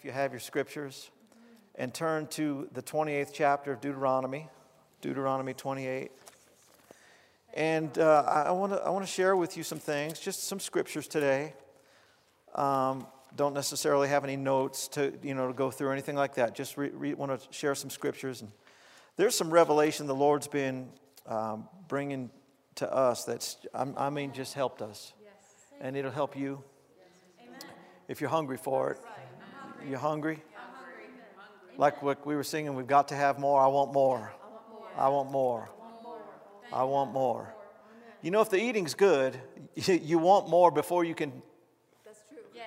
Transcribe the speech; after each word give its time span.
if 0.00 0.06
you 0.06 0.12
have 0.12 0.32
your 0.32 0.40
scriptures, 0.40 1.10
and 1.74 1.92
turn 1.92 2.26
to 2.26 2.66
the 2.72 2.80
28th 2.80 3.32
chapter 3.34 3.70
of 3.70 3.82
Deuteronomy, 3.82 4.48
Deuteronomy 5.02 5.52
28. 5.52 6.10
And 7.52 7.98
uh, 7.98 8.22
I 8.26 8.50
want 8.52 8.72
to 8.72 8.78
I 8.78 8.88
want 8.88 9.04
to 9.04 9.12
share 9.12 9.36
with 9.36 9.58
you 9.58 9.62
some 9.62 9.78
things, 9.78 10.18
just 10.18 10.44
some 10.44 10.58
scriptures 10.58 11.06
today. 11.06 11.52
Um, 12.54 13.06
don't 13.36 13.52
necessarily 13.52 14.08
have 14.08 14.24
any 14.24 14.38
notes 14.38 14.88
to 14.88 15.12
you 15.22 15.34
know 15.34 15.48
to 15.48 15.52
go 15.52 15.70
through 15.70 15.88
or 15.88 15.92
anything 15.92 16.16
like 16.16 16.36
that. 16.36 16.54
Just 16.54 16.78
re, 16.78 16.88
re, 16.94 17.12
want 17.12 17.38
to 17.38 17.52
share 17.52 17.74
some 17.74 17.90
scriptures. 17.90 18.40
And 18.40 18.50
there's 19.18 19.34
some 19.34 19.50
revelation 19.50 20.06
the 20.06 20.14
Lord's 20.14 20.48
been 20.48 20.88
um, 21.26 21.68
bringing 21.88 22.30
to 22.76 22.90
us. 22.90 23.24
That's 23.24 23.58
I 23.74 24.08
mean 24.08 24.32
just 24.32 24.54
helped 24.54 24.80
us, 24.80 25.12
and 25.78 25.94
it'll 25.94 26.10
help 26.10 26.38
you 26.38 26.64
if 28.08 28.22
you're 28.22 28.30
hungry 28.30 28.56
for 28.56 28.92
it. 28.92 28.98
You 29.88 29.96
hungry? 29.96 30.42
Like 31.76 32.02
what 32.02 32.26
we 32.26 32.34
were 32.34 32.44
singing, 32.44 32.74
we've 32.74 32.86
got 32.86 33.08
to 33.08 33.14
have 33.14 33.38
more. 33.38 33.60
I 33.60 33.66
want 33.66 33.92
more. 33.92 34.32
I 34.96 35.08
want 35.08 35.30
more. 35.30 35.68
I 36.72 36.84
want 36.84 37.12
more. 37.12 37.54
You 38.22 38.30
know, 38.30 38.40
if 38.40 38.50
the 38.50 38.62
eating's 38.62 38.94
good, 38.94 39.40
you 39.74 40.18
want 40.18 40.48
more 40.48 40.70
before 40.70 41.04
you 41.04 41.14
can 41.14 41.42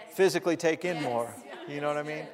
physically 0.10 0.58
take 0.58 0.86
in 0.86 1.02
more. 1.02 1.34
You 1.68 1.82
know 1.82 1.88
what 1.88 1.98
I 1.98 2.04
mean? 2.04 2.26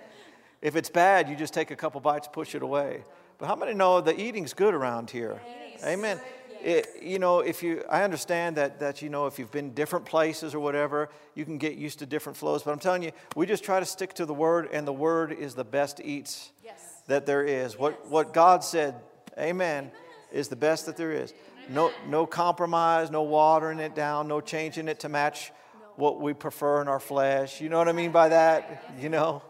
If 0.61 0.75
it's 0.75 0.89
bad, 0.89 1.29
you 1.29 1.35
just 1.35 1.53
take 1.53 1.71
a 1.71 1.75
couple 1.75 2.01
bites, 2.01 2.27
push 2.31 2.55
it 2.55 2.61
away. 2.61 3.03
But 3.37 3.47
how 3.47 3.55
many 3.55 3.73
know 3.73 4.01
the 4.01 4.19
eating's 4.19 4.53
good 4.53 4.73
around 4.73 5.09
here? 5.09 5.41
Amen. 5.83 6.19
It, 6.61 6.87
you 7.01 7.19
know, 7.19 7.39
if 7.39 7.63
you, 7.63 7.83
I 7.89 8.03
understand 8.03 8.57
that, 8.57 8.79
that, 8.79 9.01
you 9.01 9.09
know, 9.09 9.27
if 9.27 9.39
you've 9.39 9.51
been 9.51 9.73
different 9.73 10.05
places 10.05 10.53
or 10.53 10.59
whatever, 10.59 11.09
you 11.35 11.45
can 11.45 11.57
get 11.57 11.75
used 11.75 11.99
to 11.99 12.05
different 12.05 12.37
flows. 12.37 12.63
But 12.63 12.71
I'm 12.71 12.79
telling 12.79 13.03
you, 13.03 13.11
we 13.35 13.45
just 13.45 13.63
try 13.63 13.79
to 13.79 13.85
stick 13.85 14.13
to 14.15 14.25
the 14.25 14.33
Word, 14.33 14.69
and 14.71 14.87
the 14.87 14.93
Word 14.93 15.31
is 15.31 15.55
the 15.55 15.63
best 15.63 16.01
eats 16.03 16.51
yes. 16.63 17.01
that 17.07 17.25
there 17.25 17.43
is. 17.43 17.73
Yes. 17.73 17.79
What, 17.79 18.09
what 18.09 18.33
God 18.33 18.63
said, 18.63 18.95
amen, 19.37 19.91
is 20.31 20.49
the 20.49 20.55
best 20.55 20.85
that 20.87 20.97
there 20.97 21.11
is. 21.11 21.33
No, 21.69 21.91
no 22.07 22.25
compromise, 22.25 23.11
no 23.11 23.21
watering 23.21 23.79
it 23.79 23.95
down, 23.95 24.27
no 24.27 24.41
changing 24.41 24.87
it 24.87 24.99
to 25.01 25.09
match 25.09 25.51
what 25.95 26.19
we 26.19 26.33
prefer 26.33 26.81
in 26.81 26.87
our 26.87 26.99
flesh. 26.99 27.61
You 27.61 27.69
know 27.69 27.77
what 27.77 27.87
I 27.87 27.91
mean 27.91 28.11
by 28.11 28.29
that? 28.29 28.91
You 28.99 29.09
know? 29.09 29.43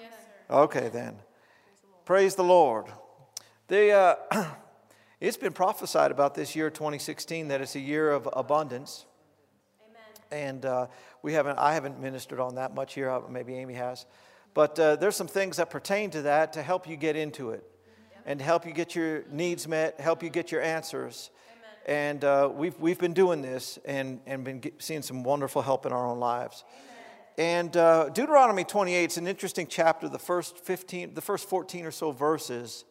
Yes, 0.00 0.12
sir. 0.48 0.54
Okay, 0.54 0.88
then. 0.88 1.16
Praise 2.04 2.34
the 2.34 2.44
Lord. 2.44 2.86
The, 3.68 3.90
uh, 3.92 4.14
It's 5.22 5.36
been 5.36 5.52
prophesied 5.52 6.10
about 6.10 6.34
this 6.34 6.56
year 6.56 6.68
2016 6.68 7.46
that 7.46 7.60
it's 7.60 7.76
a 7.76 7.80
year 7.80 8.10
of 8.10 8.28
abundance. 8.32 9.06
Amen. 9.88 10.46
And 10.48 10.66
uh, 10.66 10.86
we 11.22 11.32
haven't, 11.34 11.60
I 11.60 11.74
haven't 11.74 12.00
ministered 12.00 12.40
on 12.40 12.56
that 12.56 12.74
much 12.74 12.94
here. 12.94 13.16
Maybe 13.30 13.54
Amy 13.54 13.74
has. 13.74 14.04
But 14.52 14.76
uh, 14.80 14.96
there's 14.96 15.14
some 15.14 15.28
things 15.28 15.58
that 15.58 15.70
pertain 15.70 16.10
to 16.10 16.22
that 16.22 16.54
to 16.54 16.62
help 16.64 16.88
you 16.88 16.96
get 16.96 17.14
into 17.14 17.50
it 17.50 17.62
and 18.26 18.40
help 18.40 18.66
you 18.66 18.72
get 18.72 18.96
your 18.96 19.22
needs 19.30 19.68
met, 19.68 20.00
help 20.00 20.24
you 20.24 20.28
get 20.28 20.50
your 20.50 20.60
answers. 20.60 21.30
Amen. 21.86 22.16
And 22.16 22.24
uh, 22.24 22.50
we've, 22.52 22.76
we've 22.80 22.98
been 22.98 23.14
doing 23.14 23.42
this 23.42 23.78
and, 23.84 24.18
and 24.26 24.42
been 24.42 24.58
get, 24.58 24.82
seeing 24.82 25.02
some 25.02 25.22
wonderful 25.22 25.62
help 25.62 25.86
in 25.86 25.92
our 25.92 26.04
own 26.04 26.18
lives. 26.18 26.64
Amen. 27.38 27.60
And 27.60 27.76
uh, 27.76 28.08
Deuteronomy 28.08 28.64
28 28.64 29.12
is 29.12 29.18
an 29.18 29.28
interesting 29.28 29.68
chapter. 29.68 30.08
The 30.08 30.18
first 30.18 30.58
15, 30.58 31.14
the 31.14 31.20
first 31.20 31.48
14 31.48 31.86
or 31.86 31.92
so 31.92 32.10
verses 32.10 32.84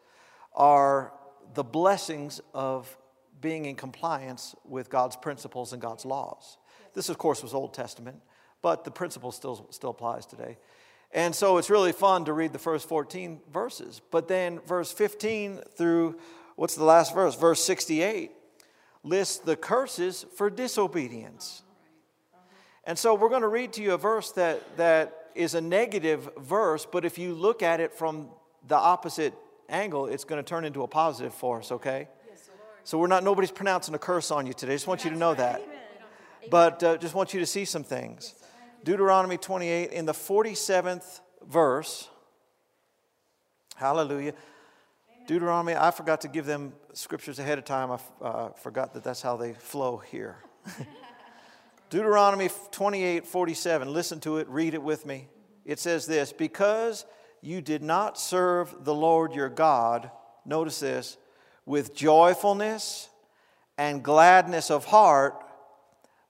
are 0.53 1.11
the 1.53 1.63
blessings 1.63 2.41
of 2.53 2.97
being 3.39 3.65
in 3.65 3.75
compliance 3.75 4.55
with 4.65 4.89
God's 4.89 5.15
principles 5.15 5.73
and 5.73 5.81
God's 5.81 6.05
laws. 6.05 6.57
This, 6.93 7.09
of 7.09 7.17
course, 7.17 7.41
was 7.41 7.53
Old 7.53 7.73
Testament, 7.73 8.21
but 8.61 8.83
the 8.83 8.91
principle 8.91 9.31
still, 9.31 9.67
still 9.71 9.89
applies 9.89 10.25
today. 10.25 10.57
And 11.13 11.35
so 11.35 11.57
it's 11.57 11.69
really 11.69 11.91
fun 11.91 12.25
to 12.25 12.33
read 12.33 12.53
the 12.53 12.59
first 12.59 12.87
14 12.87 13.41
verses. 13.51 14.01
But 14.11 14.27
then 14.27 14.59
verse 14.65 14.91
15 14.91 15.61
through, 15.75 16.17
what's 16.55 16.75
the 16.75 16.83
last 16.83 17.13
verse? 17.13 17.35
Verse 17.35 17.61
68 17.63 18.31
lists 19.03 19.37
the 19.39 19.55
curses 19.55 20.25
for 20.35 20.49
disobedience. 20.49 21.63
And 22.83 22.97
so 22.97 23.13
we're 23.15 23.29
going 23.29 23.41
to 23.41 23.47
read 23.47 23.73
to 23.73 23.81
you 23.81 23.93
a 23.93 23.97
verse 23.97 24.31
that, 24.33 24.77
that 24.77 25.29
is 25.35 25.55
a 25.55 25.61
negative 25.61 26.29
verse, 26.37 26.85
but 26.85 27.05
if 27.05 27.17
you 27.17 27.33
look 27.33 27.63
at 27.63 27.79
it 27.79 27.93
from 27.93 28.29
the 28.67 28.75
opposite 28.75 29.33
angle, 29.71 30.05
it's 30.05 30.23
going 30.23 30.43
to 30.43 30.47
turn 30.47 30.65
into 30.65 30.83
a 30.83 30.87
positive 30.87 31.33
for 31.33 31.59
us, 31.59 31.71
okay? 31.71 32.07
Yes, 32.29 32.49
so 32.83 32.97
we're 32.97 33.07
not, 33.07 33.23
nobody's 33.23 33.51
pronouncing 33.51 33.95
a 33.95 33.99
curse 33.99 34.31
on 34.31 34.45
you 34.45 34.53
today. 34.53 34.73
I 34.73 34.75
just 34.75 34.87
want 34.87 35.03
you 35.03 35.09
to 35.11 35.17
know 35.17 35.33
that. 35.33 35.61
But 36.49 36.83
uh, 36.83 36.97
just 36.97 37.13
want 37.13 37.33
you 37.33 37.39
to 37.39 37.45
see 37.45 37.65
some 37.65 37.83
things. 37.83 38.33
Deuteronomy 38.83 39.37
28, 39.37 39.91
in 39.91 40.05
the 40.05 40.13
47th 40.13 41.21
verse, 41.47 42.09
hallelujah. 43.75 44.33
Deuteronomy, 45.27 45.75
I 45.75 45.91
forgot 45.91 46.21
to 46.21 46.27
give 46.27 46.45
them 46.45 46.73
scriptures 46.93 47.39
ahead 47.39 47.57
of 47.57 47.65
time. 47.65 47.91
I 47.91 48.25
uh, 48.25 48.49
forgot 48.49 48.93
that 48.95 49.03
that's 49.03 49.21
how 49.21 49.37
they 49.37 49.53
flow 49.53 49.97
here. 49.97 50.37
Deuteronomy 51.89 52.49
28 52.71 53.27
47, 53.27 53.93
listen 53.93 54.19
to 54.21 54.37
it, 54.37 54.47
read 54.49 54.73
it 54.73 54.81
with 54.81 55.05
me. 55.05 55.27
It 55.63 55.77
says 55.79 56.05
this 56.05 56.33
Because 56.33 57.05
you 57.41 57.61
did 57.61 57.81
not 57.81 58.19
serve 58.19 58.83
the 58.83 58.93
Lord 58.93 59.33
your 59.33 59.49
God, 59.49 60.11
notice 60.45 60.79
this, 60.79 61.17
with 61.65 61.95
joyfulness 61.95 63.09
and 63.77 64.03
gladness 64.03 64.69
of 64.69 64.85
heart 64.85 65.43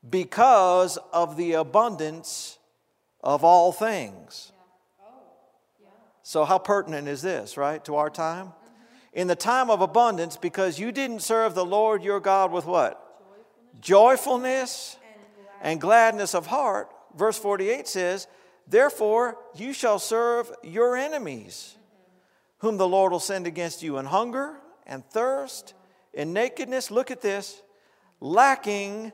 because 0.07 0.97
of 1.13 1.38
the 1.38 1.53
abundance 1.53 2.57
of 3.21 3.44
all 3.44 3.71
things. 3.71 4.51
So, 6.23 6.45
how 6.45 6.59
pertinent 6.59 7.07
is 7.07 7.21
this, 7.21 7.57
right, 7.57 7.83
to 7.85 7.95
our 7.95 8.09
time? 8.09 8.47
Mm-hmm. 8.47 9.19
In 9.19 9.27
the 9.27 9.35
time 9.35 9.69
of 9.69 9.81
abundance, 9.81 10.38
because 10.38 10.79
you 10.79 10.91
didn't 10.91 11.21
serve 11.21 11.55
the 11.55 11.66
Lord 11.66 12.03
your 12.03 12.19
God 12.19 12.51
with 12.51 12.66
what? 12.66 12.97
Joyfulness 13.81 14.97
and 15.61 15.81
gladness 15.81 16.33
of 16.33 16.47
heart. 16.47 16.89
Verse 17.16 17.38
48 17.38 17.88
says, 17.88 18.27
Therefore, 18.71 19.37
you 19.53 19.73
shall 19.73 19.99
serve 19.99 20.49
your 20.63 20.95
enemies, 20.95 21.75
whom 22.59 22.77
the 22.77 22.87
Lord 22.87 23.11
will 23.11 23.19
send 23.19 23.45
against 23.45 23.83
you 23.83 23.97
in 23.97 24.05
hunger 24.05 24.61
and 24.87 25.03
thirst, 25.03 25.73
in 26.13 26.31
nakedness. 26.31 26.89
Look 26.89 27.11
at 27.11 27.21
this 27.21 27.61
lacking 28.21 29.11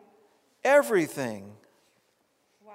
everything. 0.64 1.56
Wow. 2.64 2.74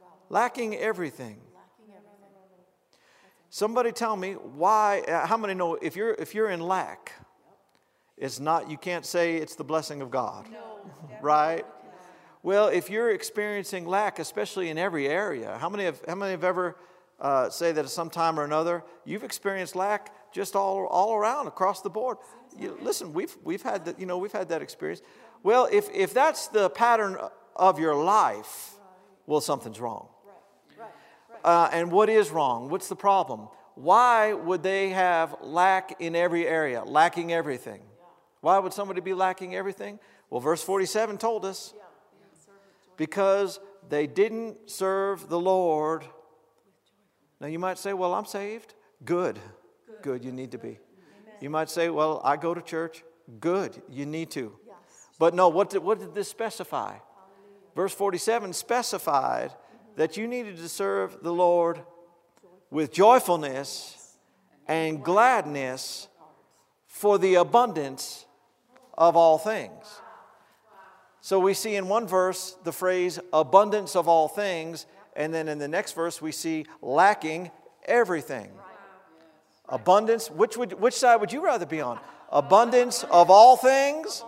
wow. 0.00 0.06
Lacking 0.30 0.76
everything. 0.76 1.36
Somebody 3.50 3.92
tell 3.92 4.16
me 4.16 4.32
why, 4.32 5.02
uh, 5.06 5.26
how 5.26 5.36
many 5.36 5.52
know 5.52 5.74
if 5.74 5.94
you're, 5.94 6.14
if 6.14 6.34
you're 6.34 6.48
in 6.50 6.60
lack, 6.60 7.12
it's 8.16 8.40
not, 8.40 8.70
you 8.70 8.78
can't 8.78 9.04
say 9.04 9.36
it's 9.36 9.56
the 9.56 9.62
blessing 9.62 10.00
of 10.00 10.10
God. 10.10 10.48
No, 10.50 10.90
right? 11.20 11.66
Well, 12.44 12.68
if 12.68 12.90
you're 12.90 13.10
experiencing 13.10 13.86
lack, 13.86 14.18
especially 14.18 14.68
in 14.68 14.76
every 14.76 15.08
area, 15.08 15.56
how 15.58 15.70
many 15.70 15.84
have, 15.84 16.02
how 16.06 16.14
many 16.14 16.32
have 16.32 16.44
ever 16.44 16.76
uh, 17.18 17.48
say 17.48 17.72
that 17.72 17.86
at 17.86 17.90
some 17.90 18.10
time 18.10 18.38
or 18.38 18.44
another 18.44 18.84
you've 19.06 19.24
experienced 19.24 19.74
lack 19.74 20.12
just 20.30 20.54
all, 20.54 20.84
all 20.88 21.14
around 21.14 21.46
across 21.46 21.80
the 21.80 21.88
board? 21.88 22.18
You, 22.58 22.76
listen, 22.82 23.14
we've, 23.14 23.34
we've 23.42 23.62
had 23.62 23.86
that, 23.86 23.98
you 23.98 24.04
know, 24.04 24.18
we've 24.18 24.30
had 24.30 24.50
that 24.50 24.60
experience. 24.60 25.00
Well, 25.42 25.70
if, 25.72 25.88
if 25.94 26.12
that's 26.12 26.48
the 26.48 26.68
pattern 26.68 27.16
of 27.56 27.78
your 27.78 27.94
life, 27.94 28.74
well, 29.26 29.40
something's 29.40 29.80
wrong. 29.80 30.08
Uh, 31.42 31.70
and 31.72 31.90
what 31.90 32.10
is 32.10 32.30
wrong? 32.30 32.68
What's 32.68 32.90
the 32.90 32.96
problem? 32.96 33.48
Why 33.74 34.34
would 34.34 34.62
they 34.62 34.90
have 34.90 35.34
lack 35.40 35.98
in 35.98 36.14
every 36.14 36.46
area, 36.46 36.84
lacking 36.84 37.32
everything? 37.32 37.80
Why 38.42 38.58
would 38.58 38.74
somebody 38.74 39.00
be 39.00 39.14
lacking 39.14 39.54
everything? 39.54 39.98
Well, 40.28 40.42
verse 40.42 40.62
47 40.62 41.16
told 41.16 41.46
us 41.46 41.72
because 42.96 43.60
they 43.88 44.06
didn't 44.06 44.70
serve 44.70 45.28
the 45.28 45.38
Lord. 45.38 46.04
Now, 47.40 47.48
you 47.48 47.58
might 47.58 47.78
say, 47.78 47.92
Well, 47.92 48.14
I'm 48.14 48.24
saved. 48.24 48.74
Good. 49.04 49.38
Good, 49.86 50.02
Good 50.02 50.24
you 50.24 50.32
need 50.32 50.52
to 50.52 50.58
be. 50.58 50.78
You 51.40 51.50
might 51.50 51.70
say, 51.70 51.90
Well, 51.90 52.20
I 52.24 52.36
go 52.36 52.54
to 52.54 52.62
church. 52.62 53.04
Good. 53.40 53.82
You 53.88 54.06
need 54.06 54.30
to. 54.32 54.52
Yes. 54.66 54.76
But 55.18 55.34
no, 55.34 55.48
what 55.48 55.70
did, 55.70 55.82
what 55.82 55.98
did 55.98 56.14
this 56.14 56.28
specify? 56.28 56.92
Hallelujah. 56.92 57.00
Verse 57.74 57.94
47 57.94 58.52
specified 58.52 59.50
mm-hmm. 59.50 59.96
that 59.96 60.16
you 60.16 60.26
needed 60.26 60.56
to 60.58 60.68
serve 60.68 61.22
the 61.22 61.32
Lord 61.32 61.80
with 62.70 62.92
joyfulness 62.92 64.16
and 64.66 65.02
gladness 65.02 66.08
for 66.86 67.18
the 67.18 67.34
abundance 67.34 68.24
of 68.96 69.16
all 69.16 69.38
things. 69.38 70.00
So 71.24 71.40
we 71.40 71.54
see 71.54 71.76
in 71.76 71.88
one 71.88 72.06
verse 72.06 72.54
the 72.64 72.70
phrase 72.70 73.18
abundance 73.32 73.96
of 73.96 74.08
all 74.08 74.28
things, 74.28 74.84
and 75.16 75.32
then 75.32 75.48
in 75.48 75.56
the 75.56 75.66
next 75.66 75.92
verse 75.92 76.20
we 76.20 76.32
see 76.32 76.66
lacking 76.82 77.50
everything. 77.86 78.50
Abundance, 79.66 80.30
which, 80.30 80.58
would, 80.58 80.74
which 80.74 80.92
side 80.92 81.16
would 81.16 81.32
you 81.32 81.42
rather 81.42 81.64
be 81.64 81.80
on? 81.80 81.98
Abundance 82.30 83.04
of 83.04 83.30
all 83.30 83.56
things 83.56 84.22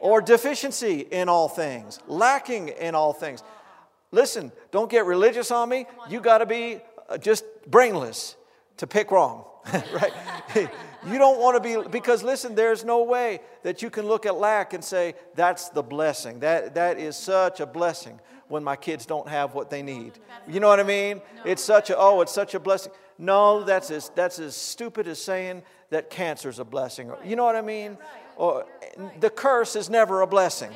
or 0.00 0.20
deficiency 0.20 0.98
in 0.98 1.28
all 1.28 1.48
things, 1.48 2.00
lacking 2.08 2.70
in 2.70 2.96
all 2.96 3.12
things. 3.12 3.44
listen, 4.10 4.50
don't 4.72 4.90
get 4.90 5.06
religious 5.06 5.52
on 5.52 5.68
me. 5.68 5.86
You 6.10 6.20
got 6.20 6.38
to 6.38 6.46
be 6.46 6.80
uh, 7.08 7.18
just 7.18 7.44
brainless 7.68 8.34
to 8.78 8.86
pick 8.86 9.10
wrong, 9.10 9.44
right? 9.92 10.12
you 11.06 11.18
don't 11.18 11.38
want 11.38 11.62
to 11.62 11.82
be, 11.82 11.88
because 11.88 12.22
listen, 12.22 12.54
there's 12.54 12.84
no 12.84 13.02
way 13.02 13.40
that 13.62 13.82
you 13.82 13.90
can 13.90 14.06
look 14.06 14.26
at 14.26 14.36
lack 14.36 14.72
and 14.72 14.82
say, 14.82 15.14
that's 15.34 15.68
the 15.68 15.82
blessing. 15.82 16.40
That, 16.40 16.74
that 16.74 16.98
is 16.98 17.16
such 17.16 17.60
a 17.60 17.66
blessing 17.66 18.18
when 18.48 18.64
my 18.64 18.76
kids 18.76 19.04
don't 19.04 19.28
have 19.28 19.54
what 19.54 19.70
they 19.70 19.82
need. 19.82 20.18
You 20.48 20.60
know 20.60 20.68
what 20.68 20.80
I 20.80 20.84
mean? 20.84 21.20
It's 21.44 21.62
such 21.62 21.90
a, 21.90 21.98
oh, 21.98 22.22
it's 22.22 22.32
such 22.32 22.54
a 22.54 22.60
blessing. 22.60 22.92
No, 23.18 23.62
that's 23.62 23.90
as, 23.90 24.10
that's 24.14 24.38
as 24.38 24.56
stupid 24.56 25.06
as 25.06 25.20
saying 25.20 25.62
that 25.90 26.08
cancer's 26.08 26.58
a 26.58 26.64
blessing. 26.64 27.10
You 27.24 27.36
know 27.36 27.44
what 27.44 27.56
I 27.56 27.62
mean? 27.62 27.98
Or, 28.36 28.64
the 29.20 29.30
curse 29.30 29.76
is 29.76 29.90
never 29.90 30.22
a 30.22 30.26
blessing. 30.26 30.70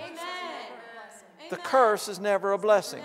The 1.51 1.57
curse 1.57 2.09
is 2.09 2.19
never 2.19 2.53
a 2.53 2.59
blessing. 2.59 3.03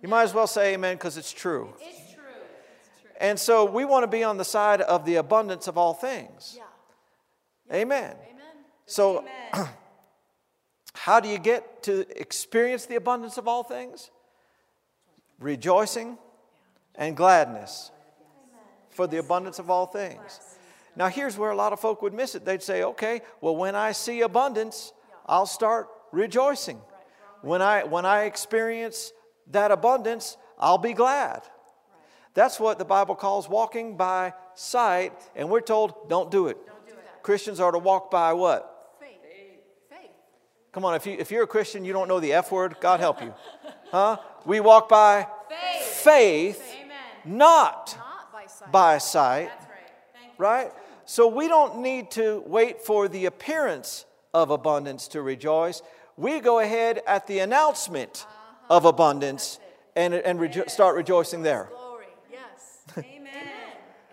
You 0.00 0.08
might 0.08 0.24
as 0.24 0.34
well 0.34 0.46
say 0.46 0.74
amen 0.74 0.96
because 0.96 1.16
it's 1.16 1.32
true. 1.32 1.72
It's 1.80 1.96
true. 1.96 2.01
And 3.22 3.38
so 3.38 3.64
we 3.64 3.84
want 3.84 4.02
to 4.02 4.08
be 4.08 4.24
on 4.24 4.36
the 4.36 4.44
side 4.44 4.80
of 4.80 5.04
the 5.04 5.14
abundance 5.14 5.68
of 5.68 5.78
all 5.78 5.94
things. 5.94 6.58
Yeah. 6.58 6.64
Amen. 7.72 8.16
Amen. 8.16 8.44
So, 8.86 9.20
Amen. 9.54 9.68
how 10.94 11.20
do 11.20 11.28
you 11.28 11.38
get 11.38 11.84
to 11.84 12.04
experience 12.20 12.86
the 12.86 12.96
abundance 12.96 13.38
of 13.38 13.46
all 13.46 13.62
things? 13.62 14.10
Rejoicing 15.38 16.18
and 16.96 17.16
gladness 17.16 17.92
for 18.90 19.06
the 19.06 19.18
abundance 19.18 19.60
of 19.60 19.70
all 19.70 19.86
things. 19.86 20.40
Now, 20.96 21.06
here's 21.06 21.38
where 21.38 21.52
a 21.52 21.56
lot 21.56 21.72
of 21.72 21.78
folk 21.78 22.02
would 22.02 22.12
miss 22.12 22.34
it. 22.34 22.44
They'd 22.44 22.62
say, 22.62 22.82
okay, 22.82 23.22
well, 23.40 23.54
when 23.54 23.76
I 23.76 23.92
see 23.92 24.22
abundance, 24.22 24.92
I'll 25.26 25.46
start 25.46 25.88
rejoicing. 26.10 26.80
When 27.42 27.62
I, 27.62 27.84
when 27.84 28.04
I 28.04 28.24
experience 28.24 29.12
that 29.52 29.70
abundance, 29.70 30.36
I'll 30.58 30.76
be 30.76 30.92
glad. 30.92 31.42
That's 32.34 32.58
what 32.58 32.78
the 32.78 32.84
Bible 32.84 33.14
calls 33.14 33.48
walking 33.48 33.96
by 33.96 34.32
sight, 34.54 35.12
and 35.36 35.50
we're 35.50 35.60
told, 35.60 36.08
don't 36.08 36.30
do 36.30 36.48
it. 36.48 36.56
Don't 36.66 36.86
do 36.86 36.92
it. 36.92 36.98
Christians 37.22 37.60
are 37.60 37.70
to 37.72 37.78
walk 37.78 38.10
by 38.10 38.32
what? 38.32 38.96
Faith. 39.00 39.18
Faith. 39.90 40.10
Come 40.72 40.84
on, 40.84 40.94
if, 40.94 41.06
you, 41.06 41.16
if 41.18 41.30
you're 41.30 41.44
a 41.44 41.46
Christian, 41.46 41.84
you 41.84 41.92
don't 41.92 42.08
know 42.08 42.20
the 42.20 42.32
F 42.32 42.50
word, 42.50 42.76
God 42.80 43.00
help 43.00 43.20
you. 43.22 43.34
Huh? 43.90 44.16
We 44.46 44.60
walk 44.60 44.88
by 44.88 45.26
Faith. 45.48 45.82
faith, 45.84 46.74
not 47.24 47.96
Not 47.98 48.32
by 48.32 48.46
sight. 48.46 48.72
by 48.72 48.98
sight, 48.98 49.48
That's 49.48 49.64
right. 49.66 49.90
Thank 50.14 50.26
you. 50.38 50.44
right? 50.44 50.72
So 51.04 51.28
we 51.28 51.48
don't 51.48 51.80
need 51.80 52.10
to 52.12 52.42
wait 52.46 52.80
for 52.80 53.08
the 53.08 53.26
appearance 53.26 54.06
of 54.32 54.50
abundance 54.50 55.08
to 55.08 55.20
rejoice. 55.20 55.82
We 56.16 56.40
go 56.40 56.58
ahead 56.60 57.02
at 57.06 57.26
the 57.26 57.40
announcement 57.40 58.26
uh-huh. 58.26 58.76
of 58.76 58.84
abundance 58.86 59.58
and, 59.94 60.14
and 60.14 60.38
rejo- 60.40 60.70
start 60.70 60.96
rejoicing 60.96 61.42
there. 61.42 61.68
Glory. 61.70 62.06
Yes. 62.30 62.78
Amen. 62.96 63.28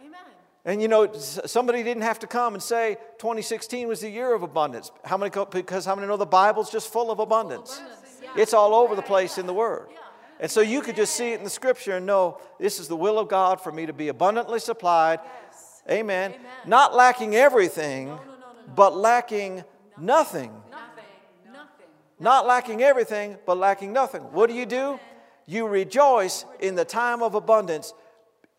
Amen. 0.02 0.20
And 0.66 0.82
you 0.82 0.88
know, 0.88 1.12
somebody 1.14 1.84
didn't 1.84 2.04
have 2.04 2.20
to 2.20 2.28
come 2.28 2.54
and 2.54 2.62
say 2.62 2.98
2016 3.20 3.88
was 3.88 4.02
the 4.02 4.10
year 4.10 4.34
of 4.34 4.44
abundance. 4.44 4.92
How 5.06 5.18
many? 5.18 5.32
Because 5.52 5.86
how 5.86 5.96
many 5.96 6.08
know 6.08 6.18
the 6.18 6.26
Bible's 6.26 6.70
just 6.70 6.92
full 6.92 7.12
of 7.12 7.20
abundance? 7.20 7.82
It's 8.36 8.54
all 8.54 8.76
over 8.76 8.96
the 8.96 9.02
place 9.02 9.38
in 9.38 9.48
the 9.48 9.54
Word. 9.54 9.88
And 10.40 10.50
so 10.50 10.62
you 10.62 10.82
could 10.82 10.96
just 10.96 11.16
see 11.16 11.32
it 11.32 11.38
in 11.38 11.44
the 11.44 11.50
Scripture 11.50 11.98
and 11.98 12.06
know 12.06 12.40
this 12.60 12.80
is 12.80 12.88
the 12.88 12.96
will 12.96 13.20
of 13.20 13.28
God 13.28 13.60
for 13.62 13.72
me 13.72 13.86
to 13.86 13.94
be 13.94 14.10
abundantly 14.10 14.60
supplied. 14.60 15.20
Amen. 15.90 16.34
Not 16.66 16.96
lacking 16.96 17.36
everything, 17.36 18.18
but 18.76 18.96
lacking. 18.96 19.64
Nothing. 19.98 20.52
Not 22.20 22.46
lacking 22.46 22.82
everything, 22.82 23.38
but 23.46 23.58
lacking 23.58 23.94
nothing. 23.94 24.22
What 24.24 24.50
do 24.50 24.56
you 24.56 24.66
do? 24.66 25.00
You 25.46 25.68
rejoice 25.68 26.46
in 26.60 26.76
the 26.76 26.86
time 26.86 27.24
of 27.24 27.34
abundance 27.34 27.94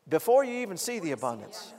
before 0.08 0.44
you 0.44 0.54
even 0.54 0.76
see 0.76 0.98
the 0.98 1.12
abundance. 1.12 1.72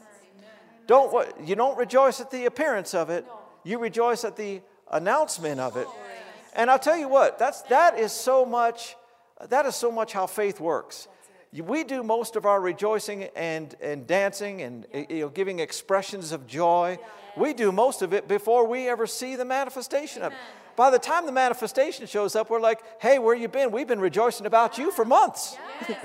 Don't 0.92 1.48
you 1.48 1.56
don't 1.56 1.78
rejoice 1.78 2.20
at 2.20 2.32
the 2.32 2.48
appearance 2.48 2.94
of 2.94 3.10
it. 3.10 3.26
You 3.64 3.80
rejoice 3.80 4.26
at 4.26 4.36
the 4.36 4.60
announcement 4.92 5.62
of 5.62 5.78
it. 5.78 5.88
And 6.54 6.70
I'll 6.70 6.80
tell 6.80 6.98
you 6.98 7.08
what, 7.08 7.40
that's 7.40 7.62
that 7.76 7.98
is 7.98 8.12
so 8.12 8.46
much 8.46 8.98
that 9.50 9.66
is 9.66 9.74
so 9.74 9.90
much 9.90 10.12
how 10.12 10.28
faith 10.28 10.60
works. 10.60 11.08
We 11.54 11.86
do 11.86 12.04
most 12.04 12.36
of 12.36 12.46
our 12.46 12.60
rejoicing 12.60 13.24
and, 13.38 13.74
and 13.82 14.06
dancing 14.06 14.64
and 14.64 14.86
you 15.10 15.22
know, 15.22 15.30
giving 15.30 15.60
expressions 15.60 16.34
of 16.34 16.46
joy. 16.46 17.00
We 17.38 17.54
do 17.54 17.72
most 17.72 18.02
of 18.02 18.12
it 18.12 18.28
before 18.28 18.68
we 18.68 18.90
ever 18.90 19.08
see 19.08 19.38
the 19.38 19.46
manifestation 19.46 20.24
of 20.24 20.34
it. 20.34 20.38
By 20.76 20.90
the 20.90 21.00
time 21.00 21.26
the 21.26 21.32
manifestation 21.32 22.06
shows 22.06 22.36
up, 22.36 22.50
we're 22.50 22.60
like, 22.60 22.80
hey, 23.02 23.20
where 23.20 23.36
you 23.36 23.48
been? 23.48 23.72
We've 23.72 23.88
been 23.88 24.00
rejoicing 24.00 24.46
about 24.46 24.78
you 24.78 24.92
for 24.92 25.06
months. 25.06 25.58
Yes. 25.88 25.98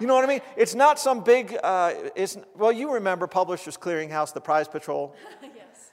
You 0.00 0.06
know 0.06 0.14
what 0.14 0.24
I 0.24 0.28
mean? 0.28 0.40
It's 0.56 0.74
not 0.74 0.98
some 0.98 1.22
big, 1.22 1.56
uh, 1.62 1.92
it's, 2.16 2.38
well, 2.56 2.72
you 2.72 2.94
remember 2.94 3.26
Publishers 3.26 3.76
Clearinghouse, 3.76 4.32
the 4.32 4.40
prize 4.40 4.66
patrol. 4.66 5.14
yes. 5.42 5.90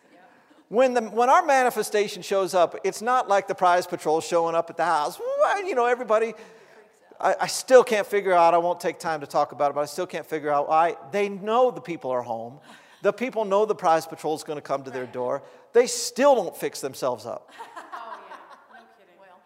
When, 0.69 0.93
the, 0.93 1.01
when 1.01 1.29
our 1.29 1.45
manifestation 1.45 2.21
shows 2.21 2.53
up, 2.53 2.77
it's 2.85 3.01
not 3.01 3.27
like 3.27 3.47
the 3.47 3.55
prize 3.55 3.85
patrol 3.85 4.21
showing 4.21 4.55
up 4.55 4.69
at 4.69 4.77
the 4.77 4.85
house. 4.85 5.19
You 5.65 5.75
know, 5.75 5.85
everybody, 5.85 6.33
I, 7.19 7.35
I 7.41 7.47
still 7.47 7.83
can't 7.83 8.07
figure 8.07 8.33
out, 8.33 8.53
I 8.53 8.57
won't 8.59 8.79
take 8.79 8.97
time 8.97 9.19
to 9.21 9.27
talk 9.27 9.51
about 9.51 9.71
it, 9.71 9.75
but 9.75 9.81
I 9.81 9.85
still 9.85 10.07
can't 10.07 10.25
figure 10.25 10.51
out 10.51 10.69
why. 10.69 10.95
They 11.11 11.27
know 11.27 11.71
the 11.71 11.81
people 11.81 12.11
are 12.11 12.21
home. 12.21 12.59
The 13.01 13.13
people 13.13 13.45
know 13.45 13.65
the 13.65 13.75
prize 13.75 14.07
patrol 14.07 14.35
is 14.35 14.43
going 14.43 14.57
to 14.57 14.61
come 14.61 14.83
to 14.83 14.91
their 14.91 15.05
door. 15.05 15.43
They 15.73 15.87
still 15.87 16.35
don't 16.35 16.55
fix 16.55 16.81
themselves 16.81 17.25
up. 17.25 17.51
Oh 17.57 18.19
yeah. 18.29 18.35
No 18.73 18.79
kidding. 18.97 19.19
Well. 19.19 19.39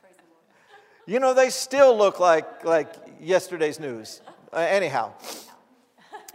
Praise 0.00 0.16
the 0.16 0.22
Lord. 0.28 0.99
You 1.10 1.18
know, 1.18 1.34
they 1.34 1.50
still 1.50 1.98
look 1.98 2.20
like, 2.20 2.64
like 2.64 2.86
yesterday's 3.20 3.80
news. 3.80 4.20
Uh, 4.52 4.58
anyhow. 4.58 5.12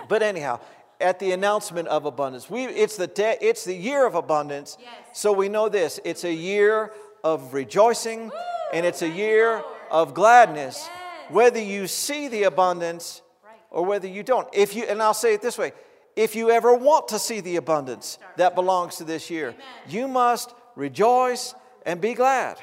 But 0.10 0.22
anyhow, 0.22 0.60
at 1.00 1.18
the 1.18 1.32
announcement 1.32 1.88
of 1.88 2.04
abundance, 2.04 2.50
we, 2.50 2.66
it's, 2.66 2.98
the 2.98 3.08
de- 3.08 3.38
it's 3.42 3.64
the 3.64 3.74
year 3.74 4.06
of 4.06 4.16
abundance. 4.16 4.76
Yes. 4.78 4.92
So 5.14 5.32
we 5.32 5.48
know 5.48 5.70
this 5.70 6.02
it's 6.04 6.26
a 6.26 6.34
year 6.34 6.92
of 7.24 7.54
rejoicing 7.54 8.32
and 8.74 8.86
it's 8.86 9.02
a 9.02 9.08
year 9.08 9.64
of 9.90 10.14
gladness, 10.14 10.84
Yes. 10.86 11.32
whether 11.32 11.62
you 11.62 11.88
see 11.88 12.28
the 12.28 12.44
abundance 12.44 13.22
Right. 13.46 13.54
or 13.72 13.86
whether 13.86 14.10
you 14.10 14.24
don't. 14.24 14.46
If 14.54 14.76
you, 14.76 14.84
and 14.84 15.02
I'll 15.02 15.14
say 15.14 15.34
it 15.34 15.42
this 15.42 15.58
way 15.58 15.72
if 16.18 16.36
you 16.36 16.52
ever 16.52 16.74
want 16.74 17.08
to 17.10 17.20
see 17.20 17.40
the 17.40 17.56
abundance 17.56 18.20
that 18.36 18.56
belongs 18.56 18.98
to 18.98 19.06
this 19.06 19.30
year, 19.30 19.56
you 19.88 20.10
must 20.10 20.54
rejoice 20.76 21.56
and 21.86 22.02
be 22.02 22.14
glad. 22.14 22.58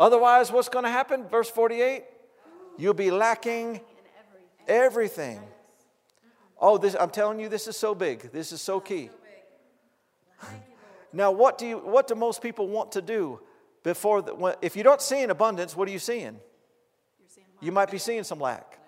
Otherwise, 0.00 0.50
what's 0.50 0.70
going 0.70 0.86
to 0.86 0.90
happen? 0.90 1.28
Verse 1.28 1.50
48 1.50 2.04
you'll 2.78 2.94
be 2.94 3.10
lacking 3.10 3.80
everything. 4.66 5.38
Oh, 6.58 6.78
this, 6.78 6.96
I'm 6.98 7.10
telling 7.10 7.38
you, 7.38 7.50
this 7.50 7.68
is 7.68 7.76
so 7.76 7.94
big. 7.94 8.32
This 8.32 8.52
is 8.52 8.62
so 8.62 8.80
key. 8.80 9.10
Now, 11.12 11.30
what 11.32 11.58
do, 11.58 11.66
you, 11.66 11.78
what 11.78 12.06
do 12.06 12.14
most 12.14 12.40
people 12.40 12.68
want 12.68 12.92
to 12.92 13.02
do 13.02 13.40
before? 13.82 14.22
The, 14.22 14.34
when, 14.34 14.54
if 14.62 14.76
you 14.76 14.82
don't 14.82 15.02
see 15.02 15.22
an 15.22 15.30
abundance, 15.30 15.76
what 15.76 15.88
are 15.88 15.90
you 15.90 15.98
seeing? 15.98 16.38
You 17.60 17.72
might 17.72 17.90
be 17.90 17.98
seeing 17.98 18.24
some 18.24 18.40
lack. 18.40 18.78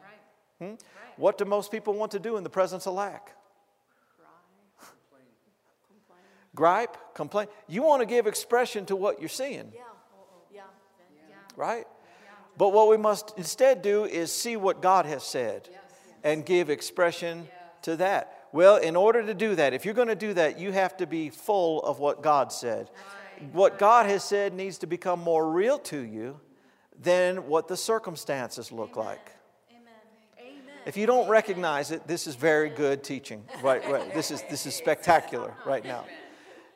Hmm? 0.58 0.74
What 1.16 1.36
do 1.36 1.44
most 1.44 1.70
people 1.70 1.92
want 1.94 2.12
to 2.12 2.18
do 2.18 2.36
in 2.38 2.44
the 2.44 2.50
presence 2.50 2.86
of 2.86 2.94
lack? 2.94 3.34
Gripe, 6.54 6.96
complain. 7.14 7.48
You 7.68 7.82
want 7.82 8.00
to 8.00 8.06
give 8.06 8.26
expression 8.26 8.86
to 8.86 8.96
what 8.96 9.20
you're 9.20 9.28
seeing. 9.28 9.72
Yeah. 9.74 9.82
Right? 11.56 11.86
But 12.56 12.70
what 12.70 12.88
we 12.88 12.96
must 12.96 13.34
instead 13.36 13.82
do 13.82 14.04
is 14.04 14.32
see 14.32 14.56
what 14.56 14.82
God 14.82 15.06
has 15.06 15.24
said 15.24 15.68
and 16.22 16.44
give 16.44 16.70
expression 16.70 17.48
to 17.82 17.96
that. 17.96 18.46
Well, 18.52 18.76
in 18.76 18.96
order 18.96 19.24
to 19.24 19.34
do 19.34 19.54
that, 19.54 19.72
if 19.72 19.84
you're 19.84 19.94
going 19.94 20.08
to 20.08 20.14
do 20.14 20.34
that, 20.34 20.58
you 20.58 20.72
have 20.72 20.96
to 20.98 21.06
be 21.06 21.30
full 21.30 21.82
of 21.82 21.98
what 21.98 22.22
God 22.22 22.52
said. 22.52 22.90
What 23.52 23.78
God 23.78 24.06
has 24.06 24.22
said 24.22 24.52
needs 24.52 24.78
to 24.78 24.86
become 24.86 25.20
more 25.20 25.50
real 25.50 25.78
to 25.80 25.98
you 25.98 26.38
than 27.00 27.48
what 27.48 27.66
the 27.66 27.76
circumstances 27.76 28.70
look 28.70 28.96
like. 28.96 29.32
Amen. 29.70 29.82
Amen. 30.38 30.74
If 30.86 30.96
you 30.96 31.06
don't 31.06 31.28
recognize 31.28 31.90
it, 31.90 32.06
this 32.06 32.26
is 32.26 32.36
very 32.36 32.68
good 32.68 33.02
teaching. 33.02 33.42
Right, 33.62 33.82
right. 33.90 34.14
This 34.14 34.30
is 34.30 34.42
this 34.50 34.66
is 34.66 34.74
spectacular 34.84 35.54
right 35.66 35.84
now. 35.84 36.04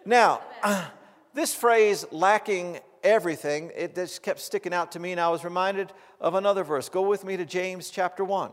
Now, 0.04 0.40
this 1.35 1.54
phrase 1.54 2.06
lacking 2.11 2.80
everything, 3.06 3.70
it 3.75 3.94
just 3.94 4.22
kept 4.22 4.40
sticking 4.40 4.75
out 4.75 4.92
to 4.92 4.98
me, 4.98 5.12
and 5.12 5.20
I 5.20 5.28
was 5.28 5.44
reminded 5.44 5.92
of 6.20 6.34
another 6.34 6.64
verse. 6.64 6.88
Go 6.88 7.02
with 7.02 7.25
me 7.25 7.36
to 7.36 7.46
James 7.46 7.88
chapter 7.88 8.25
1. 8.25 8.50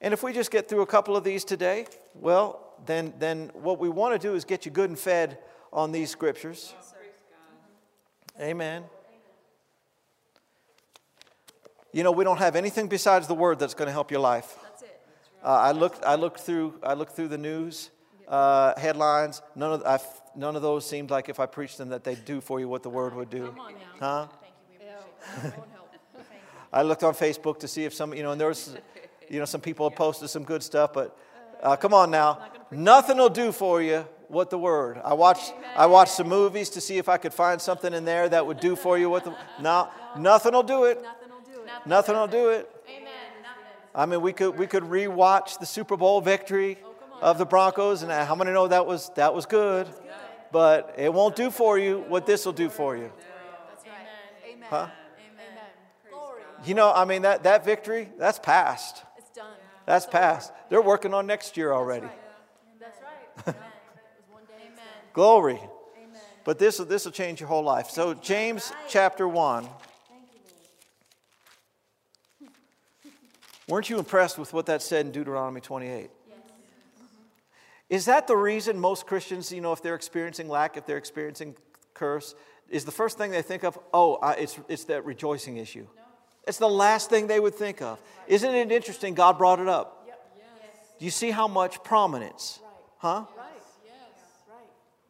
And 0.00 0.14
if 0.14 0.22
we 0.22 0.32
just 0.32 0.50
get 0.50 0.68
through 0.68 0.82
a 0.82 0.86
couple 0.86 1.16
of 1.16 1.24
these 1.24 1.44
today, 1.44 1.86
well, 2.14 2.74
then, 2.86 3.14
then 3.18 3.50
what 3.54 3.80
we 3.80 3.88
want 3.88 4.20
to 4.20 4.28
do 4.28 4.34
is 4.34 4.44
get 4.44 4.64
you 4.64 4.70
good 4.70 4.90
and 4.90 4.98
fed 4.98 5.38
on 5.72 5.90
these 5.90 6.10
scriptures. 6.10 6.74
Amen. 8.40 8.84
You 11.92 12.04
know, 12.04 12.12
we 12.12 12.22
don't 12.22 12.38
have 12.38 12.54
anything 12.54 12.86
besides 12.86 13.26
the 13.26 13.34
word 13.34 13.58
that's 13.58 13.74
going 13.74 13.86
to 13.86 13.92
help 13.92 14.10
your 14.10 14.20
life. 14.20 14.56
That's 14.62 14.82
it. 14.82 15.00
Uh, 15.42 15.48
I 15.48 15.72
looked. 15.72 16.04
I 16.04 16.14
looked 16.14 16.40
through. 16.40 16.74
I 16.82 16.92
looked 16.92 17.12
through 17.12 17.28
the 17.28 17.38
news 17.38 17.90
uh, 18.28 18.78
headlines. 18.78 19.42
None 19.56 19.72
of. 19.72 19.82
i 19.84 19.98
none 20.38 20.54
of 20.54 20.62
those 20.62 20.86
seemed 20.86 21.10
like 21.10 21.28
if 21.28 21.40
I 21.40 21.46
preached 21.46 21.78
them 21.78 21.88
that 21.88 22.04
they'd 22.04 22.24
do 22.24 22.40
for 22.40 22.60
you 22.60 22.68
what 22.68 22.82
the 22.82 22.90
word 22.90 23.14
would 23.14 23.28
do. 23.28 23.48
Come 23.48 23.60
on 23.60 23.72
now. 23.72 23.78
Huh? 23.98 24.26
Thank 24.40 24.54
you. 24.70 24.86
We 25.42 25.48
appreciate 25.48 25.64
I 26.72 26.82
looked 26.82 27.02
on 27.02 27.14
Facebook 27.14 27.58
to 27.60 27.68
see 27.68 27.84
if 27.84 27.92
some, 27.92 28.14
you 28.14 28.22
know, 28.22 28.32
and 28.32 28.40
there 28.40 28.48
was, 28.48 28.76
you 29.28 29.38
know, 29.38 29.44
some 29.44 29.60
people 29.60 29.88
have 29.88 29.96
posted 29.96 30.30
some 30.30 30.44
good 30.44 30.62
stuff, 30.62 30.92
but 30.92 31.18
uh, 31.62 31.76
come 31.76 31.92
on 31.92 32.10
now. 32.10 32.40
Nothing 32.70 33.16
will 33.16 33.28
do 33.28 33.52
for 33.52 33.82
you 33.82 34.06
what 34.28 34.50
the 34.50 34.58
word. 34.58 35.00
I 35.02 35.14
watched, 35.14 35.54
I 35.74 35.86
watched 35.86 36.12
some 36.12 36.28
movies 36.28 36.70
to 36.70 36.80
see 36.80 36.98
if 36.98 37.08
I 37.08 37.16
could 37.16 37.34
find 37.34 37.60
something 37.60 37.92
in 37.92 38.04
there 38.04 38.28
that 38.28 38.46
would 38.46 38.60
do 38.60 38.76
for 38.76 38.98
you 38.98 39.10
what 39.10 39.24
the, 39.24 39.34
no, 39.60 39.88
nothing 40.16 40.52
will 40.52 40.62
do 40.62 40.84
it. 40.84 41.02
Nothing 41.02 41.30
will 41.30 41.54
do 41.54 41.60
it. 41.60 41.86
Nothing 41.86 42.14
will 42.14 42.28
do 42.28 42.48
it. 42.50 42.70
Amen. 42.88 43.10
I 43.94 44.06
mean, 44.06 44.20
we 44.20 44.32
could, 44.32 44.56
we 44.56 44.66
could 44.66 44.84
rewatch 44.84 45.58
the 45.58 45.66
Super 45.66 45.96
Bowl 45.96 46.20
victory 46.20 46.78
of 47.20 47.38
the 47.38 47.46
Broncos, 47.46 48.02
and 48.02 48.12
how 48.12 48.34
many 48.34 48.52
know 48.52 48.68
that 48.68 48.86
was, 48.86 49.10
that 49.16 49.34
was 49.34 49.46
good? 49.46 49.88
But 50.50 50.94
it 50.96 51.12
won't 51.12 51.36
do 51.36 51.50
for 51.50 51.78
you 51.78 52.04
what 52.08 52.26
this 52.26 52.46
will 52.46 52.52
do 52.52 52.68
for 52.68 52.96
you. 52.96 53.12
That's 53.68 53.86
right. 53.86 54.52
Amen. 54.54 54.68
Huh? 54.70 54.76
Amen. 54.76 55.46
Glory. 56.10 56.42
You 56.64 56.74
know, 56.74 56.92
I 56.92 57.04
mean, 57.04 57.22
that, 57.22 57.42
that 57.42 57.64
victory, 57.64 58.08
that's 58.18 58.38
past. 58.38 59.02
It's 59.18 59.30
done. 59.30 59.46
That's 59.86 60.06
past. 60.06 60.52
They're 60.70 60.82
working 60.82 61.12
on 61.14 61.26
next 61.26 61.56
year 61.56 61.72
already. 61.72 62.08
That's 62.80 62.98
right. 63.00 63.46
Amen. 63.46 63.56
It 63.56 64.26
was 64.26 64.34
one 64.34 64.44
day. 64.44 64.64
Amen. 64.64 64.84
Glory. 65.12 65.56
Amen. 65.56 66.20
But 66.44 66.58
this, 66.58 66.78
this 66.78 67.04
will 67.04 67.12
change 67.12 67.40
your 67.40 67.48
whole 67.48 67.64
life. 67.64 67.90
So, 67.90 68.14
James 68.14 68.72
chapter 68.88 69.28
1. 69.28 69.64
Thank 69.64 69.74
you, 70.32 70.40
Lord. 72.42 72.52
Weren't 73.68 73.90
you 73.90 73.98
impressed 73.98 74.38
with 74.38 74.52
what 74.54 74.66
that 74.66 74.80
said 74.80 75.04
in 75.06 75.12
Deuteronomy 75.12 75.60
28? 75.60 76.10
Is 77.88 78.04
that 78.04 78.26
the 78.26 78.36
reason 78.36 78.78
most 78.78 79.06
Christians, 79.06 79.50
you 79.50 79.60
know, 79.60 79.72
if 79.72 79.82
they're 79.82 79.94
experiencing 79.94 80.48
lack, 80.48 80.76
if 80.76 80.86
they're 80.86 80.98
experiencing 80.98 81.56
curse, 81.94 82.34
is 82.68 82.84
the 82.84 82.92
first 82.92 83.16
thing 83.16 83.30
they 83.30 83.42
think 83.42 83.64
of, 83.64 83.78
oh, 83.94 84.14
uh, 84.16 84.34
it's, 84.38 84.58
it's 84.68 84.84
that 84.84 85.04
rejoicing 85.04 85.56
issue? 85.56 85.86
It's 86.46 86.58
the 86.58 86.68
last 86.68 87.10
thing 87.10 87.26
they 87.26 87.40
would 87.40 87.54
think 87.54 87.82
of. 87.82 88.00
Isn't 88.26 88.54
it 88.54 88.72
interesting? 88.72 89.14
God 89.14 89.38
brought 89.38 89.60
it 89.60 89.68
up. 89.68 90.06
Do 90.98 91.04
you 91.04 91.10
see 91.10 91.30
how 91.30 91.46
much 91.46 91.82
prominence? 91.84 92.58
Huh? 92.98 93.24
Right. 93.36 93.46
Yes. 93.84 93.94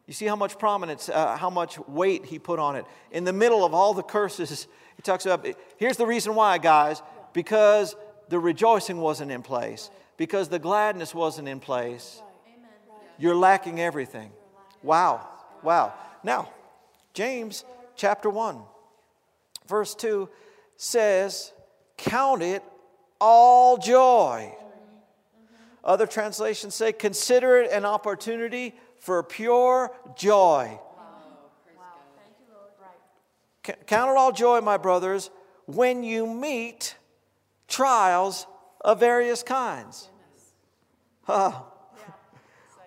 You 0.05 0.13
see 0.13 0.25
how 0.25 0.35
much 0.35 0.59
prominence, 0.59 1.09
uh, 1.09 1.35
how 1.35 1.49
much 1.49 1.79
weight 1.87 2.25
he 2.25 2.37
put 2.37 2.59
on 2.59 2.75
it. 2.75 2.85
In 3.11 3.23
the 3.23 3.33
middle 3.33 3.65
of 3.65 3.73
all 3.73 3.93
the 3.93 4.03
curses, 4.03 4.67
he 4.95 5.01
talks 5.01 5.25
about 5.25 5.47
here's 5.77 5.97
the 5.97 6.05
reason 6.05 6.35
why, 6.35 6.59
guys 6.59 7.01
because 7.33 7.95
the 8.29 8.39
rejoicing 8.39 8.97
wasn't 8.97 9.31
in 9.31 9.41
place, 9.41 9.89
because 10.17 10.49
the 10.49 10.59
gladness 10.59 11.13
wasn't 11.13 11.47
in 11.47 11.59
place. 11.59 12.17
Amen. 12.17 12.28
You're 13.19 13.35
lacking 13.35 13.79
everything. 13.79 14.31
Wow. 14.81 15.27
Wow. 15.61 15.93
Now, 16.23 16.49
James 17.13 17.65
chapter 17.95 18.29
1, 18.29 18.61
verse 19.67 19.93
2 19.95 20.29
says, 20.77 21.51
Count 21.97 22.41
it 22.41 22.63
all 23.19 23.77
joy. 23.77 24.55
Other 25.83 26.07
translations 26.07 26.75
say, 26.75 26.93
Consider 26.93 27.61
it 27.61 27.71
an 27.71 27.85
opportunity 27.85 28.73
for 28.99 29.21
pure 29.21 29.91
joy. 30.15 30.79
Count 33.63 34.11
it 34.11 34.17
all 34.17 34.31
joy, 34.31 34.61
my 34.61 34.77
brothers, 34.77 35.29
when 35.65 36.03
you 36.03 36.25
meet 36.25 36.95
trials 37.67 38.47
of 38.81 38.99
various 38.99 39.43
kinds. 39.43 40.09
Huh. 41.23 41.51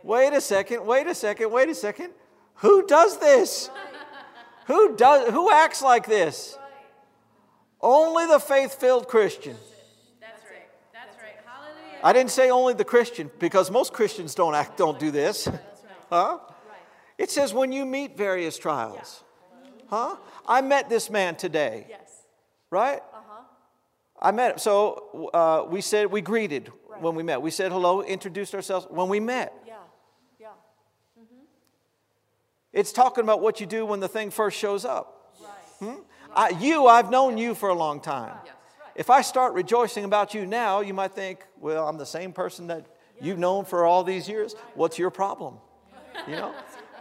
Wait 0.03 0.33
a 0.33 0.41
second, 0.41 0.85
wait 0.85 1.07
a 1.07 1.15
second, 1.15 1.51
wait 1.51 1.69
a 1.69 1.75
second. 1.75 2.11
Who 2.57 2.87
does 2.87 3.19
this? 3.19 3.71
Who 4.67 4.97
does 4.97 5.31
who 5.31 5.51
acts 5.51 5.83
like 5.83 6.07
this? 6.07 6.57
Only 7.81 8.27
the 8.27 8.39
faith-filled 8.39 9.09
Christian. 9.09 9.57
That's 10.21 10.43
right. 10.45 10.69
That's 10.93 11.17
right. 11.17 11.35
Hallelujah. 11.45 12.01
I 12.05 12.13
didn't 12.13 12.31
say 12.31 12.51
only 12.51 12.75
the 12.75 12.85
Christian 12.85 13.31
because 13.41 13.71
most 13.71 13.93
Christians 13.93 14.35
don't 14.35 14.55
act 14.55 14.77
don't 14.77 14.99
do 14.99 15.11
this. 15.11 15.49
Huh? 16.11 16.39
It 17.17 17.31
says 17.31 17.55
when 17.55 17.73
you 17.73 17.87
meet 17.87 18.19
various 18.19 18.59
trials. 18.59 19.25
Huh? 19.89 20.17
I 20.47 20.61
met 20.61 20.91
this 20.91 21.09
man 21.09 21.37
today, 21.37 21.87
Yes. 21.89 22.27
right? 22.71 22.99
Uh 23.15 23.17
huh. 23.27 23.43
I 24.21 24.31
met 24.31 24.53
him. 24.53 24.59
So 24.59 25.31
uh, 25.33 25.65
we 25.71 25.81
said, 25.81 26.11
we 26.13 26.21
greeted 26.21 26.71
when 27.01 27.15
we 27.15 27.23
met. 27.23 27.41
We 27.41 27.51
said 27.51 27.73
hello, 27.73 28.03
introduced 28.03 28.55
ourselves 28.55 28.87
when 28.91 29.09
we 29.09 29.21
met. 29.21 29.55
Yeah. 29.67 29.77
Yeah. 30.39 30.49
It's 32.73 32.93
talking 32.93 33.23
about 33.25 33.41
what 33.41 33.61
you 33.61 33.67
do 33.67 33.85
when 33.85 34.01
the 34.01 34.09
thing 34.09 34.31
first 34.31 34.59
shows 34.59 34.85
up. 34.85 35.35
Right. 35.41 35.51
Hmm? 35.91 36.01
I, 36.35 36.49
you, 36.51 36.87
I've 36.87 37.11
known 37.11 37.37
you 37.37 37.55
for 37.55 37.69
a 37.69 37.75
long 37.75 38.01
time. 38.01 38.35
If 38.95 39.11
I 39.11 39.23
start 39.23 39.55
rejoicing 39.55 40.05
about 40.05 40.35
you 40.35 40.47
now, 40.47 40.81
you 40.81 40.95
might 40.95 41.13
think, 41.13 41.45
well, 41.61 41.89
I'm 41.89 41.99
the 41.99 42.07
same 42.07 42.33
person 42.33 42.67
that 42.69 42.87
you've 43.21 43.39
known 43.39 43.65
for 43.65 43.85
all 43.85 44.05
these 44.05 44.29
years. 44.29 44.55
What's 44.75 44.99
your 44.99 45.11
problem? 45.11 45.57
You 46.29 46.37
know? 46.37 46.55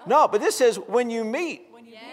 No, 0.07 0.27
but 0.27 0.39
this 0.41 0.55
says 0.55 0.77
when 0.79 1.09
you 1.09 1.23
meet, 1.25 1.67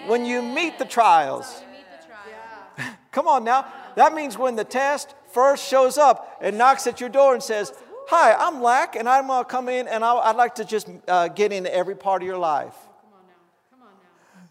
when 0.08 0.24
you 0.26 0.42
meet 0.42 0.78
the 0.78 0.84
trials. 0.84 1.62
You 1.62 1.72
meet 1.72 1.84
the 2.00 2.06
trial. 2.06 2.96
Come 3.12 3.28
on 3.28 3.44
now. 3.44 3.66
That 3.94 4.14
means 4.14 4.36
when 4.36 4.56
the 4.56 4.64
test 4.64 5.14
first 5.32 5.66
shows 5.66 5.96
up 5.96 6.38
and 6.40 6.58
knocks 6.58 6.86
at 6.86 7.00
your 7.00 7.08
door 7.08 7.34
and 7.34 7.42
says, 7.42 7.72
Hi, 8.08 8.34
I'm 8.34 8.62
Lack, 8.62 8.96
and 8.96 9.08
I'm 9.08 9.26
going 9.26 9.44
to 9.44 9.50
come 9.50 9.68
in 9.68 9.86
and 9.86 10.02
I- 10.04 10.14
I'd 10.16 10.36
like 10.36 10.54
to 10.56 10.64
just 10.64 10.88
uh, 11.06 11.28
get 11.28 11.52
into 11.52 11.72
every 11.74 11.94
part 11.94 12.22
of 12.22 12.26
your 12.26 12.38
life. 12.38 12.74
Come 12.74 13.12
on 13.12 13.20
now. 13.26 13.34
Come 13.70 13.82
on 13.82 13.92
now. 14.34 14.48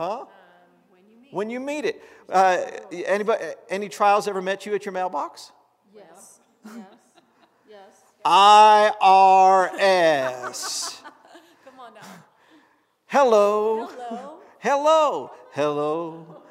Huh? 0.00 0.20
Um, 0.20 0.26
when 0.88 1.04
you 1.10 1.18
meet. 1.20 1.34
When 1.34 1.50
you 1.50 1.60
meet 1.60 1.84
it. 1.84 2.02
Uh, 2.30 2.56
anybody, 2.90 3.44
any 3.68 3.90
trials 3.90 4.26
ever 4.26 4.40
met 4.40 4.64
you 4.64 4.74
at 4.74 4.86
your 4.86 4.92
mailbox? 4.92 5.52
Yes. 5.94 6.40
Yes. 6.64 6.74
Yes. 7.68 8.00
IRS. 9.84 11.02
Come 11.66 11.80
on 11.80 11.92
now. 11.94 12.00
Hello. 13.06 13.86
Hello. 13.86 14.38
Hello. 14.58 15.30
Hello. 15.52 16.42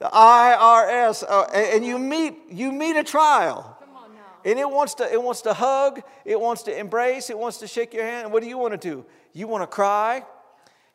the 0.00 0.08
IRS, 0.08 1.22
uh, 1.28 1.46
and 1.54 1.74
and 1.74 1.86
you 1.86 1.98
meet 1.98 2.34
you 2.50 2.72
meet 2.72 2.96
a 2.96 3.04
trial, 3.04 3.78
Come 3.80 3.96
on 3.96 4.14
now. 4.14 4.20
and 4.44 4.58
it 4.58 4.68
wants 4.68 4.94
to 4.94 5.10
it 5.10 5.22
wants 5.22 5.42
to 5.42 5.54
hug, 5.54 6.02
it 6.24 6.38
wants 6.40 6.62
to 6.64 6.76
embrace, 6.76 7.30
it 7.30 7.38
wants 7.38 7.58
to 7.58 7.66
shake 7.66 7.94
your 7.94 8.04
hand. 8.04 8.32
What 8.32 8.42
do 8.42 8.48
you 8.48 8.58
want 8.58 8.72
to 8.72 8.88
do? 8.88 9.06
You 9.32 9.46
want 9.46 9.62
to 9.62 9.66
cry, 9.66 10.24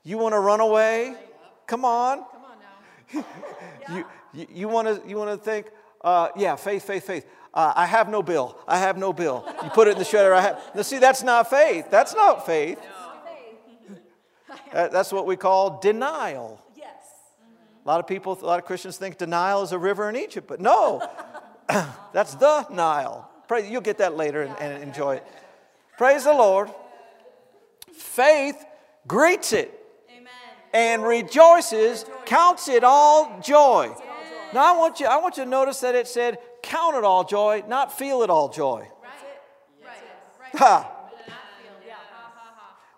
you 0.03 0.17
want 0.17 0.33
to 0.33 0.39
run 0.39 0.59
away. 0.59 1.15
Come 1.67 1.85
on, 1.85 2.17
Come 2.19 2.43
on 2.43 3.23
now. 3.23 3.25
you 3.95 4.05
you, 4.33 4.47
you 4.53 4.67
want 4.67 4.87
to 4.87 5.09
you 5.09 5.17
want 5.17 5.31
to 5.31 5.37
think, 5.37 5.67
uh, 6.01 6.29
yeah, 6.35 6.55
faith, 6.55 6.83
faith, 6.83 7.05
faith. 7.05 7.25
Uh, 7.53 7.71
I 7.75 7.85
have 7.85 8.09
no 8.09 8.21
bill. 8.21 8.57
I 8.67 8.77
have 8.77 8.97
no 8.97 9.13
bill. 9.13 9.45
You 9.63 9.69
put 9.69 9.87
it 9.87 9.91
in 9.91 9.97
the 9.97 10.03
shredder. 10.03 10.33
I 10.33 10.41
have. 10.41 10.61
Now, 10.75 10.81
see, 10.81 10.99
that's 10.99 11.23
not 11.23 11.49
faith. 11.49 11.85
That's 11.89 12.13
not 12.13 12.45
faith. 12.45 12.77
That- 14.73 14.91
that's 14.91 15.11
what 15.13 15.25
we 15.25 15.37
call 15.37 15.79
denial. 15.79 16.61
Yes. 16.75 16.87
A 17.83 17.87
lot 17.87 17.99
of 18.01 18.07
people, 18.07 18.37
a 18.41 18.45
lot 18.45 18.59
of 18.59 18.65
Christians 18.65 18.97
think 18.97 19.17
denial 19.17 19.63
is 19.63 19.71
a 19.71 19.77
river 19.77 20.09
in 20.09 20.17
Egypt, 20.17 20.47
but 20.47 20.59
no, 20.59 21.07
that's 22.13 22.35
the 22.35 22.67
Nile. 22.69 23.29
Pray, 23.47 23.69
you'll 23.69 23.81
get 23.81 23.99
that 23.99 24.17
later 24.17 24.41
and, 24.41 24.55
and 24.59 24.83
enjoy 24.83 25.15
it. 25.15 25.23
Praise 25.97 26.25
the 26.25 26.33
Lord. 26.33 26.69
Faith 27.97 28.63
greets 29.07 29.53
it 29.53 29.71
Amen. 30.09 30.27
and 30.73 31.03
rejoices, 31.03 32.05
counts 32.25 32.67
it 32.67 32.83
all 32.83 33.39
joy. 33.41 33.93
Now 34.53 34.73
I 34.73 34.77
want 34.77 34.99
you, 34.99 35.05
I 35.07 35.17
want 35.17 35.37
you 35.37 35.43
to 35.43 35.49
notice 35.49 35.81
that 35.81 35.95
it 35.95 36.07
said, 36.07 36.37
count 36.63 36.95
it 36.95 37.03
all 37.03 37.23
joy, 37.23 37.63
not 37.67 37.97
feel 37.97 38.23
it 38.23 38.29
all 38.29 38.49
joy. 38.49 38.87
Right. 39.81 39.91
Right. 40.53 40.59
Ha. 40.59 40.91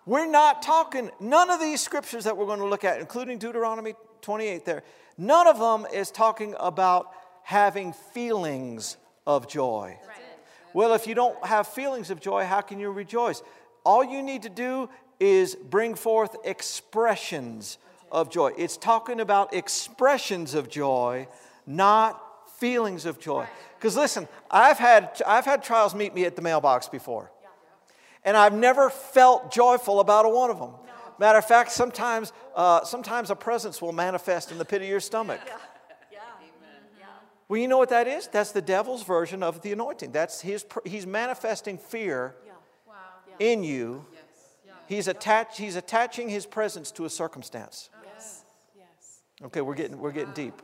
We're 0.08 0.26
not 0.26 0.62
talking, 0.62 1.10
none 1.20 1.50
of 1.50 1.60
these 1.60 1.82
scriptures 1.82 2.24
that 2.24 2.34
we're 2.34 2.46
going 2.46 2.60
to 2.60 2.66
look 2.66 2.82
at, 2.82 2.98
including 2.98 3.36
Deuteronomy 3.36 3.92
28 4.22 4.64
there, 4.64 4.82
none 5.18 5.46
of 5.46 5.58
them 5.58 5.86
is 5.92 6.10
talking 6.10 6.54
about 6.58 7.10
having 7.42 7.92
feelings 7.92 8.96
of 9.26 9.48
joy. 9.48 9.98
Well, 10.72 10.94
if 10.94 11.06
you 11.06 11.14
don't 11.14 11.44
have 11.44 11.66
feelings 11.66 12.10
of 12.10 12.20
joy, 12.20 12.46
how 12.46 12.62
can 12.62 12.80
you 12.80 12.90
rejoice? 12.90 13.42
All 13.88 14.04
you 14.04 14.20
need 14.20 14.42
to 14.42 14.50
do 14.50 14.90
is 15.18 15.54
bring 15.54 15.94
forth 15.94 16.36
expressions 16.44 17.78
of 18.12 18.28
joy. 18.28 18.52
It's 18.58 18.76
talking 18.76 19.18
about 19.18 19.54
expressions 19.54 20.52
of 20.52 20.68
joy, 20.68 21.26
not 21.66 22.22
feelings 22.58 23.06
of 23.06 23.18
joy. 23.18 23.46
Because 23.78 23.96
listen, 23.96 24.28
I've 24.50 24.76
had, 24.76 25.18
I've 25.26 25.46
had 25.46 25.62
trials 25.62 25.94
meet 25.94 26.14
me 26.14 26.26
at 26.26 26.36
the 26.36 26.42
mailbox 26.42 26.86
before. 26.86 27.30
And 28.26 28.36
I've 28.36 28.52
never 28.52 28.90
felt 28.90 29.50
joyful 29.50 30.00
about 30.00 30.26
a 30.26 30.28
one 30.28 30.50
of 30.50 30.58
them. 30.58 30.72
Matter 31.18 31.38
of 31.38 31.46
fact, 31.46 31.72
sometimes, 31.72 32.34
uh, 32.54 32.84
sometimes 32.84 33.30
a 33.30 33.36
presence 33.36 33.80
will 33.80 33.92
manifest 33.92 34.52
in 34.52 34.58
the 34.58 34.66
pit 34.66 34.82
of 34.82 34.88
your 34.88 35.00
stomach. 35.00 35.40
Yeah. 35.46 35.56
Yeah. 36.12 36.18
Well, 37.48 37.58
you 37.58 37.68
know 37.68 37.78
what 37.78 37.88
that 37.88 38.06
is? 38.06 38.28
That's 38.28 38.52
the 38.52 38.60
devil's 38.60 39.02
version 39.02 39.42
of 39.42 39.62
the 39.62 39.72
anointing. 39.72 40.12
That's 40.12 40.42
his, 40.42 40.66
he's 40.84 41.06
manifesting 41.06 41.78
fear 41.78 42.34
Yeah. 42.44 42.47
Wow. 42.47 42.47
In 43.38 43.64
you. 43.64 44.04
He's, 44.86 45.06
attach, 45.06 45.58
he's 45.58 45.76
attaching 45.76 46.28
his 46.28 46.46
presence 46.46 46.90
to 46.92 47.04
a 47.04 47.10
circumstance. 47.10 47.90
Okay, 49.42 49.60
we're 49.60 49.74
getting, 49.74 49.98
we're 49.98 50.12
getting 50.12 50.32
deep. 50.32 50.54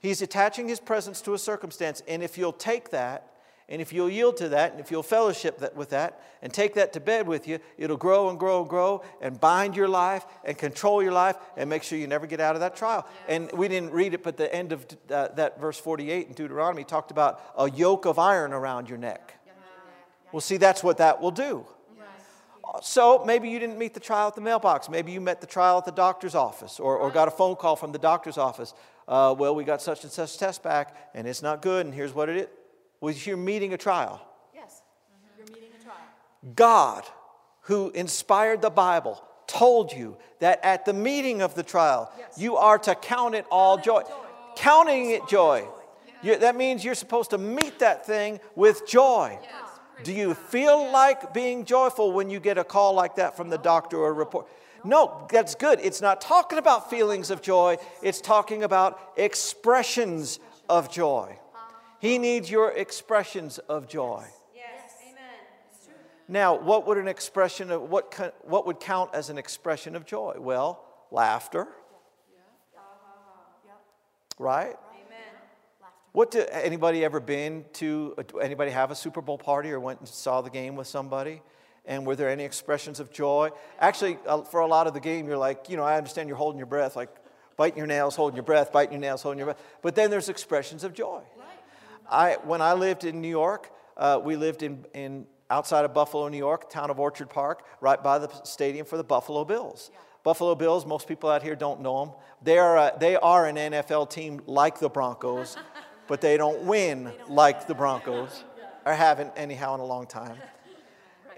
He's 0.00 0.22
attaching 0.22 0.66
his 0.66 0.80
presence 0.80 1.20
to 1.22 1.34
a 1.34 1.38
circumstance, 1.38 2.02
and 2.08 2.22
if 2.22 2.38
you'll 2.38 2.54
take 2.54 2.90
that, 2.90 3.26
and 3.68 3.80
if 3.80 3.92
you'll 3.92 4.10
yield 4.10 4.36
to 4.38 4.48
that, 4.48 4.72
and 4.72 4.80
if 4.80 4.90
you'll 4.90 5.02
fellowship 5.04 5.58
that, 5.58 5.76
with 5.76 5.90
that, 5.90 6.20
and 6.42 6.52
take 6.52 6.74
that 6.74 6.92
to 6.94 7.00
bed 7.00 7.28
with 7.28 7.46
you, 7.46 7.60
it'll 7.78 7.96
grow 7.96 8.28
and 8.28 8.38
grow 8.38 8.62
and 8.62 8.68
grow 8.68 9.04
and 9.20 9.38
bind 9.38 9.76
your 9.76 9.86
life 9.86 10.26
and 10.44 10.58
control 10.58 11.02
your 11.02 11.12
life 11.12 11.36
and 11.56 11.70
make 11.70 11.84
sure 11.84 11.96
you 11.96 12.08
never 12.08 12.26
get 12.26 12.40
out 12.40 12.56
of 12.56 12.60
that 12.60 12.74
trial. 12.74 13.06
And 13.28 13.52
we 13.52 13.68
didn't 13.68 13.92
read 13.92 14.12
it, 14.12 14.24
but 14.24 14.36
the 14.36 14.52
end 14.52 14.72
of 14.72 14.86
uh, 15.08 15.28
that 15.36 15.60
verse 15.60 15.78
48 15.78 16.26
in 16.26 16.32
Deuteronomy 16.32 16.82
talked 16.82 17.12
about 17.12 17.40
a 17.56 17.70
yoke 17.70 18.06
of 18.06 18.18
iron 18.18 18.52
around 18.52 18.88
your 18.88 18.98
neck. 18.98 19.36
Well, 20.32 20.40
see, 20.40 20.56
that's 20.56 20.82
what 20.82 20.96
that 20.96 21.20
will 21.20 21.30
do. 21.30 21.64
So 22.82 23.24
maybe 23.24 23.48
you 23.48 23.58
didn't 23.58 23.78
meet 23.78 23.94
the 23.94 24.00
trial 24.00 24.28
at 24.28 24.34
the 24.34 24.40
mailbox. 24.40 24.88
Maybe 24.88 25.12
you 25.12 25.20
met 25.20 25.40
the 25.40 25.46
trial 25.46 25.78
at 25.78 25.84
the 25.84 25.92
doctor's 25.92 26.34
office 26.34 26.78
or, 26.80 26.96
or 26.96 27.10
got 27.10 27.28
a 27.28 27.30
phone 27.30 27.56
call 27.56 27.76
from 27.76 27.92
the 27.92 27.98
doctor's 27.98 28.38
office. 28.38 28.74
Uh, 29.08 29.34
well, 29.36 29.54
we 29.54 29.64
got 29.64 29.82
such 29.82 30.04
and 30.04 30.12
such 30.12 30.38
test 30.38 30.62
back 30.62 30.94
and 31.14 31.26
it's 31.26 31.42
not 31.42 31.62
good, 31.62 31.84
and 31.86 31.94
here's 31.94 32.14
what 32.14 32.28
it 32.28 32.36
is. 32.36 32.46
Well, 33.00 33.12
you're 33.14 33.36
meeting 33.36 33.72
a 33.72 33.78
trial. 33.78 34.20
Yes, 34.54 34.82
you're 35.36 35.46
meeting 35.46 35.70
a 35.80 35.82
trial. 35.82 35.96
God, 36.54 37.04
who 37.62 37.90
inspired 37.90 38.62
the 38.62 38.70
Bible, 38.70 39.22
told 39.46 39.92
you 39.92 40.16
that 40.38 40.60
at 40.62 40.84
the 40.84 40.92
meeting 40.92 41.42
of 41.42 41.54
the 41.54 41.62
trial, 41.62 42.12
Yes. 42.18 42.38
you 42.38 42.56
are 42.56 42.78
to 42.78 42.94
count 42.94 43.34
it 43.34 43.46
all 43.50 43.78
joy. 43.78 44.02
Counting 44.56 45.10
it 45.10 45.26
joy. 45.28 45.66
You- 46.22 46.36
that 46.36 46.54
means 46.54 46.84
you're 46.84 46.94
supposed 46.94 47.30
to 47.30 47.38
meet 47.38 47.78
that 47.80 48.06
thing 48.06 48.38
with 48.54 48.86
joy. 48.86 49.38
Do 50.04 50.12
you 50.12 50.34
feel 50.34 50.90
like 50.90 51.34
being 51.34 51.64
joyful 51.64 52.12
when 52.12 52.30
you 52.30 52.40
get 52.40 52.58
a 52.58 52.64
call 52.64 52.94
like 52.94 53.16
that 53.16 53.36
from 53.36 53.50
the 53.50 53.58
doctor 53.58 53.98
or 53.98 54.10
a 54.10 54.12
report? 54.12 54.46
No, 54.84 55.26
that's 55.30 55.54
good. 55.54 55.78
It's 55.82 56.00
not 56.00 56.20
talking 56.20 56.58
about 56.58 56.88
feelings 56.88 57.30
of 57.30 57.42
joy, 57.42 57.76
it's 58.02 58.20
talking 58.20 58.62
about 58.62 58.98
expressions 59.16 60.40
of 60.68 60.90
joy. 60.90 61.38
He 62.00 62.16
needs 62.16 62.50
your 62.50 62.72
expressions 62.72 63.58
of 63.58 63.86
joy. 63.86 64.24
Yes, 64.54 64.94
amen. 65.02 65.94
Now, 66.28 66.58
what 66.58 66.86
would 66.86 66.96
an 66.96 67.08
expression 67.08 67.70
of 67.70 67.82
what 67.82 68.36
what 68.44 68.66
would 68.66 68.80
count 68.80 69.10
as 69.12 69.28
an 69.28 69.36
expression 69.36 69.94
of 69.94 70.06
joy? 70.06 70.36
Well, 70.38 70.82
laughter. 71.10 71.68
Right? 74.38 74.76
What 76.12 76.32
do 76.32 76.44
anybody 76.50 77.04
ever 77.04 77.20
been 77.20 77.64
to 77.74 78.16
anybody 78.42 78.72
have 78.72 78.90
a 78.90 78.96
Super 78.96 79.20
Bowl 79.20 79.38
party 79.38 79.70
or 79.70 79.78
went 79.78 80.00
and 80.00 80.08
saw 80.08 80.40
the 80.40 80.50
game 80.50 80.74
with 80.74 80.88
somebody? 80.88 81.40
And 81.84 82.04
were 82.04 82.16
there 82.16 82.28
any 82.28 82.44
expressions 82.44 83.00
of 83.00 83.12
joy? 83.12 83.50
Actually, 83.78 84.18
uh, 84.26 84.42
for 84.42 84.60
a 84.60 84.66
lot 84.66 84.86
of 84.86 84.94
the 84.94 85.00
game, 85.00 85.26
you're 85.26 85.38
like, 85.38 85.68
you 85.68 85.76
know, 85.76 85.84
I 85.84 85.96
understand 85.96 86.28
you're 86.28 86.36
holding 86.36 86.58
your 86.58 86.66
breath, 86.66 86.96
like 86.96 87.10
biting 87.56 87.78
your 87.78 87.86
nails, 87.86 88.16
holding 88.16 88.36
your 88.36 88.44
breath, 88.44 88.72
biting 88.72 88.92
your 88.92 89.00
nails, 89.00 89.22
holding 89.22 89.38
your 89.38 89.46
breath. 89.46 89.62
But 89.82 89.94
then 89.94 90.10
there's 90.10 90.28
expressions 90.28 90.84
of 90.84 90.92
joy. 90.92 91.22
I, 92.10 92.38
when 92.42 92.60
I 92.60 92.72
lived 92.72 93.04
in 93.04 93.20
New 93.20 93.28
York, 93.28 93.70
uh, 93.96 94.20
we 94.22 94.34
lived 94.34 94.62
in, 94.64 94.84
in 94.94 95.26
outside 95.48 95.84
of 95.84 95.94
Buffalo, 95.94 96.28
New 96.28 96.38
York, 96.38 96.70
town 96.70 96.90
of 96.90 96.98
Orchard 96.98 97.30
Park, 97.30 97.64
right 97.80 98.02
by 98.02 98.18
the 98.18 98.28
stadium 98.42 98.84
for 98.84 98.96
the 98.96 99.04
Buffalo 99.04 99.44
Bills. 99.44 99.90
Buffalo 100.22 100.54
Bills, 100.54 100.84
most 100.84 101.08
people 101.08 101.30
out 101.30 101.42
here 101.42 101.54
don't 101.54 101.80
know 101.80 102.04
them. 102.04 102.14
They 102.42 102.58
are, 102.58 102.76
a, 102.76 102.92
they 102.98 103.16
are 103.16 103.46
an 103.46 103.56
NFL 103.56 104.10
team 104.10 104.42
like 104.46 104.78
the 104.78 104.88
Broncos, 104.88 105.56
but 106.10 106.20
they 106.20 106.36
don't 106.36 106.64
win 106.64 107.12
like 107.28 107.68
the 107.68 107.74
Broncos, 107.74 108.42
or 108.84 108.92
haven't 108.92 109.30
anyhow 109.36 109.74
in 109.74 109.80
a 109.80 109.84
long 109.84 110.08
time. 110.08 110.36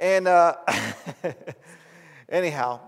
And 0.01 0.27
uh, 0.27 0.57
anyhow, 2.31 2.81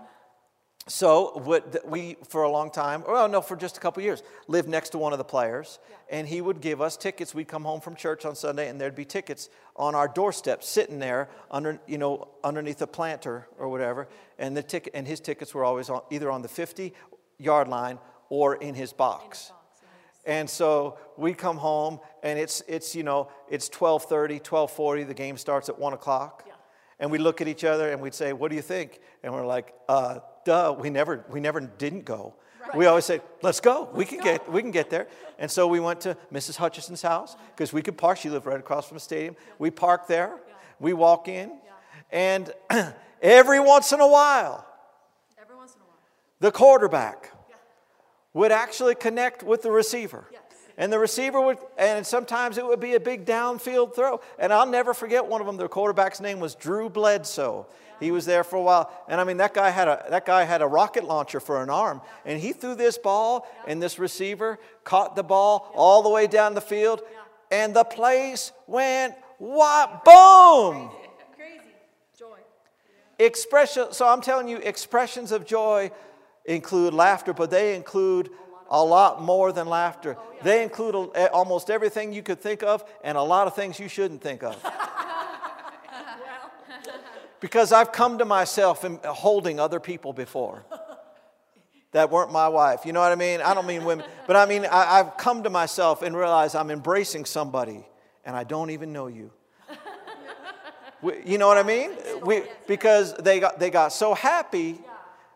so 0.87 1.39
what 1.43 1.87
we, 1.87 2.17
for 2.27 2.41
a 2.41 2.49
long 2.49 2.71
time, 2.71 3.03
well, 3.07 3.29
no, 3.29 3.39
for 3.39 3.55
just 3.55 3.77
a 3.77 3.79
couple 3.79 4.01
years, 4.01 4.23
lived 4.47 4.67
next 4.67 4.89
to 4.89 4.97
one 4.97 5.13
of 5.13 5.19
the 5.19 5.23
players, 5.23 5.77
and 6.09 6.27
he 6.27 6.41
would 6.41 6.59
give 6.59 6.81
us 6.81 6.97
tickets. 6.97 7.35
We'd 7.35 7.47
come 7.47 7.63
home 7.63 7.81
from 7.81 7.95
church 7.95 8.25
on 8.25 8.35
Sunday, 8.35 8.67
and 8.67 8.81
there'd 8.81 8.95
be 8.95 9.05
tickets 9.05 9.49
on 9.75 9.93
our 9.93 10.07
doorstep, 10.07 10.63
sitting 10.63 10.97
there 10.97 11.29
under, 11.51 11.79
you 11.85 11.99
know, 11.99 12.29
underneath 12.43 12.81
a 12.81 12.87
planter 12.87 13.47
or 13.59 13.69
whatever. 13.69 14.07
And 14.39 14.57
the 14.57 14.63
ticket, 14.63 14.93
and 14.95 15.07
his 15.07 15.19
tickets 15.19 15.53
were 15.53 15.63
always 15.63 15.91
on, 15.91 16.01
either 16.09 16.31
on 16.31 16.41
the 16.41 16.47
50 16.47 16.93
yard 17.37 17.67
line 17.67 17.99
or 18.29 18.55
in 18.55 18.73
his 18.73 18.91
box. 18.91 19.51
And 20.25 20.49
so 20.49 20.97
we 21.17 21.33
come 21.33 21.57
home, 21.57 21.99
and 22.23 22.39
it's, 22.39 22.61
it's 22.67 22.95
you 22.95 23.03
know, 23.03 23.29
it's 23.49 23.69
12:30, 23.69 24.41
12:40. 24.41 25.07
The 25.07 25.13
game 25.13 25.37
starts 25.37 25.69
at 25.69 25.77
one 25.77 25.93
o'clock, 25.93 26.43
and 26.99 27.11
we 27.11 27.17
look 27.19 27.41
at 27.41 27.47
each 27.47 27.63
other 27.63 27.91
and 27.91 28.01
we'd 28.01 28.15
say, 28.15 28.33
"What 28.33 28.49
do 28.49 28.55
you 28.55 28.61
think?" 28.63 28.99
And 29.23 29.33
we're 29.33 29.45
like, 29.45 29.73
uh, 29.87 30.19
"Duh, 30.43 30.75
we 30.77 30.89
never, 30.89 31.23
we 31.29 31.39
never 31.39 31.59
didn't 31.59 32.05
go." 32.05 32.33
We 32.73 32.87
always 32.87 33.05
say, 33.05 33.21
"Let's 33.43 33.59
go. 33.59 33.87
we 33.93 34.05
can 34.05 34.19
get, 34.19 34.51
we 34.51 34.61
can 34.61 34.71
get 34.71 34.89
there." 34.89 35.07
And 35.37 35.51
so 35.51 35.67
we 35.67 35.79
went 35.79 36.01
to 36.01 36.17
Mrs. 36.33 36.55
Hutchison's 36.55 37.03
house 37.03 37.35
because 37.55 37.71
we 37.71 37.83
could 37.83 37.95
park. 37.97 38.17
She 38.17 38.29
lived 38.31 38.47
right 38.47 38.59
across 38.59 38.87
from 38.87 38.95
the 38.95 39.01
stadium. 39.01 39.35
We 39.59 39.69
parked 39.69 40.07
there. 40.07 40.39
We 40.79 40.93
walk 40.93 41.27
in, 41.27 41.51
and 42.11 42.51
every 43.21 43.59
once 43.59 43.91
in 43.91 43.99
a 44.01 44.07
while, 44.07 44.65
Every 45.39 45.55
once 45.55 45.75
in 45.75 45.81
a 45.81 45.83
while. 45.85 45.99
the 46.39 46.51
quarterback 46.51 47.31
would 48.35 48.51
actually 48.51 48.93
connect 48.93 49.41
with 49.41 49.63
the 49.63 49.71
receiver. 49.71 50.25
Yes. 50.29 50.41
And 50.77 50.91
the 50.91 50.99
receiver 50.99 51.39
would, 51.39 51.57
and 51.77 52.05
sometimes 52.05 52.57
it 52.57 52.65
would 52.65 52.81
be 52.81 52.93
a 52.95 52.99
big 52.99 53.25
downfield 53.25 53.95
throw. 53.95 54.19
And 54.37 54.51
I'll 54.51 54.67
never 54.67 54.93
forget 54.93 55.25
one 55.25 55.39
of 55.39 55.47
them. 55.47 55.55
The 55.55 55.69
quarterback's 55.69 56.19
name 56.19 56.41
was 56.41 56.53
Drew 56.53 56.89
Bledsoe. 56.89 57.65
He 57.97 58.11
was 58.11 58.25
there 58.25 58.43
for 58.43 58.57
a 58.57 58.61
while. 58.61 58.91
And 59.07 59.21
I 59.21 59.23
mean, 59.23 59.37
that 59.37 59.53
guy 59.53 59.69
had 59.69 59.87
a, 59.87 60.05
that 60.09 60.25
guy 60.25 60.43
had 60.43 60.61
a 60.61 60.67
rocket 60.67 61.05
launcher 61.05 61.39
for 61.39 61.63
an 61.63 61.69
arm. 61.69 62.01
And 62.25 62.37
he 62.37 62.51
threw 62.51 62.75
this 62.75 62.97
ball, 62.97 63.47
and 63.67 63.81
this 63.81 63.97
receiver 63.97 64.59
caught 64.83 65.15
the 65.15 65.23
ball 65.23 65.71
all 65.73 66.03
the 66.03 66.09
way 66.09 66.27
down 66.27 66.55
the 66.55 66.61
field. 66.61 67.01
And 67.51 67.73
the 67.73 67.85
place 67.85 68.51
went, 68.67 69.15
what? 69.37 70.03
Boom! 70.03 70.91
Crazy. 71.37 71.61
Joy. 72.19 72.37
Expression, 73.17 73.93
so 73.93 74.05
I'm 74.05 74.19
telling 74.19 74.49
you, 74.49 74.57
expressions 74.57 75.31
of 75.31 75.45
joy 75.45 75.89
include 76.45 76.93
laughter, 76.93 77.33
but 77.33 77.49
they 77.49 77.75
include 77.75 78.29
a 78.69 78.83
lot 78.83 79.21
more 79.21 79.51
than 79.51 79.67
laughter. 79.67 80.17
Oh, 80.19 80.35
they 80.43 80.63
include 80.63 80.95
a- 81.15 81.31
almost 81.31 81.69
everything 81.69 82.13
you 82.13 82.23
could 82.23 82.41
think 82.41 82.63
of 82.63 82.83
and 83.03 83.17
a 83.17 83.21
lot 83.21 83.47
of 83.47 83.55
things 83.55 83.79
you 83.79 83.87
shouldn't 83.87 84.21
think 84.21 84.43
of. 84.43 84.55
because 87.39 87.71
I've 87.71 87.91
come 87.91 88.17
to 88.19 88.25
myself 88.25 88.83
in 88.85 88.99
uh, 89.03 89.13
holding 89.13 89.59
other 89.59 89.79
people 89.79 90.13
before 90.13 90.65
that 91.91 92.09
weren't 92.11 92.31
my 92.31 92.47
wife. 92.49 92.85
You 92.85 92.91
know 92.93 92.99
what 92.99 93.11
I 93.11 93.15
mean? 93.15 93.39
I 93.41 93.53
don't 93.53 93.67
mean 93.67 93.85
women, 93.85 94.05
but 94.27 94.35
I 94.35 94.45
mean, 94.45 94.65
I, 94.65 94.99
I've 94.99 95.17
come 95.17 95.43
to 95.43 95.49
myself 95.49 96.01
and 96.01 96.15
realized 96.15 96.55
I'm 96.55 96.71
embracing 96.71 97.25
somebody 97.25 97.85
and 98.25 98.35
I 98.35 98.43
don't 98.43 98.71
even 98.71 98.91
know 98.93 99.07
you. 99.07 99.31
We- 101.01 101.21
You 101.25 101.37
know 101.37 101.47
what 101.47 101.57
I 101.57 101.63
mean? 101.63 101.91
We, 102.23 102.43
because 102.67 103.13
they 103.15 103.39
got, 103.39 103.59
they 103.59 103.69
got 103.69 103.93
so 103.93 104.13
happy 104.15 104.81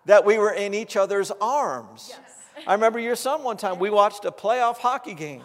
that 0.10 0.26
we 0.26 0.40
were 0.40 0.52
in 0.52 0.74
each 0.74 0.98
other's 0.98 1.32
arms. 1.40 2.16
I 2.66 2.74
remember 2.74 3.00
your 3.00 3.16
son 3.16 3.44
one 3.44 3.58
time, 3.58 3.78
we 3.78 3.92
watched 3.92 4.26
a 4.26 4.32
playoff 4.32 4.78
hockey 4.78 5.14
game. 5.14 5.44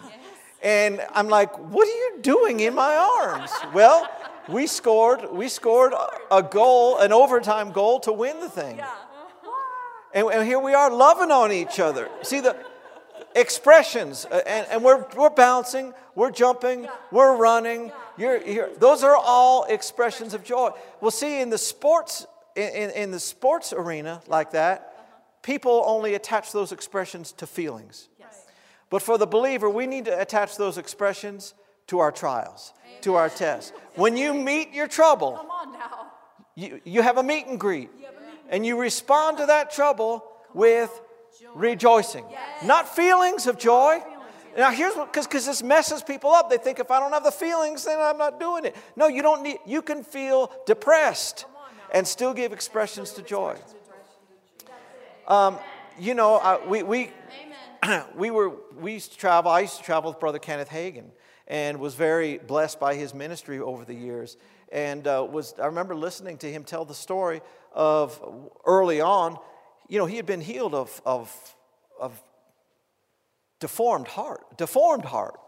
And 0.63 1.05
I'm 1.13 1.27
like, 1.27 1.55
what 1.59 1.87
are 1.87 1.91
you 1.91 2.17
doing 2.23 2.61
in 2.61 2.73
my 2.73 2.95
arms? 2.95 3.51
Well, 3.75 4.09
we 4.49 4.65
scored, 4.65 5.31
we 5.31 5.49
scored 5.49 5.93
a 6.31 6.41
goal, 6.41 6.97
an 6.97 7.13
overtime 7.13 7.73
goal 7.73 7.99
to 8.01 8.11
win 8.11 8.39
the 8.39 8.49
thing. 8.49 8.81
And, 10.15 10.27
and 10.29 10.47
here 10.47 10.59
we 10.59 10.73
are 10.73 10.91
loving 10.91 11.29
on 11.29 11.51
each 11.51 11.79
other. 11.79 12.09
See 12.23 12.39
the 12.39 12.57
expressions, 13.35 14.25
uh, 14.25 14.41
and, 14.47 14.65
and 14.71 14.83
we're, 14.83 15.05
we're 15.15 15.29
bouncing, 15.29 15.93
we're 16.15 16.31
jumping, 16.31 16.87
we're 17.11 17.37
running. 17.37 17.91
You're, 18.17 18.41
you're, 18.41 18.69
those 18.77 19.03
are 19.03 19.15
all 19.15 19.65
expressions 19.65 20.33
of 20.33 20.43
joy. 20.43 20.71
Well, 21.01 21.11
see, 21.11 21.39
in 21.39 21.51
the 21.51 21.59
sports, 21.59 22.25
in, 22.55 22.69
in, 22.69 22.89
in 22.91 23.11
the 23.11 23.19
sports 23.19 23.73
arena 23.73 24.21
like 24.27 24.51
that, 24.51 25.41
people 25.41 25.83
only 25.85 26.15
attach 26.15 26.51
those 26.51 26.71
expressions 26.71 27.31
to 27.33 27.47
feelings. 27.47 28.09
Yes. 28.19 28.45
But 28.89 29.01
for 29.01 29.17
the 29.17 29.27
believer, 29.27 29.69
we 29.69 29.87
need 29.87 30.05
to 30.05 30.19
attach 30.19 30.57
those 30.57 30.77
expressions 30.77 31.53
to 31.87 31.99
our 31.99 32.11
trials, 32.11 32.73
to 33.01 33.15
our 33.15 33.29
tests. 33.29 33.71
When 33.95 34.17
you 34.17 34.33
meet 34.33 34.73
your 34.73 34.87
trouble, 34.87 35.33
Come 35.33 35.51
on 35.51 35.73
now. 35.73 36.07
you, 36.55 36.81
you 36.83 37.01
have 37.01 37.17
a 37.17 37.23
meet 37.23 37.45
and 37.47 37.59
greet, 37.59 37.89
and 38.49 38.65
you 38.65 38.79
respond 38.79 39.37
to 39.37 39.45
that 39.47 39.71
trouble 39.71 40.25
with 40.53 41.01
rejoicing, 41.53 42.25
not 42.63 42.95
feelings 42.95 43.45
of 43.47 43.57
joy. 43.57 44.01
Now, 44.57 44.71
here's 44.71 44.95
what, 44.95 45.11
because 45.11 45.45
this 45.45 45.61
messes 45.61 46.01
people 46.01 46.29
up. 46.31 46.49
They 46.49 46.57
think 46.57 46.79
if 46.79 46.89
I 46.89 47.01
don't 47.01 47.11
have 47.11 47.25
the 47.25 47.31
feelings, 47.31 47.83
then 47.83 47.99
I'm 47.99 48.17
not 48.17 48.39
doing 48.39 48.63
it. 48.63 48.75
No, 48.95 49.07
you 49.07 49.21
don't 49.21 49.43
need, 49.43 49.57
you 49.65 49.81
can 49.81 50.01
feel 50.01 50.49
depressed 50.65 51.45
and 51.95 52.05
still 52.05 52.33
give 52.33 52.51
expressions 52.51 53.13
to 53.13 53.21
joy. 53.21 53.55
Um, 55.27 55.57
you 55.97 56.13
know, 56.13 56.35
uh, 56.35 56.59
we, 56.67 56.83
we, 56.83 57.09
we 58.15 58.31
were 58.31 58.51
we 58.77 58.93
used 58.93 59.13
to 59.13 59.17
travel. 59.17 59.49
I 59.49 59.61
used 59.61 59.77
to 59.77 59.83
travel 59.83 60.11
with 60.11 60.19
Brother 60.19 60.37
Kenneth 60.37 60.69
Hagin, 60.69 61.05
and 61.47 61.79
was 61.79 61.95
very 61.95 62.37
blessed 62.37 62.81
by 62.81 62.95
his 62.95 63.13
ministry 63.13 63.59
over 63.59 63.85
the 63.85 63.93
years. 63.93 64.35
And 64.71 65.07
uh, 65.07 65.25
was 65.27 65.55
I 65.57 65.67
remember 65.67 65.95
listening 65.95 66.37
to 66.39 66.51
him 66.51 66.65
tell 66.65 66.83
the 66.83 66.93
story 66.93 67.41
of 67.71 68.21
early 68.65 68.99
on. 68.99 69.37
You 69.87 69.97
know, 69.99 70.05
he 70.05 70.17
had 70.17 70.25
been 70.25 70.41
healed 70.41 70.75
of 70.75 71.01
of 71.05 71.33
of 71.97 72.21
deformed 73.61 74.09
heart, 74.09 74.57
deformed 74.57 75.05
heart. 75.05 75.39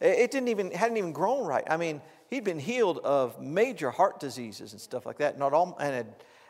It 0.00 0.18
it 0.18 0.30
didn't 0.30 0.48
even, 0.48 0.70
hadn't 0.70 0.96
even 0.96 1.12
grown 1.12 1.46
right. 1.46 1.64
I 1.68 1.76
mean, 1.76 2.00
he'd 2.32 2.44
been 2.44 2.58
healed 2.58 2.98
of 3.04 3.40
major 3.42 3.90
heart 3.90 4.18
diseases 4.18 4.72
and 4.72 4.80
stuff 4.80 5.04
like 5.04 5.18
that, 5.18 5.38
not 5.38 5.52
all, 5.52 5.76
and 5.78 5.94
had 5.94 6.06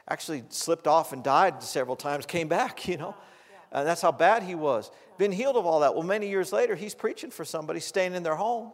actually 0.08 0.44
slipped 0.48 0.86
off 0.86 1.12
and 1.12 1.24
died 1.24 1.60
several 1.60 1.96
times, 1.96 2.24
came 2.24 2.46
back, 2.46 2.86
you 2.86 2.96
know. 2.96 3.16
And 3.72 3.86
that's 3.86 4.00
how 4.00 4.12
bad 4.12 4.44
he 4.44 4.54
was. 4.54 4.90
Been 5.18 5.32
healed 5.32 5.56
of 5.56 5.66
all 5.66 5.80
that. 5.80 5.94
Well, 5.94 6.04
many 6.04 6.28
years 6.28 6.52
later, 6.52 6.76
he's 6.76 6.94
preaching 6.94 7.30
for 7.30 7.44
somebody 7.44 7.80
staying 7.80 8.14
in 8.14 8.22
their 8.22 8.36
home. 8.36 8.72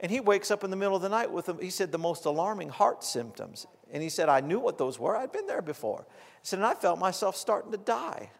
And 0.00 0.10
he 0.10 0.20
wakes 0.20 0.50
up 0.50 0.64
in 0.64 0.70
the 0.70 0.76
middle 0.76 0.96
of 0.96 1.02
the 1.02 1.08
night 1.08 1.30
with, 1.30 1.48
him 1.48 1.58
he 1.60 1.70
said, 1.70 1.92
the 1.92 1.98
most 1.98 2.24
alarming 2.26 2.68
heart 2.68 3.04
symptoms. 3.04 3.66
And 3.92 4.02
he 4.02 4.08
said, 4.08 4.28
I 4.28 4.40
knew 4.40 4.58
what 4.58 4.76
those 4.76 4.98
were. 4.98 5.16
I'd 5.16 5.32
been 5.32 5.46
there 5.46 5.62
before. 5.62 6.04
He 6.42 6.46
said, 6.46 6.58
and 6.58 6.66
I 6.66 6.74
felt 6.74 6.98
myself 6.98 7.36
starting 7.36 7.70
to 7.72 7.78
die. 7.78 8.30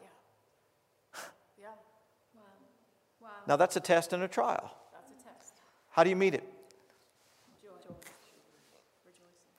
Yeah. 1.59 1.69
Wow. 2.35 2.43
Wow. 3.21 3.29
Now, 3.47 3.57
that's 3.57 3.77
a 3.77 3.81
test 3.81 4.13
and 4.13 4.23
a 4.23 4.29
trial. 4.29 4.75
That's 4.93 5.11
a 5.11 5.25
test. 5.25 5.55
How 5.91 6.03
do 6.03 6.11
you 6.11 6.17
meet 6.17 6.35
it? 6.35 6.45
Joy. 7.63 7.75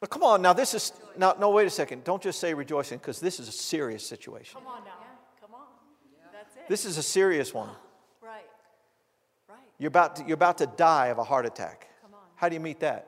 Rejoicing. 0.01 0.19
Well, 0.19 0.19
come 0.19 0.23
on, 0.23 0.41
now 0.41 0.53
this 0.53 0.73
is, 0.73 0.93
now, 1.15 1.35
no, 1.39 1.51
wait 1.51 1.67
a 1.67 1.69
second. 1.69 2.03
Don't 2.03 2.21
just 2.21 2.39
say 2.39 2.53
rejoicing, 2.53 2.97
because 2.97 3.19
this 3.19 3.39
is 3.39 3.47
a 3.47 3.51
serious 3.51 4.05
situation. 4.05 4.59
Come 4.59 4.67
on 4.67 4.83
now. 4.83 4.91
Come 5.39 5.53
on. 5.53 5.67
Yeah. 6.11 6.27
That's 6.33 6.55
it. 6.55 6.67
This 6.67 6.85
is 6.85 6.97
a 6.97 7.03
serious 7.03 7.53
one. 7.53 7.69
Right. 8.21 8.45
Right. 9.47 9.59
You're 9.77 9.89
about 9.89 10.15
to, 10.15 10.23
you're 10.25 10.35
about 10.35 10.57
to 10.57 10.65
die 10.65 11.07
of 11.07 11.19
a 11.19 11.23
heart 11.23 11.45
attack. 11.45 11.87
Come 12.01 12.15
on. 12.15 12.19
How 12.35 12.49
do 12.49 12.55
you 12.55 12.59
meet 12.59 12.79
that? 12.79 13.07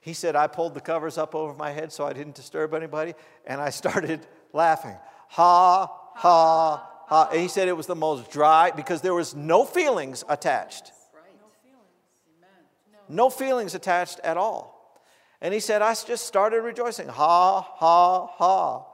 He 0.00 0.12
said, 0.12 0.36
I 0.36 0.46
pulled 0.46 0.74
the 0.74 0.80
covers 0.80 1.18
up 1.18 1.34
over 1.34 1.52
my 1.54 1.72
head 1.72 1.92
so 1.92 2.06
I 2.06 2.12
didn't 2.12 2.36
disturb 2.36 2.74
anybody, 2.74 3.14
and 3.44 3.60
I 3.60 3.70
started 3.82 4.24
laughing. 4.52 4.96
Ha, 5.30 5.86
ha, 6.14 6.90
ha. 7.06 7.28
And 7.32 7.40
he 7.40 7.48
said 7.48 7.66
it 7.66 7.76
was 7.76 7.86
the 7.86 7.96
most 7.96 8.30
dry 8.30 8.70
because 8.70 9.00
there 9.00 9.14
was 9.14 9.34
no 9.34 9.64
feelings 9.64 10.22
attached. 10.28 10.92
No 11.12 11.48
feelings. 11.62 13.08
No 13.08 13.30
feelings 13.30 13.74
attached 13.74 14.20
at 14.20 14.36
all. 14.36 14.77
And 15.40 15.54
he 15.54 15.60
said, 15.60 15.82
I 15.82 15.94
just 15.94 16.26
started 16.26 16.62
rejoicing. 16.62 17.08
Ha, 17.08 17.60
ha, 17.60 18.26
ha. 18.26 18.84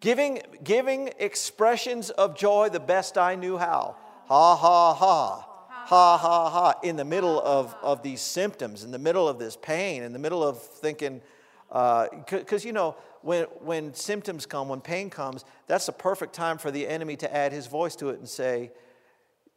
Giving, 0.00 0.40
giving 0.62 1.10
expressions 1.18 2.10
of 2.10 2.36
joy 2.36 2.68
the 2.68 2.80
best 2.80 3.18
I 3.18 3.34
knew 3.34 3.56
how. 3.56 3.96
Ha, 4.26 4.56
ha, 4.56 4.94
ha. 4.94 5.48
Ha, 5.68 6.16
ha, 6.16 6.50
ha. 6.50 6.74
In 6.82 6.96
the 6.96 7.04
middle 7.04 7.40
of, 7.40 7.74
of 7.82 8.02
these 8.02 8.20
symptoms, 8.20 8.84
in 8.84 8.92
the 8.92 8.98
middle 8.98 9.28
of 9.28 9.38
this 9.38 9.56
pain, 9.56 10.02
in 10.02 10.12
the 10.12 10.18
middle 10.18 10.42
of 10.44 10.62
thinking, 10.62 11.20
uh, 11.70 12.06
because 12.28 12.64
you 12.64 12.72
know, 12.72 12.96
when, 13.22 13.44
when 13.60 13.94
symptoms 13.94 14.46
come, 14.46 14.68
when 14.68 14.80
pain 14.80 15.10
comes, 15.10 15.44
that's 15.66 15.86
the 15.86 15.92
perfect 15.92 16.32
time 16.32 16.58
for 16.58 16.70
the 16.70 16.86
enemy 16.86 17.16
to 17.16 17.34
add 17.34 17.52
his 17.52 17.66
voice 17.66 17.96
to 17.96 18.10
it 18.10 18.18
and 18.18 18.28
say, 18.28 18.70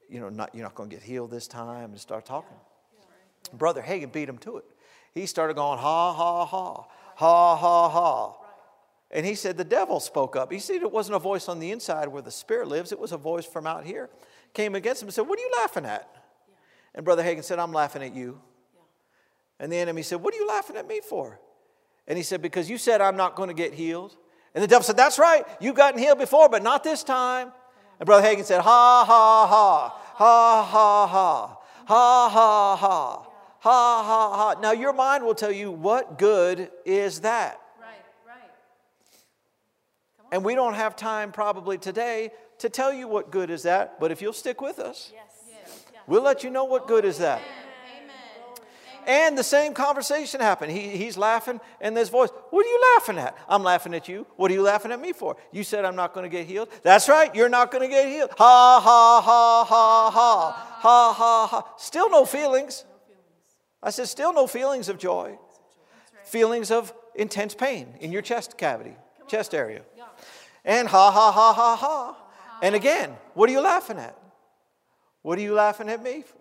you 0.09 0.19
know, 0.19 0.29
not, 0.29 0.53
you're 0.53 0.63
not 0.63 0.75
going 0.75 0.89
to 0.89 0.95
get 0.95 1.03
healed 1.03 1.31
this 1.31 1.47
time, 1.47 1.91
and 1.91 1.99
start 1.99 2.25
talking. 2.25 2.57
Brother 3.53 3.81
Hagin 3.81 4.11
beat 4.11 4.29
him 4.29 4.37
to 4.39 4.57
it. 4.57 4.65
He 5.15 5.25
started 5.25 5.55
going, 5.55 5.79
ha, 5.79 6.13
ha, 6.13 6.45
ha, 6.45 6.85
ha, 7.15 7.55
ha, 7.55 7.89
ha. 7.89 8.33
And 9.09 9.25
he 9.25 9.33
said, 9.33 9.55
the 9.55 9.63
devil 9.63 10.01
spoke 10.01 10.35
up. 10.35 10.51
He 10.51 10.59
said 10.59 10.81
it 10.81 10.91
wasn't 10.91 11.15
a 11.15 11.19
voice 11.19 11.47
on 11.47 11.59
the 11.59 11.71
inside 11.71 12.09
where 12.09 12.21
the 12.21 12.31
spirit 12.31 12.67
lives, 12.67 12.91
it 12.91 12.99
was 12.99 13.13
a 13.13 13.17
voice 13.17 13.45
from 13.45 13.65
out 13.65 13.85
here. 13.85 14.09
Came 14.53 14.75
against 14.75 15.01
him 15.01 15.07
and 15.07 15.13
said, 15.13 15.27
What 15.27 15.39
are 15.39 15.41
you 15.41 15.51
laughing 15.57 15.85
at? 15.85 16.09
And 16.93 17.05
Brother 17.05 17.23
Hagin 17.23 17.43
said, 17.43 17.59
I'm 17.59 17.71
laughing 17.71 18.03
at 18.03 18.13
you. 18.13 18.41
And 19.59 19.71
the 19.71 19.77
enemy 19.77 20.01
said, 20.01 20.21
What 20.21 20.33
are 20.33 20.37
you 20.37 20.47
laughing 20.47 20.75
at 20.75 20.87
me 20.87 20.99
for? 20.99 21.39
And 22.07 22.17
he 22.17 22.23
said, 22.23 22.41
Because 22.41 22.69
you 22.69 22.77
said 22.77 22.99
I'm 22.99 23.15
not 23.15 23.35
going 23.35 23.47
to 23.47 23.55
get 23.55 23.73
healed. 23.73 24.17
And 24.53 24.63
the 24.63 24.67
devil 24.67 24.83
said, 24.83 24.97
That's 24.97 25.17
right. 25.17 25.45
You've 25.61 25.75
gotten 25.75 25.99
healed 25.99 26.19
before, 26.19 26.49
but 26.49 26.61
not 26.61 26.83
this 26.83 27.03
time. 27.03 27.51
And 27.99 28.05
Brother 28.05 28.27
Hagin 28.27 28.43
said, 28.43 28.61
Ha, 28.61 29.05
ha, 29.05 29.47
ha, 29.47 29.87
ha, 30.15 30.63
ha, 30.63 31.05
ha, 31.05 31.59
ha, 31.85 32.29
ha, 32.29 32.75
ha, 32.75 33.25
ha, 33.71 34.03
ha, 34.03 34.37
ha. 34.37 34.59
Now, 34.61 34.71
your 34.71 34.93
mind 34.93 35.23
will 35.23 35.35
tell 35.35 35.51
you, 35.51 35.71
What 35.71 36.17
good 36.17 36.69
is 36.85 37.21
that? 37.21 37.59
Right. 37.81 37.89
Right. 38.27 38.51
And 40.31 40.45
we 40.45 40.55
don't 40.55 40.75
have 40.75 40.95
time 40.95 41.31
probably 41.31 41.77
today 41.77 42.31
to 42.59 42.69
tell 42.69 42.93
you 42.93 43.07
what 43.07 43.31
good 43.31 43.49
is 43.49 43.63
that, 43.63 43.99
but 43.99 44.11
if 44.11 44.21
you'll 44.21 44.33
stick 44.33 44.61
with 44.61 44.79
us, 44.79 45.11
Yes. 45.13 45.23
Yes. 45.51 45.83
We'll 46.07 46.23
let 46.23 46.43
you 46.43 46.49
know 46.49 46.65
what 46.65 46.87
good 46.87 47.05
is 47.05 47.17
that. 47.17 47.39
Amen. 47.39 47.65
And 49.07 49.37
the 49.37 49.43
same 49.43 49.73
conversation 49.73 50.41
happened. 50.41 50.71
He, 50.71 50.97
he's 50.97 51.15
laughing, 51.15 51.59
and 51.79 51.95
this 51.95 52.09
voice, 52.09 52.29
What 52.49 52.65
are 52.65 52.69
you 52.69 52.81
laughing 52.95 53.17
at? 53.17 53.37
I'm 53.47 53.63
laughing 53.63 53.93
at 53.93 54.07
you. 54.07 54.25
What 54.35 54.49
are 54.51 54.53
you 54.53 54.63
laughing 54.63 54.91
at 54.91 54.99
me 54.99 55.13
for? 55.13 55.37
You 55.51 55.63
said 55.63 55.85
I'm 55.85 55.95
not 55.95 56.13
going 56.13 56.23
to 56.23 56.29
get 56.29 56.47
healed. 56.47 56.69
That's 56.83 57.07
right, 57.07 57.33
you're 57.35 57.49
not 57.49 57.71
going 57.71 57.83
to 57.83 57.87
get 57.87 58.07
healed. 58.07 58.31
Ha, 58.37 58.81
ha, 58.83 59.21
ha, 59.21 59.63
ha, 59.63 60.09
ha, 60.11 60.79
ha, 60.81 61.13
ha, 61.13 61.47
ha. 61.47 61.73
Still 61.77 62.09
no 62.09 62.25
feelings. 62.25 62.83
I 63.85 63.91
said, 63.91 64.07
Still 64.09 64.33
no 64.33 64.47
feelings 64.47 64.89
of 64.89 64.97
joy. 64.97 65.37
Feelings 66.25 66.71
of 66.71 66.91
intense 67.13 67.53
pain 67.53 67.93
in 68.01 68.11
your 68.11 68.23
chest 68.23 68.57
cavity, 68.57 68.95
chest 69.27 69.53
area. 69.53 69.83
And 70.65 70.87
ha, 70.87 71.11
ha, 71.11 71.31
ha, 71.31 71.53
ha, 71.53 71.75
ha. 71.75 72.17
And 72.63 72.73
again, 72.73 73.15
what 73.35 73.47
are 73.47 73.53
you 73.53 73.61
laughing 73.61 73.99
at? 73.99 74.17
What 75.21 75.37
are 75.37 75.41
you 75.41 75.53
laughing 75.53 75.87
at 75.89 76.01
me? 76.01 76.23
for? 76.23 76.35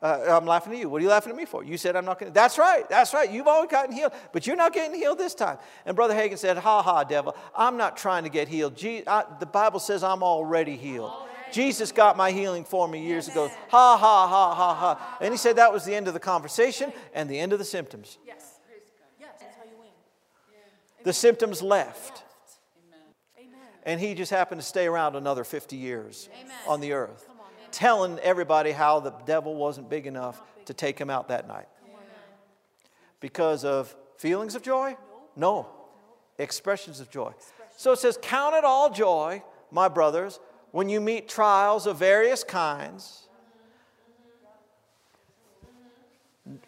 Uh, 0.00 0.36
I'm 0.38 0.46
laughing 0.46 0.74
at 0.74 0.78
you. 0.78 0.88
What 0.88 1.00
are 1.00 1.02
you 1.02 1.08
laughing 1.08 1.32
at 1.32 1.36
me 1.36 1.46
for? 1.46 1.64
You 1.64 1.76
said 1.76 1.96
I'm 1.96 2.04
not 2.04 2.20
going 2.20 2.30
to. 2.30 2.34
That's 2.34 2.58
right. 2.58 2.88
That's 2.88 3.12
right. 3.12 3.30
You've 3.30 3.46
always 3.48 3.70
gotten 3.70 3.92
healed, 3.92 4.12
but 4.32 4.46
you're 4.46 4.54
not 4.54 4.72
getting 4.72 4.94
healed 4.94 5.18
this 5.18 5.34
time. 5.34 5.58
And 5.86 5.96
Brother 5.96 6.14
Hagin 6.14 6.38
said, 6.38 6.58
Ha 6.58 6.82
ha, 6.82 7.04
devil. 7.04 7.34
I'm 7.56 7.76
not 7.76 7.96
trying 7.96 8.22
to 8.24 8.28
get 8.28 8.46
healed. 8.46 8.76
Je- 8.76 9.04
I, 9.06 9.24
the 9.40 9.46
Bible 9.46 9.80
says 9.80 10.04
I'm 10.04 10.22
already 10.22 10.76
healed. 10.76 11.12
Jesus 11.54 11.92
got 11.92 12.16
my 12.16 12.32
healing 12.32 12.64
for 12.64 12.88
me 12.88 13.06
years 13.06 13.28
ago. 13.28 13.48
Ha 13.68 13.96
ha 13.96 14.26
ha 14.26 14.54
ha 14.54 14.74
ha. 14.74 15.16
And 15.20 15.32
he 15.32 15.38
said 15.38 15.54
that 15.56 15.72
was 15.72 15.84
the 15.84 15.94
end 15.94 16.08
of 16.08 16.14
the 16.14 16.18
conversation 16.20 16.92
and 17.14 17.30
the 17.30 17.38
end 17.38 17.52
of 17.52 17.60
the 17.60 17.64
symptoms. 17.64 18.18
Yes. 18.26 18.58
Yes. 19.20 19.30
That's 19.38 19.54
how 19.56 19.62
you 19.62 19.78
win. 19.78 19.88
The 21.04 21.12
symptoms 21.12 21.62
left. 21.62 22.24
Amen. 23.38 23.58
And 23.84 24.00
he 24.00 24.14
just 24.14 24.32
happened 24.32 24.60
to 24.60 24.66
stay 24.66 24.86
around 24.86 25.14
another 25.14 25.44
50 25.44 25.76
years 25.76 26.28
on 26.66 26.80
the 26.80 26.92
earth, 26.92 27.24
Come 27.28 27.36
on. 27.38 27.46
Amen. 27.56 27.68
telling 27.70 28.18
everybody 28.18 28.72
how 28.72 28.98
the 28.98 29.12
devil 29.24 29.54
wasn't 29.54 29.88
big 29.88 30.08
enough 30.08 30.42
to 30.64 30.74
take 30.74 30.98
him 30.98 31.08
out 31.08 31.28
that 31.28 31.46
night. 31.46 31.68
Because 33.20 33.64
of 33.64 33.94
feelings 34.18 34.56
of 34.56 34.62
joy? 34.62 34.96
No. 35.36 35.68
Expressions 36.36 36.98
of 36.98 37.10
joy. 37.10 37.32
So 37.76 37.92
it 37.92 38.00
says, 38.00 38.18
Count 38.20 38.56
it 38.56 38.64
all 38.64 38.90
joy, 38.90 39.42
my 39.70 39.86
brothers, 39.86 40.40
when 40.74 40.88
you 40.88 41.00
meet 41.00 41.28
trials 41.28 41.86
of 41.86 41.96
various 41.96 42.42
kinds. 42.42 43.28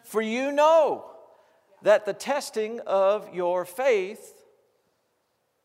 For 0.05 0.23
you 0.23 0.53
know 0.53 1.07
that 1.83 2.07
the 2.07 2.13
testing 2.13 2.79
of 2.87 3.35
your 3.35 3.65
faith 3.65 4.45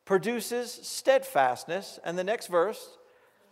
produces 0.05 0.71
steadfastness. 0.71 1.99
And 2.03 2.17
the 2.17 2.23
next 2.23 2.47
verse 2.47 2.97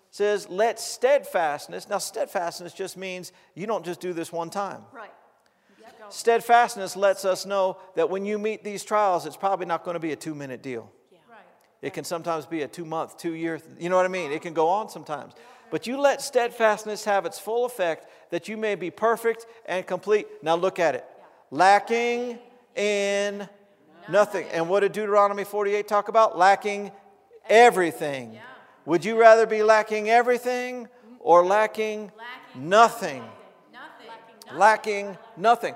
says, 0.10 0.50
Let 0.50 0.80
steadfastness, 0.80 1.88
now 1.88 2.00
steadfastness 2.00 2.74
just 2.74 2.98
means 2.98 3.32
you 3.54 3.68
don't 3.68 3.86
just 3.86 4.02
do 4.02 4.12
this 4.12 4.32
one 4.34 4.50
time. 4.50 4.82
Right. 4.92 5.14
Steadfastness 6.10 6.96
lets 6.96 7.26
us 7.26 7.46
know 7.46 7.78
that 7.96 8.10
when 8.10 8.26
you 8.26 8.40
meet 8.40 8.64
these 8.64 8.84
trials, 8.84 9.28
it's 9.28 9.38
probably 9.38 9.68
not 9.68 9.84
going 9.84 9.94
to 9.94 10.00
be 10.00 10.14
a 10.14 10.16
two 10.16 10.34
minute 10.34 10.64
deal. 10.64 10.92
It 11.82 11.94
can 11.94 12.04
sometimes 12.04 12.46
be 12.46 12.62
a 12.64 12.68
two 12.68 12.86
month, 12.86 13.18
two 13.18 13.34
year, 13.34 13.60
you 13.80 13.90
know 13.90 13.96
what 13.96 14.06
I 14.06 14.10
mean? 14.10 14.32
It 14.32 14.42
can 14.42 14.54
go 14.54 14.68
on 14.68 14.90
sometimes. 14.90 15.34
But 15.72 15.88
you 15.88 16.00
let 16.00 16.22
steadfastness 16.22 17.06
have 17.06 17.26
its 17.26 17.40
full 17.40 17.66
effect 17.66 18.08
that 18.32 18.48
you 18.48 18.58
may 18.58 18.76
be 18.76 18.90
perfect 18.90 19.46
and 19.66 19.86
complete. 19.86 20.28
Now 20.42 20.56
look 20.56 20.80
at 20.80 20.96
it. 20.96 21.06
Lacking 21.52 22.40
in 22.76 23.48
nothing. 24.10 24.48
And 24.52 24.68
what 24.68 24.82
did 24.82 24.92
Deuteronomy 24.92 25.44
48 25.44 25.88
talk 25.88 26.08
about? 26.10 26.38
Lacking 26.38 26.92
everything. 27.50 28.40
Would 28.86 29.06
you 29.06 29.20
rather 29.20 29.46
be 29.46 29.64
lacking 29.64 30.10
everything 30.10 30.88
or 31.20 31.46
lacking 31.46 32.12
nothing? 32.56 33.24
Nothing. 33.72 34.58
lacking 34.58 35.18
nothing. 35.38 35.76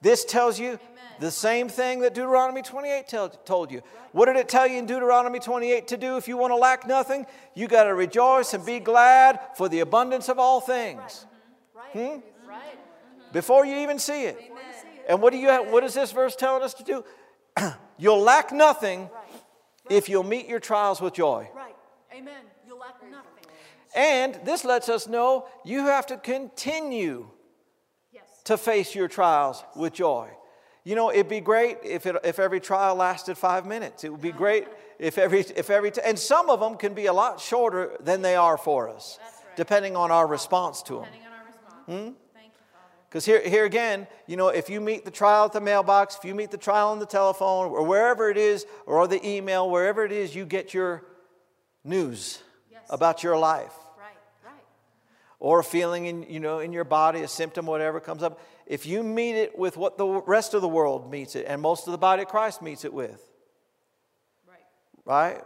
This 0.00 0.24
tells 0.24 0.58
you 0.58 0.78
the 1.20 1.30
same 1.30 1.68
thing 1.68 2.00
that 2.00 2.14
Deuteronomy 2.14 2.62
28 2.62 3.08
tell, 3.08 3.28
told 3.28 3.70
you. 3.72 3.82
What 4.12 4.26
did 4.26 4.36
it 4.36 4.48
tell 4.48 4.66
you 4.66 4.78
in 4.78 4.86
Deuteronomy 4.86 5.38
28 5.38 5.88
to 5.88 5.96
do 5.96 6.16
if 6.16 6.28
you 6.28 6.36
want 6.36 6.50
to 6.52 6.56
lack 6.56 6.86
nothing? 6.86 7.26
You 7.54 7.68
got 7.68 7.84
to 7.84 7.94
rejoice 7.94 8.54
and 8.54 8.64
be 8.64 8.80
glad 8.80 9.40
for 9.56 9.68
the 9.68 9.80
abundance 9.80 10.28
of 10.28 10.38
all 10.38 10.60
things 10.60 11.26
Right. 11.74 11.92
Hmm? 11.92 12.48
Right. 12.48 12.78
before 13.32 13.66
you 13.66 13.76
even 13.78 13.98
see 13.98 14.24
it. 14.24 14.36
Amen. 14.38 14.62
And 15.08 15.22
what 15.22 15.32
do 15.32 15.38
you 15.38 15.48
have, 15.48 15.68
what 15.70 15.84
is 15.84 15.94
this 15.94 16.12
verse 16.12 16.34
telling 16.34 16.62
us 16.62 16.74
to 16.74 16.82
do? 16.82 17.04
you'll 17.98 18.20
lack 18.20 18.52
nothing 18.52 19.08
if 19.88 20.08
you'll 20.08 20.24
meet 20.24 20.48
your 20.48 20.60
trials 20.60 21.00
with 21.00 21.14
joy. 21.14 21.48
Right. 21.54 21.76
Amen. 22.14 22.40
You'll 22.66 22.78
lack 22.78 23.00
nothing. 23.10 23.44
And 23.94 24.38
this 24.44 24.64
lets 24.64 24.88
us 24.88 25.06
know 25.06 25.46
you 25.64 25.86
have 25.86 26.06
to 26.06 26.16
continue 26.16 27.28
Yes. 28.12 28.24
to 28.44 28.56
face 28.58 28.94
your 28.94 29.08
trials 29.08 29.62
with 29.74 29.92
joy. 29.94 30.28
You 30.86 30.94
know, 30.94 31.10
it'd 31.10 31.28
be 31.28 31.40
great 31.40 31.78
if, 31.82 32.06
it, 32.06 32.14
if 32.22 32.38
every 32.38 32.60
trial 32.60 32.94
lasted 32.94 33.36
five 33.36 33.66
minutes. 33.66 34.04
It 34.04 34.10
would 34.12 34.20
be 34.22 34.30
great 34.30 34.68
if 35.00 35.18
every, 35.18 35.40
if 35.40 35.68
every, 35.68 35.90
t- 35.90 36.00
and 36.04 36.16
some 36.16 36.48
of 36.48 36.60
them 36.60 36.76
can 36.76 36.94
be 36.94 37.06
a 37.06 37.12
lot 37.12 37.40
shorter 37.40 37.96
than 37.98 38.22
they 38.22 38.36
are 38.36 38.56
for 38.56 38.88
us. 38.88 39.18
Right. 39.20 39.56
depending 39.56 39.96
on 39.96 40.12
our 40.12 40.28
response 40.28 40.82
to 40.84 40.92
them. 41.00 41.04
Depending 41.06 41.26
on 41.26 41.32
our 41.32 41.44
response. 41.44 41.82
Hmm? 41.86 41.92
Thank 42.38 42.52
you, 42.52 42.64
Father. 42.70 42.94
Because 43.08 43.24
here, 43.24 43.40
here 43.40 43.64
again, 43.64 44.06
you 44.28 44.36
know, 44.36 44.46
if 44.46 44.70
you 44.70 44.80
meet 44.80 45.04
the 45.04 45.10
trial 45.10 45.46
at 45.46 45.52
the 45.52 45.60
mailbox, 45.60 46.18
if 46.18 46.24
you 46.24 46.36
meet 46.36 46.52
the 46.52 46.56
trial 46.56 46.90
on 46.90 47.00
the 47.00 47.06
telephone, 47.06 47.66
or 47.66 47.82
wherever 47.84 48.30
it 48.30 48.36
is, 48.36 48.64
or 48.86 49.08
the 49.08 49.20
email, 49.28 49.68
wherever 49.68 50.04
it 50.04 50.12
is, 50.12 50.36
you 50.36 50.46
get 50.46 50.72
your 50.72 51.02
news 51.82 52.44
Yes. 52.70 52.82
about 52.90 53.24
your 53.24 53.36
life. 53.36 53.74
Right, 55.40 55.46
right. 55.48 55.50
or 55.50 55.60
a 55.60 55.64
feeling 55.64 56.06
in, 56.06 56.22
you 56.24 56.40
know, 56.40 56.58
in 56.60 56.72
your 56.72 56.84
body, 56.84 57.20
a 57.22 57.28
symptom, 57.28 57.66
whatever 57.66 58.00
comes 58.00 58.22
up, 58.22 58.40
if 58.66 58.86
you 58.86 59.02
meet 59.02 59.36
it 59.36 59.58
with 59.58 59.76
what 59.76 59.96
the 59.98 60.06
rest 60.06 60.54
of 60.54 60.62
the 60.62 60.68
world 60.68 61.10
meets 61.10 61.36
it, 61.36 61.46
and 61.48 61.60
most 61.62 61.86
of 61.86 61.92
the 61.92 61.98
body 61.98 62.22
of 62.22 62.28
Christ 62.28 62.62
meets 62.62 62.84
it 62.84 62.92
with, 62.92 63.22
Right. 64.48 64.64
right? 65.04 65.44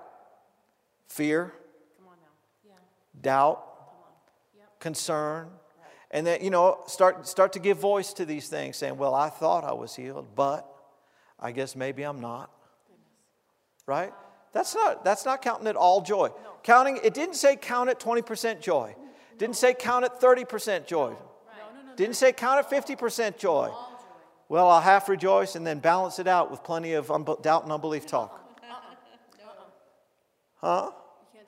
Fear, 1.09 1.53
Come 1.98 2.09
on 2.09 2.14
now. 2.20 2.70
Yeah. 2.70 2.72
doubt, 3.20 3.57
Come 3.57 3.96
on. 4.05 4.12
Yep. 4.59 4.81
concern, 4.81 5.50
and 6.12 6.26
then, 6.26 6.42
you 6.42 6.50
know, 6.50 6.83
start, 6.88 7.26
start 7.29 7.53
to 7.53 7.59
give 7.61 7.79
voice 7.79 8.12
to 8.14 8.24
these 8.24 8.48
things, 8.48 8.76
saying, 8.76 8.96
Well, 8.96 9.14
I 9.14 9.29
thought 9.29 9.62
I 9.64 9.72
was 9.72 9.94
healed, 9.94 10.35
but 10.35 10.66
I 11.38 11.53
guess 11.53 11.76
maybe 11.76 12.03
I'm 12.03 12.20
not. 12.20 12.50
Right? 13.87 14.12
That's 14.53 14.74
not, 14.74 15.05
that's 15.05 15.24
not 15.24 15.40
counting 15.42 15.66
it 15.68 15.76
all 15.76 16.00
joy. 16.00 16.31
Counting, 16.62 16.98
it 17.03 17.14
didn't 17.14 17.35
say 17.37 17.57
count 17.57 17.90
it 17.90 17.98
20% 18.00 18.61
joy. 18.61 18.94
Didn't 19.40 19.57
say 19.57 19.72
count 19.72 20.05
it 20.05 20.12
30% 20.20 20.87
joy. 20.87 21.14
Didn't 21.96 22.16
say 22.16 22.31
count 22.31 22.61
it 22.61 22.68
50% 22.68 23.38
joy. 23.38 23.70
Well, 24.50 24.68
I'll 24.68 24.83
half 24.83 25.09
rejoice 25.09 25.57
and 25.57 25.66
then 25.66 25.79
balance 25.79 26.18
it 26.18 26.29
out 26.29 26.50
with 26.50 26.62
plenty 26.62 26.92
of 26.92 27.07
doubt 27.40 27.62
and 27.62 27.72
unbelief 27.72 28.07
talk. 28.07 28.38
Huh? 30.57 30.90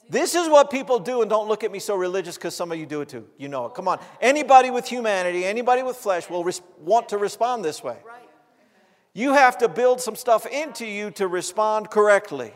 This 0.09 0.35
is 0.35 0.49
what 0.49 0.71
people 0.71 1.01
do, 1.01 1.21
and 1.21 1.29
don't 1.29 1.49
look 1.49 1.65
at 1.65 1.71
me 1.71 1.79
so 1.79 1.95
religious 1.95 2.37
because 2.37 2.57
some 2.57 2.73
of 2.73 2.79
you 2.79 2.87
do 2.87 3.03
it 3.03 3.11
too. 3.11 3.29
You 3.37 3.49
know 3.49 3.67
it. 3.67 3.75
Come 3.75 3.89
on. 3.89 4.01
Anybody 4.23 4.71
with 4.71 4.87
humanity, 4.87 5.45
anybody 5.45 5.83
with 5.83 5.97
flesh 5.97 6.31
will 6.31 6.45
res- 6.45 6.63
want 6.79 7.11
to 7.11 7.19
respond 7.19 7.63
this 7.63 7.85
way. 7.85 7.99
You 9.13 9.35
have 9.35 9.59
to 9.59 9.69
build 9.69 10.01
some 10.01 10.17
stuff 10.17 10.47
into 10.47 10.87
you 10.87 11.11
to 11.13 11.29
respond 11.29 11.91
correctly. 11.91 12.55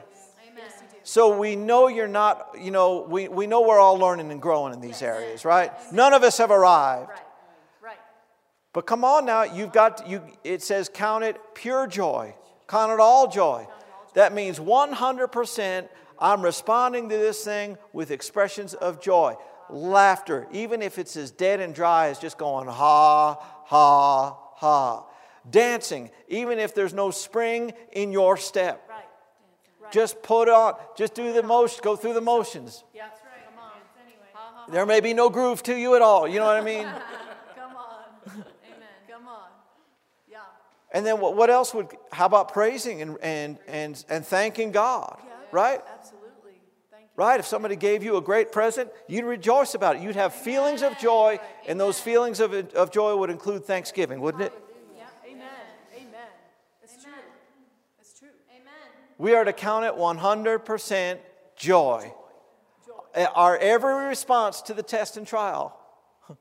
So 1.06 1.38
we 1.38 1.54
know 1.54 1.86
you're 1.86 2.08
not, 2.08 2.56
you 2.60 2.72
know, 2.72 3.06
we, 3.08 3.28
we 3.28 3.46
know 3.46 3.60
we're 3.60 3.78
all 3.78 3.96
learning 3.96 4.32
and 4.32 4.42
growing 4.42 4.74
in 4.74 4.80
these 4.80 5.02
areas, 5.02 5.44
right? 5.44 5.70
None 5.92 6.12
of 6.12 6.24
us 6.24 6.36
have 6.38 6.50
arrived. 6.50 7.10
Right. 7.10 7.20
Right. 7.80 7.98
But 8.72 8.86
come 8.86 9.04
on 9.04 9.24
now, 9.24 9.44
you've 9.44 9.72
got 9.72 10.08
you 10.08 10.20
it 10.42 10.62
says 10.62 10.90
count 10.92 11.22
it 11.22 11.40
pure 11.54 11.86
joy. 11.86 12.34
Count 12.66 12.90
it 12.90 12.98
all 12.98 13.30
joy. 13.30 13.68
That 14.14 14.34
means 14.34 14.58
100% 14.58 15.88
I'm 16.18 16.42
responding 16.42 17.08
to 17.08 17.16
this 17.16 17.44
thing 17.44 17.78
with 17.92 18.10
expressions 18.10 18.74
of 18.74 19.00
joy. 19.00 19.36
Laughter, 19.70 20.48
even 20.50 20.82
if 20.82 20.98
it's 20.98 21.16
as 21.16 21.30
dead 21.30 21.60
and 21.60 21.72
dry 21.72 22.08
as 22.08 22.18
just 22.18 22.36
going 22.36 22.66
ha 22.66 23.34
ha 23.64 24.36
ha. 24.56 25.06
Dancing, 25.48 26.10
even 26.26 26.58
if 26.58 26.74
there's 26.74 26.92
no 26.92 27.12
spring 27.12 27.74
in 27.92 28.10
your 28.10 28.36
step. 28.36 28.84
Right. 28.90 29.05
Right. 29.86 29.92
Just 29.92 30.22
put 30.22 30.48
on, 30.48 30.74
just 30.96 31.14
do 31.14 31.32
the 31.32 31.44
motion, 31.44 31.80
go 31.82 31.94
through 31.94 32.14
the 32.14 32.20
motions. 32.20 32.82
Yeah, 32.92 33.04
that's 33.08 33.22
right. 33.22 33.32
Come 33.48 33.64
on. 33.64 33.70
Anyway. 34.02 34.26
Ha, 34.34 34.52
ha, 34.54 34.72
There 34.72 34.84
may 34.84 35.00
be 35.00 35.14
no 35.14 35.30
groove 35.30 35.62
to 35.64 35.76
you 35.76 35.94
at 35.94 36.02
all, 36.02 36.26
you 36.26 36.40
know 36.40 36.46
what 36.46 36.56
I 36.56 36.60
mean? 36.60 36.82
Come 37.56 37.76
on. 37.76 38.02
Amen. 38.26 38.88
Come 39.08 39.28
on. 39.28 39.48
Yeah. 40.28 40.38
And 40.90 41.06
then 41.06 41.20
what, 41.20 41.36
what 41.36 41.50
else 41.50 41.72
would, 41.72 41.88
how 42.10 42.26
about 42.26 42.52
praising 42.52 43.00
and, 43.00 43.16
and, 43.22 43.58
and, 43.68 44.04
and 44.08 44.26
thanking 44.26 44.72
God, 44.72 45.20
right? 45.52 45.80
Absolutely. 45.98 46.60
Thank 46.90 47.04
you. 47.04 47.10
Right? 47.14 47.38
If 47.38 47.46
somebody 47.46 47.76
gave 47.76 48.02
you 48.02 48.16
a 48.16 48.20
great 48.20 48.50
present, 48.50 48.90
you'd 49.06 49.24
rejoice 49.24 49.74
about 49.74 49.96
it. 49.96 50.02
You'd 50.02 50.16
have 50.16 50.34
feelings 50.34 50.82
of 50.82 50.98
joy, 50.98 51.38
and 51.68 51.78
those 51.78 52.00
feelings 52.00 52.40
of, 52.40 52.52
of 52.52 52.90
joy 52.90 53.14
would 53.14 53.30
include 53.30 53.64
thanksgiving, 53.64 54.20
wouldn't 54.20 54.42
it? 54.42 54.52
Yeah. 54.96 55.04
Amen. 55.30 55.46
Amen. 55.94 56.28
It's 56.82 57.00
true. 57.00 57.12
It's 58.00 58.18
true. 58.18 58.30
Amen. 58.50 59.05
We 59.18 59.34
are 59.34 59.44
to 59.44 59.52
count 59.52 59.84
it 59.84 59.94
100% 59.94 61.18
joy. 61.56 62.12
Uh, 63.14 63.26
Our 63.34 63.56
every 63.58 64.06
response 64.06 64.62
to 64.62 64.74
the 64.74 64.82
test 64.82 65.16
and 65.16 65.26
trial. 65.26 65.78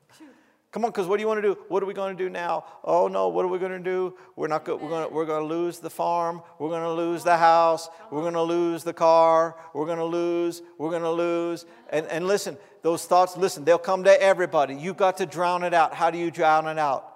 Come 0.72 0.84
on, 0.84 0.90
because 0.90 1.06
what 1.06 1.16
do 1.16 1.22
you 1.22 1.26
want 1.26 1.38
to 1.38 1.54
do? 1.54 1.58
What 1.68 1.82
are 1.82 1.86
we 1.86 1.94
going 1.94 2.14
to 2.14 2.22
do 2.22 2.28
now? 2.28 2.64
Oh 2.84 3.08
no, 3.08 3.28
what 3.28 3.46
are 3.46 3.48
we 3.48 3.58
going 3.58 3.72
to 3.72 3.78
do? 3.78 4.14
We're 4.36 4.48
not 4.48 4.66
go- 4.66 4.76
we're 4.76 4.90
going 4.90 5.08
to, 5.08 5.14
we're 5.14 5.24
going 5.24 5.40
to 5.40 5.48
lose 5.48 5.78
the 5.78 5.88
farm. 5.88 6.42
We're 6.58 6.68
going 6.68 6.82
to 6.82 6.92
lose 6.92 7.24
the 7.24 7.36
house. 7.38 7.88
We're 8.10 8.20
going 8.20 8.34
to 8.34 8.42
lose 8.42 8.84
the 8.84 8.92
car. 8.92 9.56
We're 9.72 9.86
going 9.86 9.96
to 9.98 10.04
lose. 10.04 10.60
We're 10.76 10.90
going 10.90 11.02
to 11.02 11.10
lose. 11.10 11.64
And, 11.88 12.06
and 12.08 12.26
listen, 12.26 12.58
those 12.82 13.06
thoughts, 13.06 13.38
listen, 13.38 13.64
they'll 13.64 13.78
come 13.78 14.04
to 14.04 14.22
everybody. 14.22 14.74
You've 14.74 14.98
got 14.98 15.16
to 15.16 15.24
drown 15.24 15.62
it 15.62 15.72
out. 15.72 15.94
How 15.94 16.10
do 16.10 16.18
you 16.18 16.30
drown 16.30 16.66
it 16.66 16.78
out? 16.78 17.10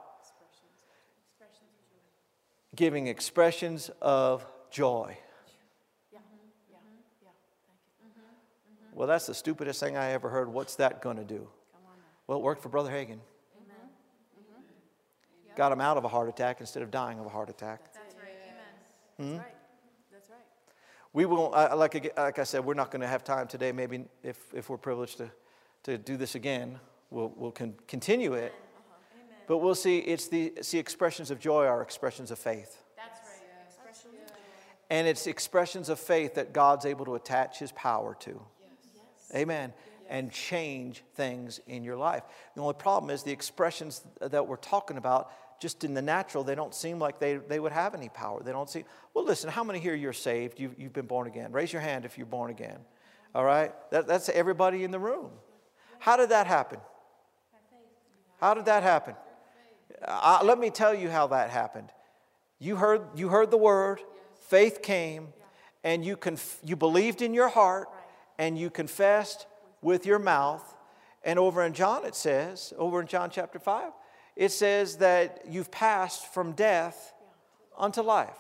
Giving 2.74 3.08
expressions 3.08 3.90
of 4.00 4.46
joy. 4.70 5.18
Yeah. 6.12 6.18
Yeah. 6.70 6.76
Yeah. 7.22 7.30
Thank 8.00 8.14
you. 8.89 8.89
Well, 9.00 9.06
that's 9.06 9.24
the 9.24 9.32
stupidest 9.32 9.80
thing 9.80 9.96
I 9.96 10.10
ever 10.10 10.28
heard. 10.28 10.52
What's 10.52 10.74
that 10.74 11.00
going 11.00 11.16
to 11.16 11.24
do? 11.24 11.38
Come 11.38 11.80
on 11.86 11.96
now. 11.96 12.04
Well, 12.26 12.38
it 12.38 12.42
worked 12.42 12.62
for 12.62 12.68
Brother 12.68 12.90
Hagin. 12.90 13.16
Amen. 13.56 13.88
Got 15.56 15.72
him 15.72 15.80
out 15.80 15.96
of 15.96 16.04
a 16.04 16.08
heart 16.08 16.28
attack 16.28 16.60
instead 16.60 16.82
of 16.82 16.90
dying 16.90 17.18
of 17.18 17.24
a 17.24 17.30
heart 17.30 17.48
attack. 17.48 17.94
That's 17.94 18.14
right. 18.14 18.34
Hmm? 19.16 19.22
That's 19.22 19.38
right. 19.38 19.54
That's 20.12 20.28
right. 20.28 20.38
We 21.14 21.24
won't, 21.24 21.54
uh, 21.54 21.74
like, 21.78 22.12
like 22.14 22.38
I 22.38 22.44
said, 22.44 22.62
we're 22.62 22.74
not 22.74 22.90
going 22.90 23.00
to 23.00 23.06
have 23.06 23.24
time 23.24 23.46
today. 23.46 23.72
Maybe 23.72 24.04
if, 24.22 24.36
if 24.52 24.68
we're 24.68 24.76
privileged 24.76 25.16
to, 25.16 25.30
to 25.84 25.96
do 25.96 26.18
this 26.18 26.34
again, 26.34 26.78
we'll, 27.08 27.32
we'll 27.36 27.52
con- 27.52 27.76
continue 27.88 28.34
it. 28.34 28.52
Amen. 29.14 29.38
But 29.46 29.58
we'll 29.60 29.74
see, 29.74 30.00
it's 30.00 30.28
the, 30.28 30.52
see, 30.60 30.78
expressions 30.78 31.30
of 31.30 31.40
joy 31.40 31.64
are 31.64 31.80
expressions 31.80 32.30
of 32.30 32.38
faith. 32.38 32.82
That's 32.98 33.18
right. 33.20 33.66
Expression 33.66 34.10
of 34.22 34.28
joy. 34.28 34.34
And 34.90 35.08
it's 35.08 35.26
expressions 35.26 35.88
of 35.88 35.98
faith 35.98 36.34
that 36.34 36.52
God's 36.52 36.84
able 36.84 37.06
to 37.06 37.14
attach 37.14 37.60
his 37.60 37.72
power 37.72 38.14
to. 38.20 38.42
Amen. 39.34 39.72
And 40.08 40.32
change 40.32 41.04
things 41.14 41.60
in 41.66 41.84
your 41.84 41.96
life. 41.96 42.24
The 42.54 42.60
only 42.60 42.74
problem 42.74 43.10
is 43.10 43.22
the 43.22 43.32
expressions 43.32 44.02
that 44.20 44.46
we're 44.46 44.56
talking 44.56 44.96
about, 44.96 45.30
just 45.60 45.84
in 45.84 45.94
the 45.94 46.02
natural, 46.02 46.42
they 46.42 46.54
don't 46.54 46.74
seem 46.74 46.98
like 46.98 47.20
they, 47.20 47.36
they 47.36 47.60
would 47.60 47.72
have 47.72 47.94
any 47.94 48.08
power. 48.08 48.42
They 48.42 48.50
don't 48.50 48.68
seem. 48.68 48.84
Well, 49.14 49.24
listen, 49.24 49.50
how 49.50 49.62
many 49.62 49.78
here 49.78 49.94
you're 49.94 50.12
saved? 50.12 50.58
You, 50.58 50.74
you've 50.76 50.92
been 50.92 51.06
born 51.06 51.26
again. 51.26 51.52
Raise 51.52 51.72
your 51.72 51.82
hand 51.82 52.04
if 52.04 52.16
you're 52.18 52.26
born 52.26 52.50
again. 52.50 52.78
All 53.34 53.44
right? 53.44 53.72
That, 53.90 54.06
that's 54.06 54.28
everybody 54.28 54.82
in 54.82 54.90
the 54.90 54.98
room. 54.98 55.30
How 56.00 56.16
did 56.16 56.30
that 56.30 56.46
happen? 56.46 56.80
How 58.40 58.54
did 58.54 58.64
that 58.64 58.82
happen? 58.82 59.14
Let 60.42 60.58
me 60.58 60.70
tell 60.70 60.94
you 60.94 61.10
how 61.10 61.26
that 61.28 61.50
happened. 61.50 61.90
You 62.58 62.76
heard, 62.76 63.02
you 63.14 63.28
heard 63.28 63.50
the 63.50 63.58
word, 63.58 64.00
faith 64.48 64.80
came, 64.82 65.28
and 65.84 66.04
you, 66.04 66.16
conf- 66.16 66.58
you 66.64 66.74
believed 66.74 67.20
in 67.22 67.34
your 67.34 67.48
heart, 67.48 67.88
and 68.40 68.59
you 68.59 68.70
confessed 68.70 69.46
with 69.83 70.07
your 70.07 70.18
mouth. 70.18 70.64
And 71.22 71.38
over 71.38 71.62
in 71.62 71.74
John, 71.74 72.07
it 72.07 72.14
says, 72.14 72.72
over 72.79 72.98
in 73.03 73.07
John 73.07 73.29
chapter 73.29 73.59
5, 73.59 73.92
it 74.35 74.50
says 74.50 74.96
that 74.96 75.42
you've 75.46 75.70
passed 75.70 76.33
from 76.33 76.53
death 76.53 77.12
unto 77.76 78.00
life. 78.00 78.38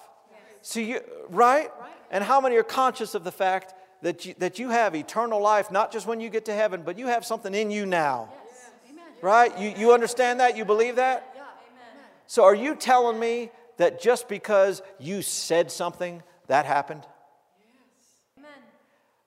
So 0.62 0.80
you, 0.80 1.00
right? 1.28 1.70
And 2.10 2.24
how 2.24 2.40
many 2.40 2.56
are 2.56 2.62
conscious 2.62 3.14
of 3.14 3.24
the 3.24 3.30
fact 3.30 3.74
that 4.00 4.24
you, 4.24 4.34
that 4.38 4.58
you 4.58 4.70
have 4.70 4.96
eternal 4.96 5.40
life, 5.40 5.70
not 5.70 5.92
just 5.92 6.06
when 6.06 6.18
you 6.18 6.30
get 6.30 6.46
to 6.46 6.54
heaven, 6.54 6.80
but 6.82 6.98
you 6.98 7.06
have 7.08 7.26
something 7.26 7.54
in 7.54 7.70
you 7.70 7.84
now? 7.84 8.32
Right? 9.20 9.56
You, 9.58 9.74
you 9.76 9.92
understand 9.92 10.40
that? 10.40 10.56
You 10.56 10.64
believe 10.64 10.96
that? 10.96 11.30
So 12.26 12.44
are 12.44 12.54
you 12.54 12.74
telling 12.74 13.20
me 13.20 13.50
that 13.76 14.00
just 14.00 14.28
because 14.28 14.80
you 14.98 15.20
said 15.20 15.70
something, 15.70 16.22
that 16.46 16.64
happened? 16.64 17.02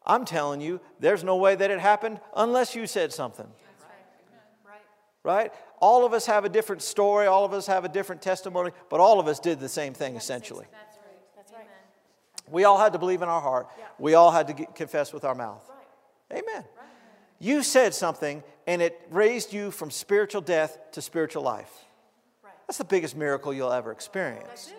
Amen. 0.06 0.20
I'm 0.20 0.26
telling 0.26 0.62
you, 0.62 0.80
there's 1.00 1.24
no 1.24 1.36
way 1.38 1.56
that 1.56 1.72
it 1.72 1.80
happened 1.80 2.20
unless 2.36 2.76
you 2.76 2.88
said 2.88 3.13
something, 3.13 3.48
right. 4.66 4.82
Right. 5.24 5.44
right? 5.44 5.54
All 5.80 6.06
of 6.06 6.13
us 6.13 6.26
have 6.26 6.46
a 6.46 6.50
different 6.50 6.82
story, 6.82 7.28
all 7.28 7.46
of 7.46 7.54
us 7.54 7.68
have 7.68 7.86
a 7.86 7.89
different 7.89 8.22
testimony, 8.22 8.72
but 8.89 9.00
all 9.00 9.20
of 9.20 9.28
us 9.28 9.39
did 9.39 9.60
the 9.60 9.70
same 9.70 9.94
thing 9.94 10.16
essentially. 10.16 10.66
That's 10.72 10.98
right. 10.98 11.36
That's 11.36 11.52
right. 11.52 11.68
We 12.52 12.63
all 12.63 12.78
had 12.78 12.94
to 12.94 13.00
believe 13.00 13.22
in 13.22 13.30
our 13.30 13.42
heart, 13.42 13.68
we 14.00 14.13
all 14.13 14.32
had 14.32 14.48
to 14.48 14.54
get, 14.54 14.76
confess 14.76 15.13
with 15.13 15.24
our 15.24 15.36
mouth. 15.36 15.70
Amen. 16.32 16.63
You 17.39 17.62
said 17.62 17.94
something 17.94 18.44
and 18.66 18.82
it 18.82 19.00
raised 19.12 19.54
you 19.54 19.72
from 19.72 19.92
spiritual 19.92 20.42
death 20.42 20.78
to 20.94 21.02
spiritual 21.02 21.44
life. 21.44 21.72
That's 22.68 22.78
the 22.78 22.86
biggest 22.86 23.16
miracle 23.16 23.54
you'll 23.54 23.74
ever 23.74 23.92
experience. 23.92 24.72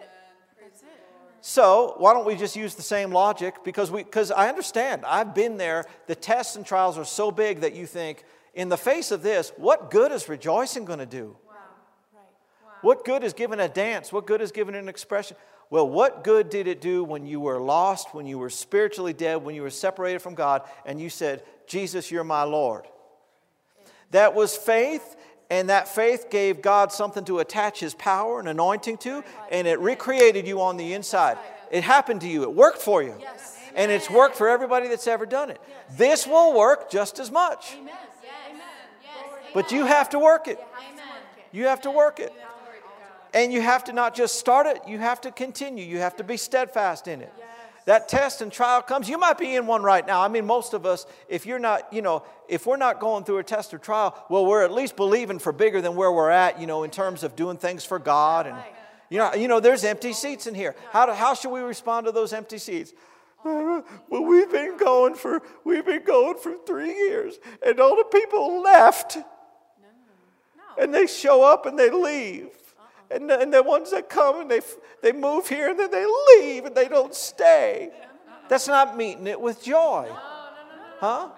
So 1.46 1.92
why 1.98 2.14
don't 2.14 2.24
we 2.24 2.36
just 2.36 2.56
use 2.56 2.74
the 2.74 2.80
same 2.80 3.10
logic? 3.10 3.56
Because 3.64 3.90
we, 3.90 4.02
because 4.02 4.30
I 4.30 4.48
understand. 4.48 5.02
I've 5.04 5.34
been 5.34 5.58
there. 5.58 5.84
The 6.06 6.14
tests 6.14 6.56
and 6.56 6.64
trials 6.64 6.96
are 6.96 7.04
so 7.04 7.30
big 7.30 7.60
that 7.60 7.74
you 7.74 7.84
think, 7.84 8.24
in 8.54 8.70
the 8.70 8.78
face 8.78 9.10
of 9.10 9.22
this, 9.22 9.52
what 9.58 9.90
good 9.90 10.10
is 10.10 10.26
rejoicing 10.26 10.86
going 10.86 11.00
to 11.00 11.06
do? 11.06 11.36
Wow. 11.46 11.54
Right. 12.14 12.22
Wow. 12.64 12.70
What 12.80 13.04
good 13.04 13.22
is 13.22 13.34
giving 13.34 13.60
a 13.60 13.68
dance? 13.68 14.10
What 14.10 14.26
good 14.26 14.40
is 14.40 14.52
giving 14.52 14.74
an 14.74 14.88
expression? 14.88 15.36
Well, 15.68 15.86
what 15.86 16.24
good 16.24 16.48
did 16.48 16.66
it 16.66 16.80
do 16.80 17.04
when 17.04 17.26
you 17.26 17.40
were 17.40 17.60
lost, 17.60 18.14
when 18.14 18.24
you 18.24 18.38
were 18.38 18.48
spiritually 18.48 19.12
dead, 19.12 19.44
when 19.44 19.54
you 19.54 19.60
were 19.60 19.68
separated 19.68 20.20
from 20.20 20.34
God, 20.34 20.62
and 20.86 20.98
you 20.98 21.10
said, 21.10 21.42
Jesus, 21.66 22.10
you're 22.10 22.24
my 22.24 22.44
Lord? 22.44 22.86
That 24.12 24.34
was 24.34 24.56
faith, 24.56 25.14
and 25.50 25.68
that 25.68 25.88
faith 25.88 26.30
gave 26.30 26.62
God 26.62 26.92
something 26.92 27.24
to 27.26 27.38
attach 27.38 27.80
His 27.80 27.94
power 27.94 28.38
and 28.38 28.48
anointing 28.48 28.98
to, 28.98 29.22
and 29.50 29.66
it 29.66 29.78
recreated 29.80 30.46
you 30.46 30.60
on 30.60 30.76
the 30.76 30.92
inside. 30.94 31.38
It 31.70 31.84
happened 31.84 32.20
to 32.22 32.28
you, 32.28 32.42
it 32.42 32.52
worked 32.52 32.78
for 32.78 33.02
you. 33.02 33.14
Yes. 33.20 33.58
And 33.76 33.90
it's 33.90 34.08
worked 34.08 34.36
for 34.36 34.48
everybody 34.48 34.88
that's 34.88 35.08
ever 35.08 35.26
done 35.26 35.50
it. 35.50 35.60
This 35.96 36.26
will 36.26 36.56
work 36.56 36.90
just 36.90 37.18
as 37.18 37.30
much. 37.30 37.74
Amen. 37.74 37.86
Yes. 38.22 38.30
Amen. 38.48 38.62
Yes. 39.02 39.50
But 39.52 39.72
you 39.72 39.84
have 39.84 40.10
to 40.10 40.18
work 40.18 40.46
it. 40.46 40.60
You 41.50 41.66
have 41.66 41.80
to 41.82 41.90
work 41.90 42.20
it. 42.20 42.32
And 43.32 43.52
you 43.52 43.60
have 43.60 43.82
to 43.84 43.92
not 43.92 44.14
just 44.14 44.38
start 44.38 44.66
it, 44.66 44.80
you 44.86 44.98
have 44.98 45.20
to 45.22 45.32
continue. 45.32 45.84
You 45.84 45.98
have 45.98 46.14
to 46.16 46.24
be 46.24 46.36
steadfast 46.36 47.08
in 47.08 47.20
it. 47.20 47.32
That 47.86 48.08
test 48.08 48.40
and 48.40 48.50
trial 48.50 48.80
comes. 48.80 49.08
You 49.08 49.18
might 49.18 49.36
be 49.36 49.54
in 49.54 49.66
one 49.66 49.82
right 49.82 50.06
now. 50.06 50.22
I 50.22 50.28
mean, 50.28 50.46
most 50.46 50.72
of 50.72 50.86
us, 50.86 51.06
if 51.28 51.44
you're 51.44 51.58
not, 51.58 51.92
you 51.92 52.00
know, 52.00 52.22
if 52.48 52.66
we're 52.66 52.78
not 52.78 52.98
going 52.98 53.24
through 53.24 53.38
a 53.38 53.44
test 53.44 53.74
or 53.74 53.78
trial, 53.78 54.16
well, 54.30 54.46
we're 54.46 54.64
at 54.64 54.72
least 54.72 54.96
believing 54.96 55.38
for 55.38 55.52
bigger 55.52 55.82
than 55.82 55.94
where 55.94 56.10
we're 56.10 56.30
at, 56.30 56.60
you 56.60 56.66
know, 56.66 56.82
in 56.84 56.90
terms 56.90 57.22
of 57.22 57.36
doing 57.36 57.58
things 57.58 57.84
for 57.84 57.98
God. 57.98 58.46
And, 58.46 58.56
you 59.10 59.18
know, 59.18 59.34
you 59.34 59.48
know 59.48 59.60
there's 59.60 59.84
empty 59.84 60.14
seats 60.14 60.46
in 60.46 60.54
here. 60.54 60.74
How, 60.92 61.04
do, 61.04 61.12
how 61.12 61.34
should 61.34 61.50
we 61.50 61.60
respond 61.60 62.06
to 62.06 62.12
those 62.12 62.32
empty 62.32 62.58
seats? 62.58 62.92
Well, 63.44 64.24
we've 64.24 64.50
been 64.50 64.78
going 64.78 65.14
for 65.14 65.42
we've 65.64 65.84
been 65.84 66.04
going 66.04 66.38
for 66.38 66.54
three 66.66 66.94
years, 66.94 67.34
and 67.64 67.78
all 67.78 67.94
the 67.94 68.04
people 68.04 68.62
left. 68.62 69.18
And 70.78 70.94
they 70.94 71.06
show 71.06 71.42
up 71.42 71.66
and 71.66 71.78
they 71.78 71.90
leave. 71.90 72.48
And, 73.10 73.28
the, 73.28 73.38
and 73.38 73.52
the 73.52 73.62
ones 73.62 73.90
that 73.90 74.08
come 74.08 74.40
and 74.40 74.50
they, 74.50 74.60
they 75.02 75.12
move 75.12 75.48
here 75.48 75.70
and 75.70 75.78
then 75.78 75.90
they 75.90 76.06
leave 76.38 76.64
and 76.64 76.74
they 76.74 76.88
don't 76.88 77.14
stay. 77.14 77.90
That's 78.48 78.68
not 78.68 78.96
meeting 78.96 79.26
it 79.26 79.40
with 79.40 79.62
joy. 79.62 80.10
Huh? 80.98 81.28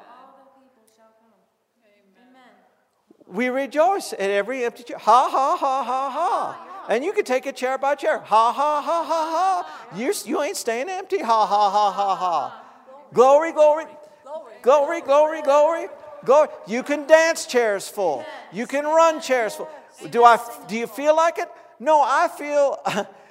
We 3.27 3.49
rejoice 3.49 4.13
at 4.13 4.21
every 4.21 4.65
empty 4.65 4.85
chair. 4.85 4.99
Ha, 4.99 5.29
ha, 5.29 5.57
ha, 5.57 5.83
ha, 5.83 6.11
ha. 6.11 6.85
And 6.89 7.05
you 7.05 7.13
can 7.13 7.25
take 7.25 7.47
it 7.47 7.57
chair 7.57 7.77
by 7.77 7.97
chair. 7.97 8.21
Ha, 8.21 8.53
ha, 8.53 8.81
ha, 8.81 9.05
ha, 9.05 9.65
ha. 9.65 9.97
You, 9.99 10.13
you 10.25 10.43
ain't 10.43 10.57
staying 10.57 10.89
empty. 10.89 11.19
Ha, 11.19 11.47
ha, 11.47 11.71
ha, 11.71 11.91
ha, 11.91 12.15
ha. 12.15 12.65
Glory, 13.13 13.53
glory. 13.53 13.87
Glory, 14.63 15.01
glory, 15.01 15.43
glory. 15.43 15.89
Glory. 16.25 16.49
You 16.67 16.83
can 16.83 17.07
dance 17.07 17.47
chairs 17.47 17.89
full. 17.89 18.25
You 18.53 18.67
can 18.67 18.85
run 18.85 19.21
chairs 19.21 19.55
full. 19.57 19.69
Do, 20.11 20.25
I, 20.25 20.39
do 20.69 20.77
you 20.77 20.87
feel 20.87 21.17
like 21.17 21.39
it? 21.39 21.49
No, 21.79 22.01
I 22.01 22.29
feel, 22.29 22.81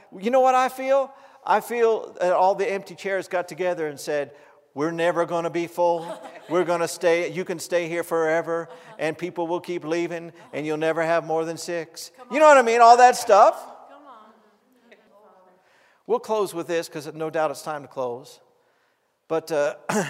you 0.20 0.32
know 0.32 0.42
what 0.42 0.56
I 0.56 0.70
feel? 0.70 1.12
I 1.46 1.60
feel 1.60 2.16
that 2.20 2.34
all 2.34 2.56
the 2.56 2.70
empty 2.70 2.96
chairs 2.96 3.28
got 3.28 3.48
together 3.48 3.88
and 3.88 4.00
said, 4.00 4.32
we're 4.76 4.92
never 4.92 5.26
going 5.26 5.46
to 5.46 5.50
be 5.50 5.68
full. 5.68 6.22
We're 6.50 6.66
going 6.66 6.82
to 6.82 6.88
stay. 6.88 7.32
You 7.32 7.46
can 7.46 7.60
stay 7.60 7.88
here 7.88 8.04
forever, 8.04 8.68
and 9.00 9.18
people 9.18 9.48
will 9.48 9.62
keep 9.62 9.86
leaving, 9.86 10.34
and 10.52 10.66
you'll 10.66 10.76
never 10.76 11.02
have 11.02 11.26
more 11.26 11.46
than 11.46 11.58
six. 11.58 12.12
You 12.30 12.40
know 12.40 12.46
what 12.46 12.58
I 12.58 12.62
mean? 12.62 12.82
All 12.82 12.98
that 12.98 13.16
stuff. 13.16 13.72
We'll 16.08 16.20
close 16.20 16.54
with 16.54 16.68
this 16.68 16.90
because 16.90 17.12
no 17.14 17.30
doubt 17.30 17.52
it's 17.52 17.62
time 17.62 17.84
to 17.84 17.88
close. 17.88 18.42
But 19.30 19.52
uh, 19.52 19.76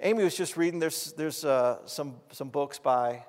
Amy 0.00 0.24
was 0.24 0.36
just 0.36 0.56
reading. 0.56 0.80
There's 0.80 1.12
there's 1.12 1.44
uh, 1.44 1.78
some 1.86 2.16
some 2.32 2.48
books 2.48 2.78
by 2.78 3.24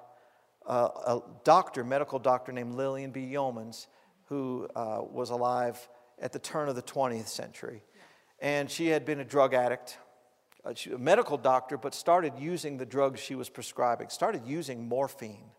uh, 0.66 0.90
a 1.06 1.22
doctor, 1.44 1.84
medical 1.84 2.20
doctor 2.20 2.52
named 2.52 2.76
Lillian 2.76 3.12
B. 3.12 3.32
Yeomans, 3.34 3.88
who 4.26 4.68
uh, 4.76 5.00
was 5.02 5.30
alive 5.30 5.90
at 6.20 6.32
the 6.32 6.40
turn 6.40 6.70
of 6.70 6.76
the 6.76 6.84
20th 6.84 7.28
century, 7.28 7.82
and 8.40 8.70
she 8.70 8.88
had 8.88 9.06
been 9.06 9.20
a 9.20 9.26
drug 9.26 9.54
addict 9.54 9.98
a, 10.66 10.76
a 10.94 10.98
medical 10.98 11.38
doctor, 11.38 11.78
but 11.78 11.94
started 11.94 12.34
using 12.38 12.78
the 12.78 12.86
drugs 12.86 13.20
she 13.20 13.36
was 13.36 13.50
prescribing, 13.50 14.10
started 14.10 14.46
using 14.46 14.88
morphine 14.88 15.50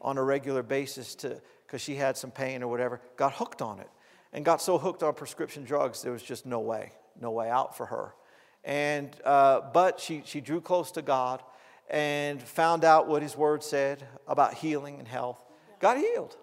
on 0.00 0.18
a 0.18 0.22
regular 0.22 0.62
basis 0.62 1.14
to 1.14 1.40
because 1.66 1.80
she 1.80 1.94
had 1.94 2.16
some 2.16 2.30
pain 2.30 2.62
or 2.62 2.68
whatever, 2.68 3.00
got 3.16 3.32
hooked 3.32 3.62
on 3.62 3.78
it 3.78 3.88
and 4.32 4.44
got 4.44 4.60
so 4.60 4.78
hooked 4.78 5.02
on 5.02 5.14
prescription 5.14 5.64
drugs 5.64 6.02
there 6.02 6.12
was 6.12 6.22
just 6.22 6.44
no 6.44 6.60
way, 6.60 6.92
no 7.20 7.30
way 7.30 7.48
out 7.48 7.76
for 7.76 7.86
her. 7.86 8.14
And 8.64 9.16
uh, 9.24 9.60
but 9.72 10.00
she 10.00 10.22
she 10.24 10.40
drew 10.40 10.60
close 10.60 10.90
to 10.92 11.02
God 11.02 11.42
and 11.90 12.42
found 12.42 12.84
out 12.84 13.08
what 13.08 13.22
His 13.22 13.36
Word 13.36 13.62
said 13.62 14.06
about 14.26 14.54
healing 14.54 14.98
and 14.98 15.08
health. 15.08 15.44
Got 15.80 15.98
healed, 15.98 16.36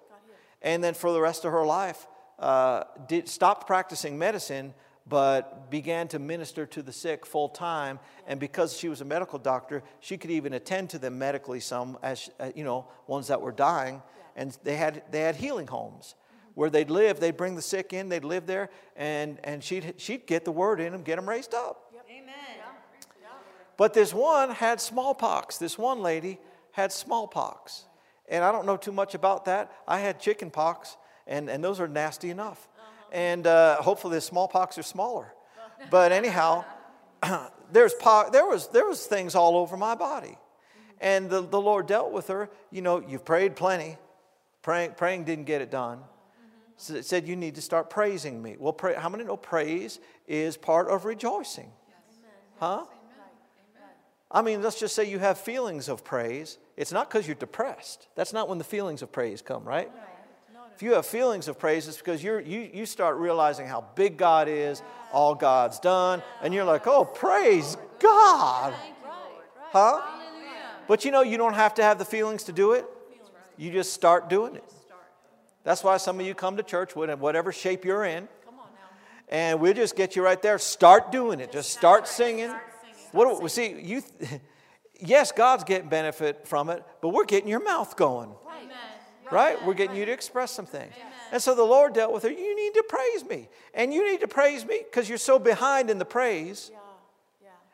and 0.61 0.83
then 0.83 0.93
for 0.93 1.11
the 1.11 1.21
rest 1.21 1.45
of 1.45 1.51
her 1.51 1.65
life, 1.65 2.07
uh, 2.37 2.83
did 3.07 3.27
stopped 3.29 3.67
practicing 3.67 4.17
medicine 4.17 4.73
but 5.09 5.71
began 5.71 6.07
to 6.07 6.19
minister 6.19 6.65
to 6.67 6.83
the 6.83 6.93
sick 6.93 7.25
full 7.25 7.49
time. 7.49 7.99
And 8.27 8.39
because 8.39 8.77
she 8.77 8.87
was 8.87 9.01
a 9.01 9.05
medical 9.05 9.39
doctor, 9.39 9.83
she 9.99 10.17
could 10.17 10.29
even 10.29 10.53
attend 10.53 10.91
to 10.91 10.99
them 10.99 11.17
medically, 11.17 11.59
some 11.59 11.97
as 12.03 12.29
uh, 12.39 12.51
you 12.55 12.63
know, 12.63 12.87
ones 13.07 13.27
that 13.27 13.41
were 13.41 13.51
dying. 13.51 14.03
And 14.35 14.55
they 14.63 14.75
had, 14.75 15.01
they 15.11 15.21
had 15.21 15.35
healing 15.35 15.67
homes 15.67 16.13
where 16.53 16.69
they'd 16.69 16.91
live. 16.91 17.19
They'd 17.19 17.35
bring 17.35 17.55
the 17.55 17.61
sick 17.61 17.91
in, 17.91 18.07
they'd 18.07 18.23
live 18.23 18.45
there, 18.45 18.69
and, 18.95 19.39
and 19.43 19.63
she'd, 19.63 19.95
she'd 19.97 20.27
get 20.27 20.45
the 20.45 20.51
word 20.51 20.79
in 20.79 20.91
them, 20.91 21.01
get 21.01 21.15
them 21.15 21.27
raised 21.27 21.53
up. 21.53 21.88
But 23.79 23.93
this 23.93 24.13
one 24.13 24.49
had 24.49 24.81
smallpox. 24.81 25.57
This 25.57 25.77
one 25.77 26.01
lady 26.01 26.37
had 26.73 26.91
smallpox. 26.91 27.85
And 28.27 28.43
I 28.43 28.51
don't 28.51 28.65
know 28.65 28.75
too 28.75 28.91
much 28.91 29.15
about 29.15 29.45
that. 29.45 29.71
I 29.87 29.99
had 29.99 30.19
chicken 30.19 30.51
pox, 30.51 30.97
and, 31.25 31.49
and 31.49 31.63
those 31.63 31.79
are 31.79 31.87
nasty 31.87 32.29
enough 32.29 32.67
uh-huh. 32.77 33.09
and 33.13 33.47
uh, 33.47 33.81
hopefully 33.81 34.17
the 34.17 34.21
smallpox 34.21 34.77
are 34.77 34.83
smaller. 34.83 35.33
But 35.89 36.11
anyhow, 36.11 36.65
there's 37.71 37.93
po- 37.93 38.29
there, 38.29 38.45
was, 38.45 38.67
there 38.67 38.85
was 38.85 39.05
things 39.05 39.33
all 39.33 39.55
over 39.55 39.77
my 39.77 39.95
body. 39.95 40.27
Mm-hmm. 40.27 40.97
And 40.99 41.29
the, 41.29 41.41
the 41.41 41.61
Lord 41.61 41.87
dealt 41.87 42.11
with 42.11 42.27
her. 42.27 42.49
You 42.71 42.81
know, 42.81 43.01
you've 43.07 43.23
prayed 43.23 43.55
plenty. 43.55 43.97
Praying, 44.61 44.95
praying 44.97 45.23
didn't 45.23 45.45
get 45.45 45.61
it 45.61 45.71
done. 45.71 45.99
Mm-hmm. 45.99 46.71
So 46.75 46.95
it 46.95 47.05
said 47.05 47.29
you 47.29 47.37
need 47.37 47.55
to 47.55 47.61
start 47.61 47.89
praising 47.89 48.43
me. 48.43 48.57
Well, 48.59 48.73
pray, 48.73 48.95
how 48.95 49.07
many 49.07 49.23
know 49.23 49.37
praise 49.37 50.01
is 50.27 50.57
part 50.57 50.89
of 50.89 51.05
rejoicing? 51.05 51.71
Huh? 52.59 52.83
I 54.31 54.41
mean, 54.43 54.61
let's 54.61 54.79
just 54.79 54.95
say 54.95 55.09
you 55.09 55.19
have 55.19 55.39
feelings 55.39 55.89
of 55.89 56.03
praise. 56.03 56.59
It's 56.77 56.91
not 56.91 57.09
because 57.09 57.27
you're 57.27 57.35
depressed. 57.35 58.07
That's 58.15 58.31
not 58.31 58.47
when 58.47 58.57
the 58.59 58.63
feelings 58.63 59.01
of 59.01 59.11
praise 59.11 59.41
come, 59.41 59.63
right? 59.63 59.91
If 60.75 60.83
you 60.83 60.93
have 60.93 61.05
feelings 61.05 61.47
of 61.47 61.59
praise, 61.59 61.87
it's 61.87 61.97
because 61.97 62.23
you 62.23 62.37
you, 62.37 62.69
you 62.73 62.85
start 62.85 63.17
realizing 63.17 63.67
how 63.67 63.85
big 63.95 64.17
God 64.17 64.47
is, 64.47 64.81
all 65.11 65.35
God's 65.35 65.79
done, 65.79 66.23
and 66.41 66.53
you're 66.53 66.63
like, 66.63 66.87
oh, 66.87 67.03
praise 67.03 67.75
God. 67.99 68.73
Huh? 69.71 70.01
But 70.87 71.03
you 71.03 71.11
know, 71.11 71.21
you 71.21 71.37
don't 71.37 71.55
have 71.55 71.73
to 71.75 71.83
have 71.83 71.99
the 71.99 72.05
feelings 72.05 72.43
to 72.43 72.53
do 72.53 72.73
it. 72.73 72.85
You 73.57 73.71
just 73.71 73.93
start 73.93 74.29
doing 74.29 74.55
it. 74.55 74.63
That's 75.63 75.83
why 75.83 75.97
some 75.97 76.19
of 76.19 76.25
you 76.25 76.33
come 76.33 76.55
to 76.57 76.63
church, 76.63 76.95
whatever 76.95 77.51
shape 77.51 77.83
you're 77.83 78.05
in, 78.05 78.29
and 79.27 79.59
we'll 79.59 79.73
just 79.73 79.95
get 79.95 80.15
you 80.15 80.23
right 80.23 80.41
there. 80.41 80.57
Start 80.59 81.11
doing 81.11 81.39
it. 81.41 81.51
Just 81.51 81.71
start 81.71 82.07
singing. 82.07 82.53
What 83.11 83.41
do, 83.41 83.47
see 83.47 83.79
you? 83.79 84.01
Yes, 85.01 85.31
God's 85.31 85.63
getting 85.63 85.87
benefit 85.87 86.45
from 86.45 86.69
it, 86.69 86.83
but 86.99 87.09
we're 87.09 87.23
getting 87.23 87.47
your 87.47 87.63
mouth 87.63 87.95
going 87.95 88.31
right? 89.31 89.63
We're 89.65 89.73
getting 89.73 89.95
you 89.95 90.05
to 90.05 90.11
express 90.11 90.51
some 90.51 90.65
things. 90.65 90.93
And 91.31 91.41
so 91.41 91.55
the 91.55 91.63
Lord 91.63 91.93
dealt 91.93 92.11
with 92.13 92.23
her. 92.23 92.29
You 92.29 92.55
need 92.55 92.73
to 92.73 92.83
praise 92.87 93.25
me. 93.25 93.49
And 93.73 93.93
you 93.93 94.09
need 94.09 94.21
to 94.21 94.27
praise 94.27 94.65
me 94.65 94.81
because 94.83 95.07
you're 95.07 95.17
so 95.17 95.39
behind 95.39 95.89
in 95.89 95.99
the 95.99 96.05
praise. 96.05 96.71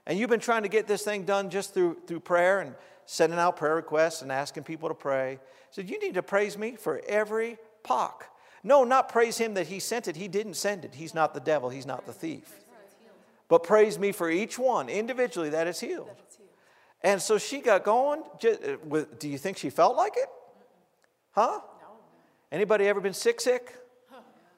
And 0.05 0.19
you've 0.19 0.29
been 0.29 0.39
trying 0.39 0.63
to 0.63 0.69
get 0.69 0.87
this 0.87 1.03
thing 1.03 1.23
done 1.23 1.49
just 1.49 1.73
through, 1.73 1.97
through 2.05 2.19
prayer 2.19 2.59
and 2.59 2.75
sending 3.05 3.39
out 3.39 3.57
prayer 3.57 3.75
requests 3.75 4.21
and 4.21 4.31
asking 4.31 4.63
people 4.63 4.89
to 4.89 4.95
pray. 4.95 5.39
So 5.71 5.81
you 5.81 5.99
need 5.99 6.13
to 6.15 6.23
praise 6.23 6.57
me 6.57 6.75
for 6.75 7.01
every 7.07 7.57
pock. 7.83 8.25
No, 8.63 8.83
not 8.83 9.09
praise 9.09 9.37
him 9.37 9.53
that 9.55 9.67
he 9.67 9.79
sent 9.79 10.07
it. 10.07 10.15
He 10.15 10.27
didn't 10.27 10.55
send 10.55 10.85
it. 10.85 10.95
He's 10.95 11.13
not 11.13 11.33
the 11.33 11.39
devil. 11.39 11.69
He's 11.69 11.85
not 11.85 12.05
the 12.05 12.13
thief. 12.13 12.64
But 13.47 13.63
praise 13.63 13.99
me 13.99 14.11
for 14.11 14.29
each 14.29 14.57
one 14.57 14.89
individually 14.89 15.49
that 15.51 15.67
is 15.67 15.79
healed. 15.79 16.09
And 17.01 17.21
so 17.21 17.37
she 17.37 17.59
got 17.61 17.83
going. 17.83 18.23
Uh, 18.43 19.03
do 19.19 19.29
you 19.29 19.37
think 19.37 19.57
she 19.57 19.69
felt 19.69 19.95
like 19.95 20.13
it? 20.17 20.29
Huh? 21.31 21.59
Anybody 22.51 22.87
ever 22.87 23.01
been 23.01 23.13
sick, 23.13 23.41
sick? 23.41 23.75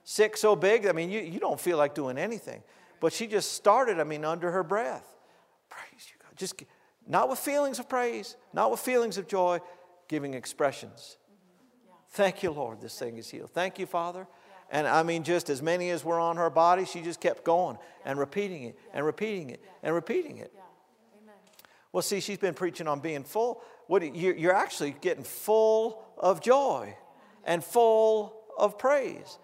Sick 0.04 0.38
so 0.38 0.56
big, 0.56 0.88
I 0.88 0.94
mean, 0.94 1.10
you, 1.10 1.20
you 1.20 1.38
don't 1.38 1.60
feel 1.60 1.78
like 1.78 1.94
doing 1.94 2.18
anything. 2.18 2.64
But 3.02 3.12
she 3.12 3.28
just 3.28 3.52
started, 3.52 4.00
I 4.00 4.06
mean, 4.06 4.24
under 4.24 4.52
her 4.52 4.64
breath. 4.64 5.06
Praise 5.70 6.08
you, 6.10 6.16
God. 6.22 6.32
Just 6.38 6.64
not 7.06 7.28
with 7.30 7.40
feelings 7.40 7.78
of 7.78 7.90
praise, 7.90 8.38
not 8.54 8.72
with 8.72 8.80
feelings 8.80 9.18
of 9.18 9.28
joy, 9.28 9.60
giving 10.08 10.34
expressions. 10.34 11.18
Thank 12.12 12.42
you, 12.42 12.52
Lord, 12.52 12.80
this 12.80 12.98
thing 12.98 13.18
is 13.18 13.30
healed. 13.30 13.52
Thank 13.52 13.80
you, 13.80 13.86
Father. 13.86 14.28
And 14.70 14.88
I 14.88 15.04
mean, 15.04 15.24
just 15.24 15.50
as 15.50 15.62
many 15.62 15.90
as 15.92 16.04
were 16.04 16.20
on 16.20 16.38
her 16.38 16.50
body, 16.50 16.86
she 16.86 17.02
just 17.02 17.22
kept 17.22 17.44
going 17.44 17.78
and 18.04 18.20
repeating 18.20 18.64
it 18.64 18.78
and 18.94 19.06
repeating 19.06 19.50
it 19.50 19.64
and 19.82 19.96
repeating 19.96 20.38
it. 20.38 20.54
Well, 21.92 22.02
see, 22.02 22.20
she's 22.20 22.38
been 22.38 22.54
preaching 22.54 22.88
on 22.88 23.00
being 23.00 23.24
full. 23.24 23.62
What, 23.88 24.16
you're 24.16 24.54
actually 24.54 24.92
getting 25.02 25.24
full 25.24 26.06
of 26.18 26.42
joy 26.42 26.96
and 27.46 27.64
full 27.64 28.42
of 28.58 28.78
praise. 28.78 29.40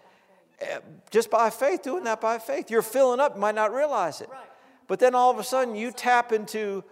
Eh, 0.60 0.78
just 1.10 1.30
by 1.30 1.50
faith, 1.50 1.82
doing 1.82 2.04
that 2.04 2.20
by 2.20 2.38
faith. 2.38 2.70
You're 2.70 2.82
filling 2.82 3.18
up, 3.20 3.38
might 3.38 3.54
not 3.54 3.72
realize 3.72 4.20
it. 4.20 4.28
But 4.86 5.00
then 5.00 5.14
all 5.14 5.30
of 5.30 5.38
a 5.38 5.44
sudden, 5.44 5.74
you 5.74 5.90
tap 5.90 6.32
into 6.32 6.84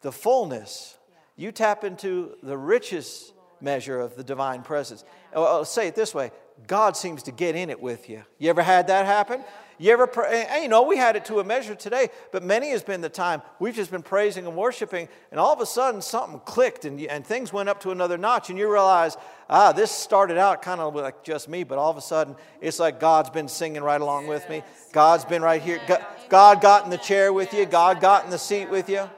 the 0.00 0.12
fullness. 0.12 0.96
you 1.36 1.52
tap 1.52 1.84
into 1.84 2.36
the 2.42 2.58
richest 2.58 3.32
measure 3.60 4.00
of 4.00 4.16
the 4.16 4.24
divine 4.24 4.62
presence. 4.62 5.04
I'll 5.34 5.64
say 5.64 5.88
it 5.88 5.94
this 5.94 6.14
way 6.14 6.30
God 6.66 6.96
seems 6.96 7.22
to 7.24 7.32
get 7.32 7.54
in 7.54 7.70
it 7.70 7.80
with 7.80 8.08
you. 8.08 8.22
You 8.38 8.50
ever 8.50 8.62
had 8.62 8.88
that 8.88 9.06
happen? 9.06 9.42
You 9.80 9.92
ever, 9.92 10.08
pray, 10.08 10.44
and, 10.50 10.64
you 10.64 10.68
know, 10.68 10.82
we 10.82 10.96
had 10.96 11.14
it 11.14 11.24
to 11.26 11.38
a 11.38 11.44
measure 11.44 11.76
today, 11.76 12.08
but 12.32 12.42
many 12.42 12.70
has 12.70 12.82
been 12.82 13.00
the 13.00 13.08
time 13.08 13.42
we've 13.60 13.76
just 13.76 13.92
been 13.92 14.02
praising 14.02 14.44
and 14.44 14.56
worshiping, 14.56 15.08
and 15.30 15.38
all 15.38 15.52
of 15.52 15.60
a 15.60 15.66
sudden 15.66 16.02
something 16.02 16.40
clicked 16.40 16.84
and, 16.84 17.00
and 17.02 17.24
things 17.24 17.52
went 17.52 17.68
up 17.68 17.80
to 17.82 17.92
another 17.92 18.18
notch, 18.18 18.50
and 18.50 18.58
you 18.58 18.68
realize, 18.68 19.16
ah, 19.48 19.70
this 19.70 19.92
started 19.92 20.36
out 20.36 20.62
kind 20.62 20.80
of 20.80 20.96
like 20.96 21.22
just 21.22 21.48
me, 21.48 21.62
but 21.62 21.78
all 21.78 21.92
of 21.92 21.96
a 21.96 22.00
sudden 22.00 22.34
it's 22.60 22.80
like 22.80 22.98
God's 22.98 23.30
been 23.30 23.46
singing 23.46 23.84
right 23.84 24.00
along 24.00 24.26
with 24.26 24.48
me. 24.50 24.64
God's 24.92 25.24
been 25.24 25.42
right 25.42 25.62
here. 25.62 25.80
God 26.28 26.60
got 26.60 26.82
in 26.82 26.90
the 26.90 26.98
chair 26.98 27.32
with 27.32 27.54
you, 27.54 27.64
God 27.64 28.00
got 28.00 28.24
in 28.24 28.30
the 28.30 28.38
seat 28.38 28.68
with 28.68 28.88
you. 28.88 29.08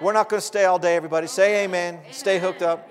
We're 0.00 0.12
not 0.12 0.28
going 0.28 0.40
to 0.40 0.46
stay 0.46 0.66
all 0.66 0.78
day, 0.78 0.94
everybody. 0.94 1.26
Say 1.26 1.64
amen. 1.64 1.98
Stay 2.12 2.38
hooked 2.38 2.62
up. 2.62 2.88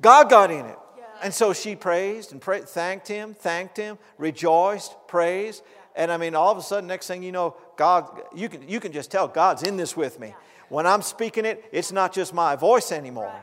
God 0.00 0.30
got 0.30 0.50
in 0.50 0.66
it. 0.66 0.78
And 1.22 1.34
so 1.34 1.52
she 1.52 1.76
praised 1.76 2.32
and 2.32 2.40
prayed, 2.40 2.68
thanked 2.68 3.06
him, 3.08 3.34
thanked 3.34 3.76
him, 3.76 3.98
rejoiced, 4.16 4.96
praised. 5.06 5.62
And 5.94 6.10
I 6.10 6.16
mean, 6.16 6.34
all 6.34 6.50
of 6.50 6.58
a 6.58 6.62
sudden, 6.62 6.86
next 6.86 7.06
thing 7.08 7.22
you 7.22 7.32
know, 7.32 7.56
God, 7.76 8.22
you 8.34 8.48
can, 8.48 8.66
you 8.66 8.80
can 8.80 8.92
just 8.92 9.10
tell 9.10 9.28
God's 9.28 9.62
in 9.62 9.76
this 9.76 9.96
with 9.96 10.18
me. 10.18 10.34
When 10.68 10.86
I'm 10.86 11.02
speaking 11.02 11.44
it, 11.44 11.64
it's 11.72 11.92
not 11.92 12.14
just 12.14 12.32
my 12.32 12.56
voice 12.56 12.92
anymore. 12.92 13.34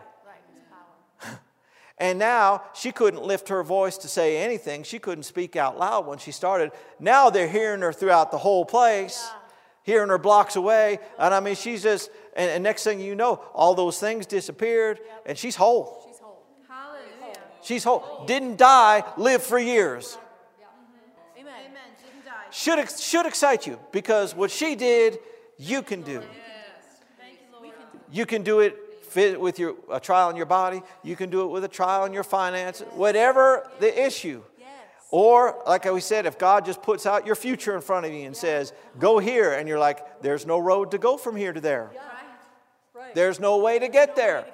and 1.97 2.17
now 2.17 2.63
she 2.73 2.91
couldn't 2.91 3.21
lift 3.21 3.49
her 3.49 3.63
voice 3.63 3.97
to 3.99 4.07
say 4.07 4.37
anything. 4.37 4.83
She 4.83 4.97
couldn't 4.97 5.23
speak 5.23 5.55
out 5.55 5.77
loud 5.77 6.07
when 6.07 6.17
she 6.17 6.31
started. 6.31 6.71
Now 6.99 7.29
they're 7.29 7.49
hearing 7.49 7.81
her 7.81 7.93
throughout 7.93 8.31
the 8.31 8.37
whole 8.37 8.65
place, 8.65 9.29
hearing 9.83 10.09
her 10.09 10.17
blocks 10.17 10.55
away. 10.55 10.99
And 11.19 11.33
I 11.33 11.41
mean, 11.41 11.55
she's 11.55 11.83
just, 11.83 12.09
and, 12.35 12.49
and 12.49 12.63
next 12.63 12.83
thing 12.83 13.01
you 13.01 13.13
know, 13.13 13.35
all 13.53 13.75
those 13.75 13.99
things 13.99 14.25
disappeared 14.25 14.99
and 15.25 15.37
she's 15.37 15.55
whole. 15.55 16.06
She's 17.67 17.83
whole. 17.83 18.23
Didn't 18.25 18.57
die, 18.57 19.03
lived 19.17 19.43
for 19.43 19.59
years. 19.59 20.17
Amen. 21.37 21.53
Didn't 22.01 22.25
die. 22.25 22.31
Should, 22.49 22.89
should 22.97 23.25
excite 23.25 23.67
you 23.67 23.77
because 23.91 24.33
what 24.33 24.51
she 24.51 24.75
did, 24.75 25.19
you 25.57 25.81
can 25.81 26.01
do. 26.01 26.23
You 28.09 28.25
can 28.25 28.43
do 28.43 28.61
it 28.61 28.77
with 29.37 29.59
your, 29.59 29.75
a 29.91 29.99
trial 29.99 30.29
in 30.29 30.37
your 30.37 30.45
body. 30.45 30.81
You 31.03 31.17
can 31.17 31.29
do 31.29 31.41
it 31.41 31.47
with 31.47 31.65
a 31.65 31.67
trial 31.67 32.05
in 32.05 32.13
your 32.13 32.23
finances. 32.23 32.87
Whatever 32.93 33.69
the 33.81 34.05
issue. 34.05 34.43
Or, 35.11 35.61
like 35.67 35.83
we 35.83 35.99
said, 35.99 36.25
if 36.25 36.37
God 36.37 36.65
just 36.65 36.81
puts 36.81 37.05
out 37.05 37.25
your 37.25 37.35
future 37.35 37.75
in 37.75 37.81
front 37.81 38.05
of 38.05 38.13
you 38.13 38.25
and 38.25 38.35
says, 38.35 38.71
go 38.97 39.19
here, 39.19 39.53
and 39.53 39.67
you're 39.67 39.79
like, 39.79 40.21
there's 40.21 40.45
no 40.45 40.57
road 40.57 40.91
to 40.91 40.97
go 40.97 41.17
from 41.17 41.35
here 41.35 41.51
to 41.51 41.59
there. 41.59 41.91
There's 43.13 43.41
no 43.41 43.57
way 43.57 43.79
to 43.79 43.89
get 43.89 44.15
there. 44.15 44.45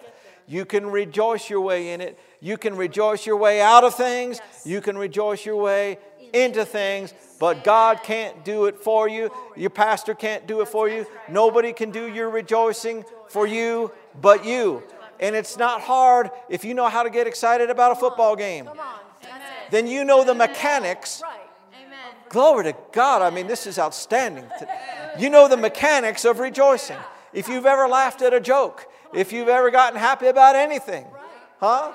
You 0.45 0.66
can 0.66 0.88
rejoice 0.88 1.49
your 1.49 1.61
way 1.61 1.93
in 1.93 2.01
it. 2.01 2.20
You 2.44 2.58
can 2.58 2.76
rejoice 2.76 3.26
your 3.26 3.38
way 3.38 3.62
out 3.62 3.86
of 3.86 3.96
things. 3.96 4.41
You 4.66 4.82
can 4.82 4.98
rejoice 4.98 5.46
your 5.46 5.56
way 5.56 5.98
into 6.34 6.66
things. 6.66 7.14
But 7.39 7.64
God 7.64 8.04
can't 8.04 8.44
do 8.44 8.66
it 8.66 8.78
for 8.78 9.08
you. 9.08 9.32
Your 9.56 9.70
pastor 9.70 10.14
can't 10.14 10.46
do 10.46 10.60
it 10.60 10.68
for 10.68 10.89
you. 10.89 11.08
Nobody 11.30 11.72
can 11.72 11.89
do 11.89 12.06
your 12.14 12.30
rejoicing 12.30 13.06
for 13.30 13.48
you 13.48 13.94
but 14.22 14.44
you. 14.44 14.84
And 15.22 15.38
it's 15.38 15.56
not 15.56 15.80
hard 15.80 16.32
if 16.50 16.66
you 16.66 16.74
know 16.74 16.89
how 16.89 17.04
to 17.04 17.10
get 17.10 17.28
excited 17.28 17.70
about 17.70 17.94
a 17.94 17.96
football 17.96 18.36
game. 18.36 18.70
Then 19.72 19.88
you 19.88 20.04
know 20.04 20.26
the 20.26 20.36
mechanics. 20.36 21.24
Glory 22.28 22.66
to 22.66 22.76
God. 22.91 23.22
I 23.22 23.30
mean, 23.30 23.48
this 23.48 23.66
is 23.66 23.80
outstanding. 23.80 24.46
You 25.20 25.30
know 25.30 25.48
the 25.48 25.58
mechanics 25.58 26.26
of 26.26 26.39
rejoicing. 26.39 26.98
If 27.34 27.48
you've 27.48 27.68
ever 27.68 27.88
laughed 27.88 28.24
at 28.24 28.34
a 28.34 28.39
joke, 28.39 28.88
if 29.14 29.32
you've 29.32 29.48
ever 29.48 29.70
gotten 29.70 30.00
happy 30.00 30.26
about 30.26 30.56
anything. 30.56 31.06
Huh? 31.60 31.94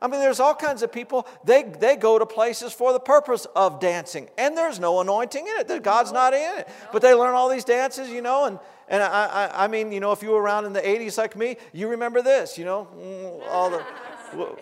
I 0.00 0.06
mean, 0.06 0.20
there's 0.20 0.38
all 0.38 0.54
kinds 0.54 0.82
of 0.82 0.92
people, 0.92 1.26
they, 1.44 1.64
they 1.64 1.96
go 1.96 2.18
to 2.18 2.26
places 2.26 2.72
for 2.72 2.92
the 2.92 3.00
purpose 3.00 3.46
of 3.56 3.80
dancing, 3.80 4.28
and 4.38 4.56
there's 4.56 4.78
no 4.78 5.00
anointing 5.00 5.46
in 5.46 5.54
it. 5.58 5.82
God's 5.82 6.12
not 6.12 6.34
in 6.34 6.58
it. 6.58 6.68
But 6.92 7.02
they 7.02 7.14
learn 7.14 7.34
all 7.34 7.48
these 7.48 7.64
dances, 7.64 8.08
you 8.08 8.22
know, 8.22 8.44
and, 8.44 8.58
and 8.88 9.02
I, 9.02 9.26
I, 9.26 9.64
I 9.64 9.68
mean, 9.68 9.90
you 9.90 10.00
know, 10.00 10.12
if 10.12 10.22
you 10.22 10.30
were 10.30 10.40
around 10.40 10.66
in 10.66 10.72
the 10.72 10.80
80s 10.80 11.18
like 11.18 11.36
me, 11.36 11.56
you 11.72 11.88
remember 11.88 12.22
this, 12.22 12.56
you 12.56 12.64
know, 12.64 12.88
mm, 12.96 13.48
all 13.50 13.70
the. 13.70 13.84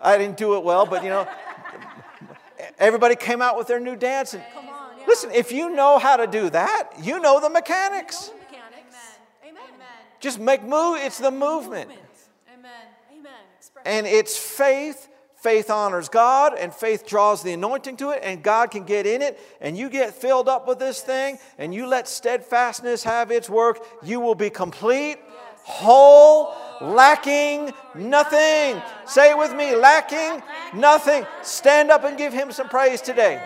I 0.00 0.16
didn't 0.16 0.36
do 0.36 0.54
it 0.56 0.62
well, 0.62 0.86
but, 0.86 1.02
you 1.02 1.10
know, 1.10 1.28
everybody 2.78 3.16
came 3.16 3.42
out 3.42 3.56
with 3.58 3.66
their 3.66 3.80
new 3.80 3.96
dance. 3.96 4.34
And, 4.34 4.42
listen, 5.06 5.30
if 5.32 5.50
you 5.50 5.70
know 5.70 5.98
how 5.98 6.16
to 6.16 6.26
do 6.26 6.50
that, 6.50 6.90
you 7.02 7.20
know 7.20 7.40
the 7.40 7.50
mechanics. 7.50 8.30
Mechanics. 8.38 8.96
Amen. 9.44 9.62
Just 10.20 10.38
make 10.38 10.62
move. 10.62 10.98
It's 11.00 11.18
the 11.18 11.32
movement. 11.32 11.90
And 13.88 14.06
it's 14.06 14.36
faith. 14.36 15.08
Faith 15.36 15.70
honors 15.70 16.08
God, 16.08 16.54
and 16.58 16.74
faith 16.74 17.06
draws 17.06 17.44
the 17.44 17.52
anointing 17.52 17.96
to 17.98 18.10
it, 18.10 18.20
and 18.24 18.42
God 18.42 18.72
can 18.72 18.82
get 18.82 19.06
in 19.06 19.22
it, 19.22 19.38
and 19.60 19.78
you 19.78 19.88
get 19.88 20.12
filled 20.12 20.48
up 20.48 20.66
with 20.66 20.80
this 20.80 21.00
thing, 21.00 21.38
and 21.58 21.72
you 21.72 21.86
let 21.86 22.08
steadfastness 22.08 23.04
have 23.04 23.30
its 23.30 23.48
work. 23.48 23.78
You 24.02 24.18
will 24.18 24.34
be 24.34 24.50
complete, 24.50 25.18
whole, 25.62 26.56
lacking 26.80 27.72
nothing. 27.94 28.82
Say 29.06 29.30
it 29.30 29.38
with 29.38 29.54
me 29.54 29.76
lacking 29.76 30.42
nothing. 30.74 31.24
Stand 31.42 31.92
up 31.92 32.02
and 32.02 32.18
give 32.18 32.32
Him 32.32 32.50
some 32.50 32.68
praise 32.68 33.00
today. 33.00 33.40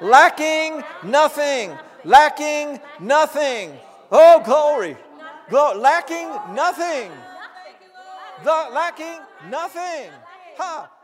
Lacking 0.00 0.82
nothing. 1.04 1.78
Lacking 2.04 2.80
nothing. 2.98 3.78
Oh, 4.10 4.42
glory 4.44 4.96
lacking 5.50 6.28
nothing. 6.54 7.10
The, 8.44 8.68
lacking 8.72 9.20
nothing. 9.50 10.10
Ha. 10.58 10.95